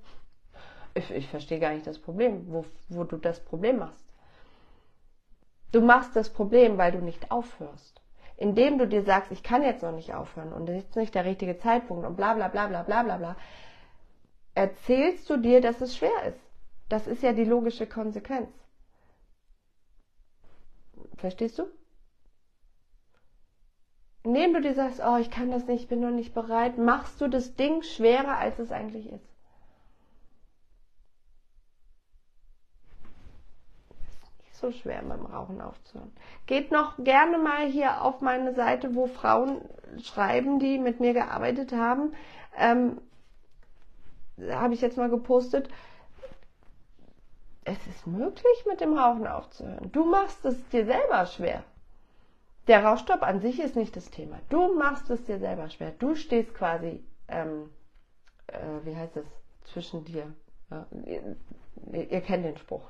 Ich, 0.94 1.10
ich 1.10 1.28
verstehe 1.28 1.60
gar 1.60 1.72
nicht 1.72 1.86
das 1.86 1.98
Problem, 1.98 2.50
wo, 2.52 2.66
wo 2.88 3.04
du 3.04 3.16
das 3.16 3.40
Problem 3.40 3.78
machst. 3.78 4.04
Du 5.70 5.80
machst 5.80 6.14
das 6.16 6.28
Problem, 6.28 6.76
weil 6.76 6.92
du 6.92 6.98
nicht 6.98 7.30
aufhörst 7.30 8.01
indem 8.36 8.78
du 8.78 8.86
dir 8.86 9.02
sagst, 9.02 9.30
ich 9.30 9.42
kann 9.42 9.62
jetzt 9.62 9.82
noch 9.82 9.92
nicht 9.92 10.14
aufhören 10.14 10.52
und 10.52 10.66
das 10.66 10.76
ist 10.76 10.96
nicht 10.96 11.14
der 11.14 11.24
richtige 11.24 11.58
Zeitpunkt 11.58 12.06
und 12.06 12.16
bla 12.16 12.34
bla 12.34 12.48
bla 12.48 12.66
bla 12.66 12.82
bla 12.82 13.02
bla 13.02 13.16
bla, 13.16 13.36
erzählst 14.54 15.28
du 15.30 15.36
dir, 15.36 15.60
dass 15.60 15.80
es 15.80 15.96
schwer 15.96 16.24
ist. 16.26 16.40
Das 16.88 17.06
ist 17.06 17.22
ja 17.22 17.32
die 17.32 17.44
logische 17.44 17.86
Konsequenz. 17.86 18.50
Verstehst 21.16 21.58
du? 21.58 21.64
Indem 24.24 24.54
du 24.54 24.60
dir 24.60 24.74
sagst, 24.74 25.00
oh, 25.04 25.16
ich 25.16 25.30
kann 25.30 25.50
das 25.50 25.66
nicht, 25.66 25.82
ich 25.82 25.88
bin 25.88 26.00
noch 26.00 26.10
nicht 26.10 26.34
bereit, 26.34 26.78
machst 26.78 27.20
du 27.20 27.28
das 27.28 27.54
Ding 27.56 27.82
schwerer, 27.82 28.38
als 28.38 28.58
es 28.58 28.70
eigentlich 28.70 29.10
ist. 29.10 29.31
So 34.62 34.72
schwer 34.72 35.02
beim 35.02 35.26
Rauchen 35.26 35.60
aufzuhören. 35.60 36.12
Geht 36.46 36.72
noch 36.72 36.96
gerne 36.98 37.36
mal 37.36 37.66
hier 37.66 38.02
auf 38.02 38.22
meine 38.22 38.54
Seite, 38.54 38.94
wo 38.94 39.06
Frauen 39.06 39.60
schreiben, 40.02 40.58
die 40.58 40.78
mit 40.78 41.00
mir 41.00 41.12
gearbeitet 41.12 41.72
haben. 41.72 42.14
Ähm, 42.56 43.00
Habe 44.50 44.72
ich 44.72 44.80
jetzt 44.80 44.96
mal 44.96 45.10
gepostet. 45.10 45.68
Es 47.64 47.86
ist 47.86 48.06
möglich, 48.06 48.64
mit 48.66 48.80
dem 48.80 48.96
Rauchen 48.96 49.26
aufzuhören. 49.26 49.92
Du 49.92 50.04
machst 50.04 50.44
es 50.44 50.56
dir 50.70 50.86
selber 50.86 51.26
schwer. 51.26 51.62
der 52.68 52.84
Rauchstopp 52.84 53.22
an 53.22 53.40
sich 53.40 53.60
ist 53.60 53.76
nicht 53.76 53.96
das 53.96 54.10
Thema. 54.10 54.38
Du 54.48 54.74
machst 54.74 55.10
es 55.10 55.24
dir 55.24 55.38
selber 55.38 55.68
schwer. 55.68 55.92
Du 55.98 56.14
stehst 56.14 56.54
quasi, 56.54 57.04
ähm, 57.28 57.70
äh, 58.46 58.58
wie 58.84 58.96
heißt 58.96 59.16
es, 59.16 59.26
zwischen 59.64 60.04
dir. 60.04 60.32
Ja, 60.70 60.86
ihr, 61.04 61.36
ihr, 61.92 62.20
kennt 62.20 62.44
den 62.44 62.56
Spruch. 62.56 62.88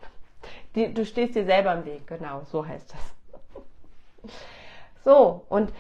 Die, 0.74 0.92
du 0.92 1.04
stehst 1.04 1.34
dir 1.34 1.44
selber 1.44 1.74
im 1.74 1.84
Weg, 1.84 2.06
genau, 2.06 2.42
so 2.44 2.66
heißt 2.66 2.94
das. 2.94 4.32
So, 5.04 5.44
und 5.48 5.72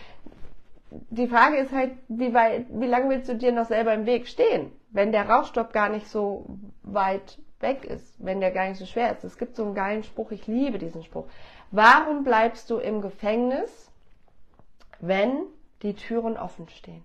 die 1.10 1.28
Frage 1.28 1.56
ist 1.58 1.72
halt, 1.72 1.92
wie, 2.08 2.34
weit, 2.34 2.66
wie 2.70 2.86
lange 2.86 3.10
willst 3.10 3.28
du 3.28 3.36
dir 3.36 3.52
noch 3.52 3.66
selber 3.66 3.94
im 3.94 4.06
Weg 4.06 4.28
stehen, 4.28 4.72
wenn 4.90 5.12
der 5.12 5.28
Rauchstopp 5.28 5.72
gar 5.72 5.88
nicht 5.88 6.08
so 6.08 6.58
weit 6.82 7.38
weg 7.60 7.84
ist, 7.84 8.14
wenn 8.18 8.40
der 8.40 8.50
gar 8.50 8.68
nicht 8.68 8.78
so 8.78 8.86
schwer 8.86 9.12
ist. 9.12 9.24
Es 9.24 9.38
gibt 9.38 9.56
so 9.56 9.64
einen 9.64 9.74
geilen 9.74 10.02
Spruch, 10.02 10.32
ich 10.32 10.46
liebe 10.46 10.78
diesen 10.78 11.02
Spruch. 11.02 11.26
Warum 11.70 12.24
bleibst 12.24 12.68
du 12.68 12.78
im 12.78 13.00
Gefängnis, 13.00 13.90
wenn 15.00 15.44
die 15.82 15.94
Türen 15.94 16.36
offen 16.36 16.68
stehen? 16.68 17.04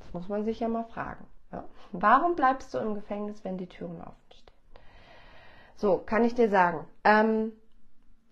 Das 0.00 0.12
muss 0.14 0.28
man 0.28 0.44
sich 0.44 0.60
ja 0.60 0.68
mal 0.68 0.84
fragen. 0.84 1.26
Ja? 1.52 1.64
Warum 1.92 2.34
bleibst 2.34 2.74
du 2.74 2.78
im 2.78 2.94
Gefängnis, 2.94 3.44
wenn 3.44 3.58
die 3.58 3.66
Türen 3.68 4.00
offen 4.00 4.16
stehen? 4.30 4.54
So, 5.76 5.98
kann 5.98 6.24
ich 6.24 6.34
dir 6.34 6.48
sagen. 6.48 6.86
Ähm, 7.04 7.52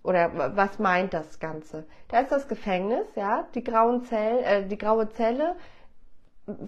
oder 0.03 0.57
was 0.57 0.79
meint 0.79 1.14
das 1.14 1.41
Ganze? 1.41 1.85
Da 2.09 2.21
ist 2.21 2.31
das 2.31 2.47
Gefängnis, 2.47 3.07
ja, 3.17 3.47
die 3.55 3.64
grauen 3.64 4.05
Zellen, 4.05 4.45
äh, 4.45 4.67
die 4.67 4.79
graue 4.79 5.09
Zelle, 5.11 5.57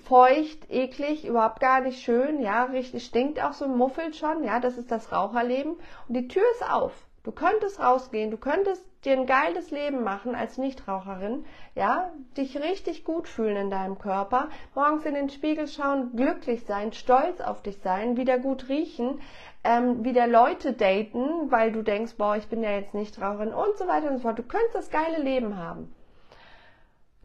feucht, 0.04 0.68
eklig, 0.70 1.24
überhaupt 1.24 1.60
gar 1.60 1.80
nicht 1.80 2.02
schön, 2.02 2.40
ja, 2.40 2.64
richtig 2.64 3.04
stinkt 3.04 3.40
auch 3.40 3.52
so, 3.52 3.68
muffelt 3.68 4.16
schon, 4.16 4.42
ja, 4.42 4.58
das 4.58 4.76
ist 4.76 4.90
das 4.90 5.12
Raucherleben. 5.12 5.76
Und 6.08 6.14
die 6.14 6.26
Tür 6.26 6.42
ist 6.54 6.68
auf. 6.68 7.07
Du 7.28 7.32
könntest 7.32 7.78
rausgehen, 7.78 8.30
du 8.30 8.38
könntest 8.38 8.82
dir 9.04 9.12
ein 9.12 9.26
geiles 9.26 9.70
Leben 9.70 10.02
machen 10.02 10.34
als 10.34 10.56
Nichtraucherin, 10.56 11.44
ja, 11.74 12.10
dich 12.38 12.56
richtig 12.56 13.04
gut 13.04 13.28
fühlen 13.28 13.56
in 13.58 13.70
deinem 13.70 13.98
Körper, 13.98 14.48
morgens 14.74 15.04
in 15.04 15.12
den 15.12 15.28
Spiegel 15.28 15.68
schauen, 15.68 16.16
glücklich 16.16 16.64
sein, 16.64 16.94
stolz 16.94 17.42
auf 17.42 17.60
dich 17.60 17.82
sein, 17.82 18.16
wieder 18.16 18.38
gut 18.38 18.70
riechen, 18.70 19.20
ähm, 19.62 20.06
wieder 20.06 20.26
Leute 20.26 20.72
daten, 20.72 21.50
weil 21.50 21.70
du 21.70 21.82
denkst, 21.82 22.14
boah, 22.16 22.36
ich 22.36 22.48
bin 22.48 22.62
ja 22.62 22.70
jetzt 22.70 22.94
Nichtraucherin 22.94 23.52
und 23.52 23.76
so 23.76 23.86
weiter 23.86 24.08
und 24.08 24.16
so 24.16 24.22
fort. 24.22 24.38
Du 24.38 24.42
könntest 24.42 24.74
das 24.74 24.90
geile 24.90 25.22
Leben 25.22 25.58
haben. 25.58 25.94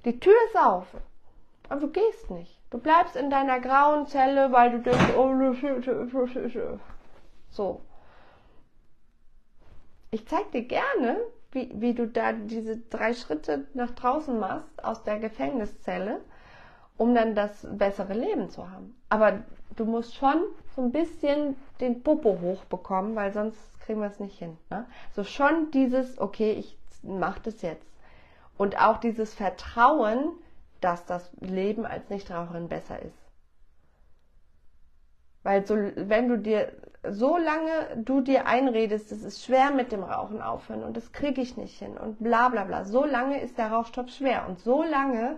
Die 0.04 0.20
Tür 0.20 0.36
ist 0.48 0.60
auf. 0.60 0.88
Aber 1.70 1.80
du 1.80 1.88
gehst 1.88 2.30
nicht. 2.30 2.60
Du 2.72 2.78
bleibst 2.78 3.16
in 3.16 3.30
deiner 3.30 3.62
grauen 3.62 4.06
Zelle, 4.08 4.52
weil 4.52 4.72
du 4.72 4.80
denkst, 4.80 5.16
oh, 5.16 5.32
so. 7.52 7.80
Ich 10.14 10.28
zeig 10.28 10.52
dir 10.52 10.62
gerne, 10.62 11.18
wie, 11.54 11.72
wie 11.74 11.96
du 11.96 12.08
da 12.08 12.34
diese 12.34 12.78
drei 12.78 13.16
Schritte 13.16 13.66
nach 13.74 13.90
draußen 13.90 14.40
machst 14.40 14.84
aus 14.84 15.02
der 15.02 15.18
Gefängniszelle, 15.18 16.22
um 16.98 17.16
dann 17.16 17.34
das 17.34 17.66
bessere 17.68 18.14
Leben 18.14 18.52
zu 18.52 18.70
haben. 18.70 18.96
Aber 19.10 19.40
du 19.76 19.86
musst 19.86 20.14
schon 20.14 20.44
so 20.76 20.84
ein 20.84 20.92
bisschen 20.92 21.56
den 21.82 22.04
Popo 22.04 22.38
hochbekommen, 22.40 23.16
weil 23.16 23.34
sonst 23.34 23.58
kriegen 23.80 24.02
wir 24.02 24.08
es 24.08 24.20
nicht 24.20 24.38
hin. 24.38 24.56
Ne? 24.70 24.86
So 25.16 25.24
schon 25.24 25.72
dieses, 25.72 26.20
okay, 26.20 26.52
ich 26.52 26.78
mach 27.02 27.40
das 27.40 27.64
jetzt. 27.64 27.90
Und 28.56 28.80
auch 28.80 28.98
dieses 28.98 29.34
Vertrauen, 29.34 30.34
dass 30.80 31.08
das 31.08 31.32
Leben 31.40 31.88
als 31.88 32.08
Nichtraucherin 32.12 32.70
besser 32.70 33.02
ist. 33.02 33.23
Weil 35.44 35.66
so, 35.66 35.76
wenn 35.76 36.30
du 36.30 36.38
dir 36.38 36.72
so 37.10 37.38
lange 37.38 37.98
du 37.98 38.22
dir 38.22 38.48
einredest, 38.48 39.12
es 39.12 39.24
ist 39.24 39.44
schwer 39.44 39.72
mit 39.72 39.92
dem 39.92 40.04
Rauchen 40.04 40.42
aufhören 40.42 40.84
und 40.84 40.96
das 40.96 41.12
kriege 41.12 41.42
ich 41.42 41.58
nicht 41.58 41.78
hin 41.78 41.98
und 41.98 42.24
bla 42.24 42.48
bla 42.48 42.64
bla, 42.64 42.86
so 42.86 43.04
lange 43.04 43.42
ist 43.42 43.58
der 43.58 43.72
Rauchstopp 43.72 44.10
schwer 44.10 44.46
und 44.48 44.60
so 44.60 44.84
lange 44.84 45.38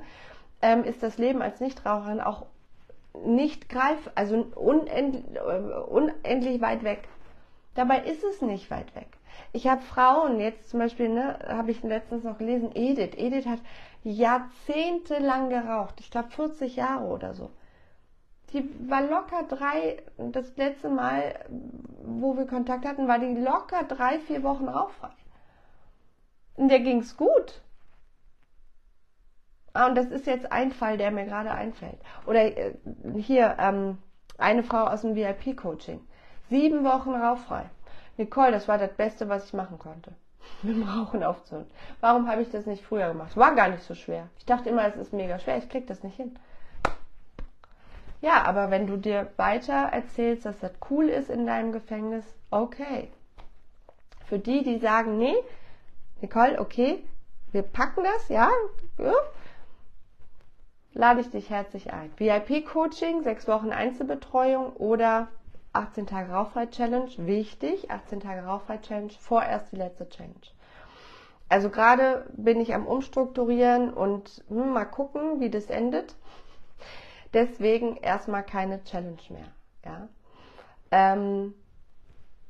ähm, 0.62 0.84
ist 0.84 1.02
das 1.02 1.18
Leben 1.18 1.42
als 1.42 1.60
Nichtraucherin 1.60 2.22
auch 2.22 2.46
nicht 3.24 3.70
greif, 3.70 4.12
also 4.16 4.46
unendlich, 4.56 5.24
unendlich 5.88 6.62
weit 6.62 6.84
weg. 6.84 7.08
Dabei 7.74 8.00
ist 8.00 8.24
es 8.24 8.42
nicht 8.42 8.70
weit 8.72 8.94
weg. 8.96 9.08
Ich 9.54 9.68
habe 9.68 9.82
Frauen, 9.82 10.40
jetzt 10.40 10.70
zum 10.70 10.80
Beispiel, 10.80 11.10
ne, 11.10 11.40
habe 11.48 11.72
ich 11.72 11.82
letztens 11.84 12.24
noch 12.24 12.38
gelesen, 12.38 12.72
Edith. 12.74 13.16
Edith 13.18 13.46
hat 13.46 13.60
jahrzehntelang 14.04 15.50
geraucht. 15.50 15.96
Ich 16.00 16.12
glaube 16.12 16.30
40 16.30 16.76
Jahre 16.76 17.06
oder 17.06 17.34
so. 17.34 17.52
Die 18.56 18.90
war 18.90 19.02
locker 19.02 19.44
drei, 19.50 20.02
das 20.18 20.56
letzte 20.56 20.88
Mal, 20.88 21.36
wo 22.06 22.38
wir 22.38 22.48
Kontakt 22.48 22.86
hatten, 22.86 23.06
war 23.06 23.20
die 23.20 23.36
locker 23.36 23.84
drei, 23.84 24.20
vier 24.20 24.44
Wochen 24.44 24.70
rauchfrei. 24.70 25.10
Und 26.56 26.70
der 26.70 26.80
ging's 26.80 27.18
gut. 27.18 27.62
Ah, 29.74 29.88
und 29.88 29.96
das 29.96 30.06
ist 30.06 30.26
jetzt 30.26 30.54
ein 30.54 30.72
Fall, 30.72 30.98
der 30.98 31.12
mir 31.12 31.26
gerade 31.26 31.52
einfällt. 31.52 32.00
Oder 32.26 32.46
äh, 32.58 32.76
hier, 33.18 33.58
ähm, 33.60 33.98
eine 34.38 34.64
Frau 34.64 34.86
aus 34.86 35.02
dem 35.02 35.16
VIP-Coaching. 35.16 36.00
Sieben 36.50 36.86
Wochen 36.86 37.14
rauchfrei. 37.14 37.70
Nicole, 38.16 38.54
das 38.54 38.70
war 38.70 38.78
das 38.78 38.94
Beste, 38.94 39.28
was 39.28 39.48
ich 39.48 39.54
machen 39.54 39.80
konnte. 39.80 40.14
Mit 40.62 40.78
dem 40.78 40.84
Rauchen 40.84 41.26
aufzuhören. 41.26 41.68
Warum 42.00 42.30
habe 42.30 42.42
ich 42.42 42.50
das 42.52 42.66
nicht 42.66 42.86
früher 42.86 43.10
gemacht? 43.10 43.36
War 43.36 43.54
gar 43.54 43.68
nicht 43.68 43.84
so 43.84 43.96
schwer. 43.96 44.30
Ich 44.38 44.46
dachte 44.46 44.70
immer, 44.70 44.88
es 44.88 44.96
ist 44.96 45.12
mega 45.12 45.40
schwer. 45.40 45.58
Ich 45.58 45.68
krieg 45.68 45.88
das 45.88 46.04
nicht 46.04 46.16
hin. 46.16 46.40
Ja, 48.26 48.42
aber 48.42 48.72
wenn 48.72 48.88
du 48.88 48.98
dir 48.98 49.30
weiter 49.38 49.90
erzählst, 49.92 50.48
dass 50.48 50.60
das 50.60 50.72
cool 50.90 51.10
ist 51.10 51.30
in 51.30 51.46
deinem 51.46 51.72
Gefängnis, 51.72 52.26
okay. 52.50 53.12
Für 54.26 54.40
die, 54.40 54.64
die 54.64 54.80
sagen, 54.80 55.20
nee, 55.20 55.36
Nicole, 56.22 56.60
okay, 56.60 57.04
wir 57.52 57.62
packen 57.62 58.04
das, 58.04 58.30
ja, 58.30 58.50
ja 58.98 59.14
lade 60.94 61.22
ich 61.22 61.30
dich 61.30 61.52
herzlich 61.52 61.94
ein. 61.94 62.12
VIP-Coaching, 62.18 63.22
sechs 63.22 63.48
Wochen 63.48 63.72
Einzelbetreuung 63.72 64.74
oder 64.74 65.28
18 65.74 66.08
Tage 66.08 66.32
Rauchfrei 66.32 66.66
Challenge. 66.66 67.12
Wichtig, 67.18 67.92
18 67.92 68.22
Tage 68.22 68.44
Rauchfrei 68.44 68.80
Challenge, 68.80 69.14
vorerst 69.20 69.72
die 69.72 69.76
letzte 69.76 70.10
Challenge. 70.10 70.34
Also 71.48 71.70
gerade 71.70 72.26
bin 72.34 72.60
ich 72.60 72.74
am 72.74 72.88
Umstrukturieren 72.88 73.94
und 73.94 74.44
hm, 74.48 74.74
mal 74.74 74.86
gucken, 74.86 75.42
wie 75.42 75.52
das 75.52 75.70
endet. 75.70 76.16
Deswegen 77.34 77.98
erstmal 77.98 78.44
keine 78.44 78.84
Challenge 78.84 79.22
mehr. 79.30 79.48
Ja? 79.84 80.08
Ähm, 80.92 81.54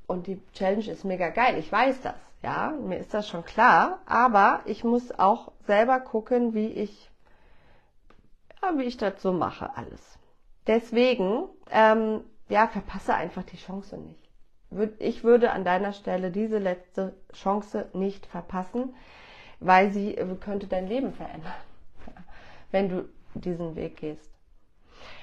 und 0.07 0.27
die 0.27 0.41
Challenge 0.53 0.89
ist 0.89 1.03
mega 1.03 1.29
geil. 1.29 1.57
Ich 1.57 1.71
weiß 1.71 2.01
das. 2.01 2.15
Ja, 2.43 2.69
mir 2.69 2.99
ist 2.99 3.13
das 3.13 3.27
schon 3.27 3.43
klar. 3.43 3.99
Aber 4.05 4.61
ich 4.65 4.83
muss 4.83 5.17
auch 5.17 5.51
selber 5.65 5.99
gucken, 5.99 6.53
wie 6.53 6.67
ich 6.67 7.09
wie 8.77 8.83
ich 8.83 8.97
das 8.97 9.21
so 9.21 9.31
mache, 9.31 9.75
alles. 9.75 10.17
Deswegen, 10.67 11.47
ähm, 11.69 12.21
ja, 12.49 12.67
verpasse 12.67 13.13
einfach 13.13 13.43
die 13.43 13.57
Chance 13.57 13.97
nicht. 13.97 14.19
Ich 14.99 15.23
würde 15.23 15.51
an 15.51 15.63
deiner 15.63 15.93
Stelle 15.93 16.31
diese 16.31 16.57
letzte 16.57 17.15
Chance 17.33 17.89
nicht 17.93 18.25
verpassen, 18.25 18.95
weil 19.59 19.91
sie 19.91 20.17
äh, 20.17 20.35
könnte 20.35 20.67
dein 20.67 20.87
Leben 20.87 21.13
verändern, 21.13 21.53
wenn 22.71 22.89
du 22.89 23.09
diesen 23.35 23.75
Weg 23.75 23.97
gehst. 23.97 24.34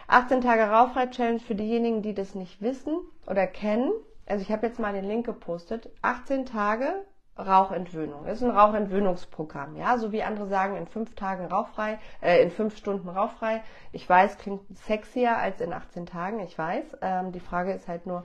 18 0.09 0.41
Tage 0.41 0.65
Rauchfrei 0.65 1.07
Challenge 1.07 1.41
für 1.41 1.55
diejenigen, 1.55 2.03
die 2.03 2.15
das 2.15 2.35
nicht 2.35 2.61
wissen 2.61 2.99
oder 3.27 3.47
kennen. 3.47 3.93
Also 4.27 4.43
ich 4.43 4.53
habe 4.53 4.67
jetzt 4.67 4.79
mal 4.79 4.93
den 4.93 5.05
Link 5.05 5.27
gepostet. 5.27 5.91
18 6.03 6.47
Tage 6.47 7.05
Rauchentwöhnung. 7.39 8.25
Das 8.27 8.39
ist 8.39 8.45
ein 8.45 8.57
Rauchentwöhnungsprogramm, 8.57 9.77
ja, 9.77 9.97
so 9.97 10.13
wie 10.13 10.23
andere 10.23 10.49
sagen, 10.49 10.77
in 10.77 10.87
fünf 10.87 11.15
Tagen 11.15 11.47
rauchfrei, 11.47 11.99
äh, 12.21 12.43
in 12.43 12.51
fünf 12.51 12.77
Stunden 12.77 13.09
rauchfrei. 13.09 13.63
Ich 13.91 14.07
weiß, 14.07 14.37
klingt 14.39 14.61
sexier 14.77 15.39
als 15.39 15.61
in 15.61 15.73
18 15.73 16.07
Tagen, 16.07 16.41
ich 16.41 16.57
weiß. 16.57 16.99
Ähm, 17.01 17.33
die 17.33 17.41
Frage 17.41 17.73
ist 17.73 17.89
halt 17.89 18.07
nur, 18.07 18.25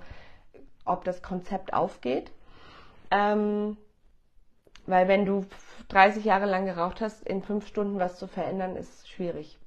ob 0.85 1.05
das 1.05 1.21
Konzept 1.21 1.73
aufgeht. 1.73 2.31
Ähm, 3.09 3.77
weil 4.85 5.07
wenn 5.07 5.25
du 5.25 5.45
30 5.89 6.25
Jahre 6.25 6.45
lang 6.45 6.65
geraucht 6.65 7.01
hast, 7.01 7.25
in 7.25 7.41
fünf 7.41 7.67
Stunden 7.67 7.99
was 7.99 8.17
zu 8.17 8.27
verändern, 8.27 8.75
ist 8.75 9.09
schwierig. 9.09 9.57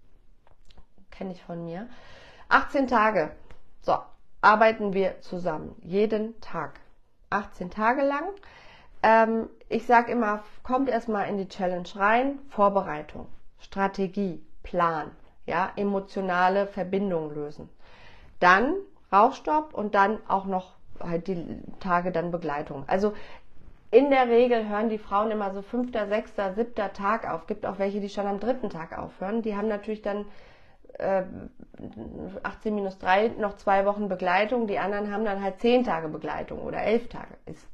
Kenne 1.20 1.32
ich 1.32 1.42
von 1.42 1.66
mir. 1.66 1.86
18 2.48 2.86
Tage. 2.86 3.32
So, 3.82 3.94
arbeiten 4.40 4.94
wir 4.94 5.20
zusammen. 5.20 5.76
Jeden 5.82 6.40
Tag. 6.40 6.80
18 7.28 7.68
Tage 7.68 8.00
lang. 8.00 8.24
Ähm, 9.02 9.50
ich 9.68 9.84
sage 9.84 10.12
immer, 10.12 10.42
kommt 10.62 10.88
erstmal 10.88 11.28
in 11.28 11.36
die 11.36 11.46
Challenge 11.46 11.86
rein, 11.94 12.38
Vorbereitung, 12.48 13.26
Strategie, 13.58 14.42
Plan, 14.62 15.10
ja, 15.44 15.70
emotionale 15.76 16.66
Verbindung 16.66 17.34
lösen. 17.34 17.68
Dann 18.38 18.76
Rauchstopp 19.12 19.74
und 19.74 19.94
dann 19.94 20.20
auch 20.26 20.46
noch 20.46 20.72
halt 21.00 21.26
die 21.26 21.60
Tage 21.80 22.12
dann 22.12 22.30
Begleitung. 22.30 22.84
Also 22.86 23.12
in 23.90 24.08
der 24.08 24.26
Regel 24.28 24.70
hören 24.70 24.88
die 24.88 24.96
Frauen 24.96 25.30
immer 25.30 25.52
so 25.52 25.60
fünfter, 25.60 26.08
sechster, 26.08 26.54
siebter 26.54 26.94
Tag 26.94 27.30
auf. 27.30 27.46
Gibt 27.46 27.66
auch 27.66 27.78
welche, 27.78 28.00
die 28.00 28.08
schon 28.08 28.26
am 28.26 28.40
dritten 28.40 28.70
Tag 28.70 28.96
aufhören. 28.96 29.42
Die 29.42 29.54
haben 29.54 29.68
natürlich 29.68 30.00
dann 30.00 30.24
äh, 31.00 31.24
18 32.42 32.74
minus 32.74 32.98
3 32.98 33.28
noch 33.38 33.56
zwei 33.56 33.86
Wochen 33.86 34.08
Begleitung. 34.08 34.66
Die 34.66 34.78
anderen 34.78 35.12
haben 35.12 35.24
dann 35.24 35.42
halt 35.42 35.60
zehn 35.60 35.84
Tage 35.84 36.08
Begleitung 36.08 36.60
oder 36.60 36.82
elf 36.82 37.08
Tage. 37.08 37.34
Ist 37.46 37.66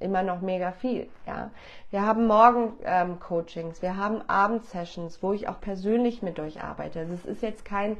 immer 0.00 0.22
noch 0.22 0.40
mega 0.40 0.72
viel. 0.72 1.08
Ja, 1.26 1.50
wir 1.90 2.02
haben 2.02 2.26
morgen 2.26 2.72
ähm, 2.84 3.20
Coachings, 3.20 3.82
wir 3.82 3.96
haben 3.96 4.22
Abendsessions, 4.28 5.22
wo 5.22 5.32
ich 5.32 5.48
auch 5.48 5.60
persönlich 5.60 6.22
mit 6.22 6.40
euch 6.40 6.62
arbeite. 6.62 7.00
Also 7.00 7.14
es 7.14 7.24
ist 7.24 7.42
jetzt 7.42 7.64
kein 7.64 7.96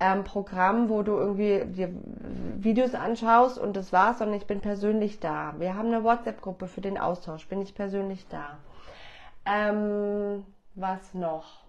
ähm, 0.00 0.24
Programm, 0.24 0.88
wo 0.88 1.02
du 1.02 1.12
irgendwie 1.12 1.64
dir 1.66 1.90
Videos 2.56 2.94
anschaust 2.94 3.58
und 3.58 3.76
das 3.76 3.92
war's, 3.92 4.18
sondern 4.18 4.36
ich 4.36 4.46
bin 4.46 4.60
persönlich 4.60 5.20
da. 5.20 5.54
Wir 5.58 5.76
haben 5.76 5.88
eine 5.88 6.02
WhatsApp-Gruppe 6.02 6.66
für 6.66 6.80
den 6.80 6.98
Austausch, 6.98 7.46
bin 7.46 7.60
ich 7.60 7.74
persönlich 7.74 8.26
da. 8.28 8.58
Ähm, 9.44 10.44
was 10.74 11.14
noch? 11.14 11.61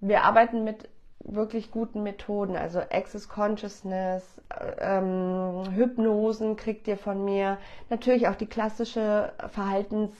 Wir 0.00 0.24
arbeiten 0.24 0.64
mit 0.64 0.88
wirklich 1.20 1.70
guten 1.70 2.02
Methoden, 2.02 2.56
also 2.56 2.80
Access 2.80 3.28
Consciousness, 3.28 4.40
ähm, 4.78 5.64
Hypnosen 5.74 6.56
kriegt 6.56 6.86
ihr 6.86 6.96
von 6.96 7.24
mir, 7.24 7.58
natürlich 7.90 8.28
auch 8.28 8.36
die 8.36 8.46
klassische 8.46 9.32
Verhaltens 9.48 10.12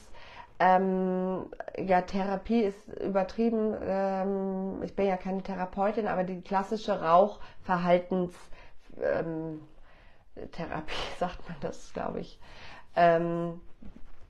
ähm, 0.59 1.47
ja, 1.79 2.01
Therapie 2.03 2.63
ist 2.63 2.89
übertrieben. 3.01 3.77
Ähm, 3.83 4.83
ich 4.83 4.95
bin 4.95 5.07
ja 5.07 5.17
keine 5.17 5.43
Therapeutin, 5.43 6.07
aber 6.09 6.25
die 6.25 6.41
klassische 6.41 7.01
Rauchverhaltenstherapie, 7.01 8.39
ähm, 9.03 9.61
sagt 11.19 11.49
man 11.49 11.59
das, 11.61 11.93
glaube 11.93 12.21
ich. 12.21 12.39
Ähm, 12.95 13.61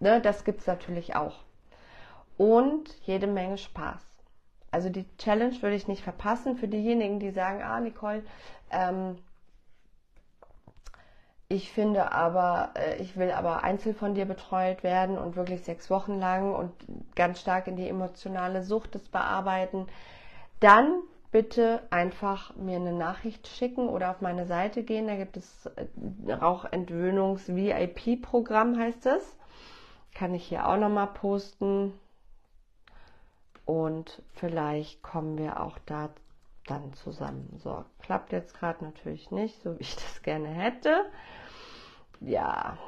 ne, 0.01 0.21
das 0.21 0.45
gibt 0.45 0.61
es 0.61 0.67
natürlich 0.67 1.15
auch. 1.15 1.45
Und 2.37 2.93
jede 3.05 3.29
Menge 3.29 3.57
Spaß. 3.57 4.16
Also 4.77 4.91
die 4.91 5.07
Challenge 5.17 5.57
würde 5.63 5.75
ich 5.75 5.89
nicht 5.89 6.03
verpassen 6.03 6.59
für 6.59 6.69
diejenigen, 6.69 7.19
die 7.19 7.31
sagen, 7.31 7.63
ah, 7.63 7.81
Nicole, 7.81 8.23
ähm, 8.71 9.17
ich 11.49 11.73
finde 11.73 12.13
aber, 12.13 12.73
äh, 12.75 12.97
ich 12.97 13.17
will 13.17 13.31
aber 13.31 13.65
einzeln 13.65 13.95
von 13.95 14.15
dir 14.15 14.27
betreut 14.27 14.83
werden 14.83 15.17
und 15.17 15.35
wirklich 15.35 15.63
sechs 15.63 15.89
Wochen 15.89 16.21
lang 16.21 16.55
und 16.55 16.75
ganz 17.15 17.41
stark 17.41 17.69
in 17.69 17.77
die 17.77 17.89
emotionale 17.89 18.63
Sucht 18.63 18.95
das 18.95 19.09
bearbeiten. 19.09 19.87
Dann 20.61 21.01
bitte 21.33 21.81
einfach 21.89 22.55
mir 22.57 22.77
eine 22.77 22.93
Nachricht 22.93 23.49
schicken 23.49 23.89
oder 23.89 24.11
auf 24.11 24.21
meine 24.21 24.45
Seite 24.45 24.83
gehen. 24.83 25.07
Da 25.07 25.17
gibt 25.17 25.39
es 25.39 25.65
äh, 25.65 25.87
Rauchentwöhnungs-VIP-Programm 26.31 28.79
heißt 28.79 29.07
es. 29.07 29.39
Kann 30.15 30.35
ich 30.35 30.45
hier 30.45 30.69
auch 30.69 30.77
nochmal 30.77 31.07
posten. 31.07 31.95
Und 33.67 34.23
vielleicht 34.33 35.03
kommen 35.03 35.37
wir 35.37 35.61
auch 35.61 35.79
da 35.85 36.11
dann 36.67 36.95
zusammen. 36.95 37.59
So, 37.63 37.85
klappt 38.01 38.33
jetzt 38.33 38.55
gerade 38.55 38.85
natürlich 38.85 39.31
nicht, 39.31 39.61
so 39.63 39.77
wie 39.77 39.83
ich 39.83 39.95
das 39.97 40.23
gerne 40.23 40.49
hätte. 40.49 41.05
Ja. 42.21 42.79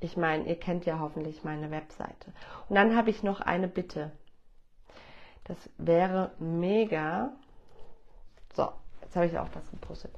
Ich 0.00 0.16
meine, 0.16 0.44
ihr 0.44 0.58
kennt 0.58 0.86
ja 0.86 0.98
hoffentlich 1.00 1.44
meine 1.44 1.70
Webseite. 1.70 2.32
Und 2.68 2.76
dann 2.76 2.96
habe 2.96 3.10
ich 3.10 3.22
noch 3.22 3.40
eine 3.40 3.68
Bitte. 3.68 4.12
Das 5.44 5.58
wäre 5.76 6.32
mega. 6.38 7.32
So, 8.54 8.72
jetzt 9.02 9.16
habe 9.16 9.26
ich 9.26 9.38
auch 9.38 9.48
das 9.48 9.68
gepostet. 9.70 10.14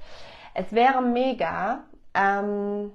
Es 0.55 0.73
wäre 0.73 1.03
mega. 1.03 1.85
Ähm, 2.15 2.93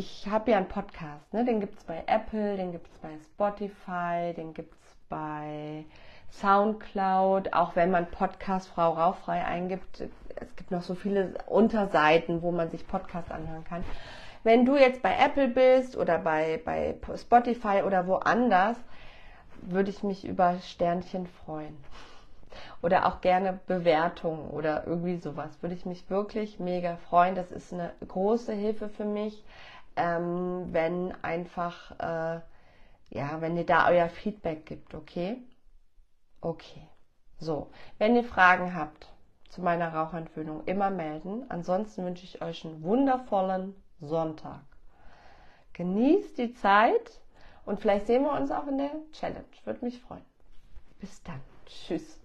ich 0.00 0.26
habe 0.30 0.52
ja 0.52 0.56
einen 0.56 0.68
Podcast, 0.68 1.30
ne? 1.34 1.44
den 1.44 1.60
gibt 1.60 1.76
es 1.76 1.84
bei 1.84 2.02
Apple, 2.06 2.56
den 2.56 2.72
gibt 2.72 2.86
es 2.86 2.98
bei 3.00 3.10
Spotify, 3.22 4.32
den 4.34 4.54
gibt 4.54 4.72
es 4.72 4.96
bei 5.10 5.84
Soundcloud, 6.30 7.52
auch 7.52 7.76
wenn 7.76 7.90
man 7.90 8.06
Podcast 8.06 8.68
Frau 8.68 8.94
Rauchfrei 8.94 9.44
eingibt, 9.44 10.04
es 10.36 10.56
gibt 10.56 10.70
noch 10.70 10.80
so 10.80 10.94
viele 10.94 11.34
Unterseiten, 11.46 12.40
wo 12.40 12.50
man 12.50 12.70
sich 12.70 12.88
Podcast 12.88 13.30
anhören 13.30 13.64
kann. 13.64 13.84
Wenn 14.42 14.64
du 14.64 14.74
jetzt 14.74 15.02
bei 15.02 15.14
Apple 15.14 15.48
bist 15.48 15.98
oder 15.98 16.16
bei, 16.16 16.62
bei 16.64 16.96
Spotify 17.18 17.82
oder 17.84 18.06
woanders, 18.06 18.78
würde 19.60 19.90
ich 19.90 20.02
mich 20.02 20.26
über 20.26 20.56
Sternchen 20.60 21.26
freuen. 21.26 21.76
Oder 22.82 23.06
auch 23.06 23.20
gerne 23.20 23.60
Bewertungen 23.66 24.48
oder 24.50 24.86
irgendwie 24.86 25.18
sowas. 25.18 25.50
Würde 25.60 25.74
ich 25.74 25.84
mich 25.84 26.08
wirklich 26.08 26.58
mega 26.58 26.96
freuen. 27.10 27.34
Das 27.34 27.52
ist 27.52 27.72
eine 27.72 27.92
große 28.08 28.54
Hilfe 28.54 28.88
für 28.88 29.04
mich, 29.04 29.44
ähm, 29.96 30.68
wenn 30.72 31.12
einfach, 31.22 31.92
äh, 31.98 32.40
ja, 33.10 33.40
wenn 33.40 33.56
ihr 33.56 33.66
da 33.66 33.88
euer 33.88 34.08
Feedback 34.08 34.66
gibt, 34.66 34.94
okay? 34.94 35.42
Okay. 36.40 36.88
So, 37.38 37.70
wenn 37.98 38.16
ihr 38.16 38.24
Fragen 38.24 38.74
habt 38.74 39.10
zu 39.50 39.62
meiner 39.62 39.92
Rauchentwöhnung, 39.92 40.64
immer 40.64 40.90
melden. 40.90 41.44
Ansonsten 41.50 42.04
wünsche 42.04 42.24
ich 42.24 42.40
euch 42.40 42.64
einen 42.64 42.82
wundervollen 42.82 43.74
Sonntag. 44.00 44.62
Genießt 45.72 46.38
die 46.38 46.54
Zeit 46.54 47.20
und 47.66 47.80
vielleicht 47.80 48.06
sehen 48.06 48.22
wir 48.22 48.32
uns 48.32 48.50
auch 48.50 48.66
in 48.66 48.78
der 48.78 48.92
Challenge. 49.12 49.44
Würde 49.64 49.84
mich 49.84 50.00
freuen. 50.00 50.24
Bis 51.00 51.22
dann. 51.22 51.40
Tschüss. 51.66 52.19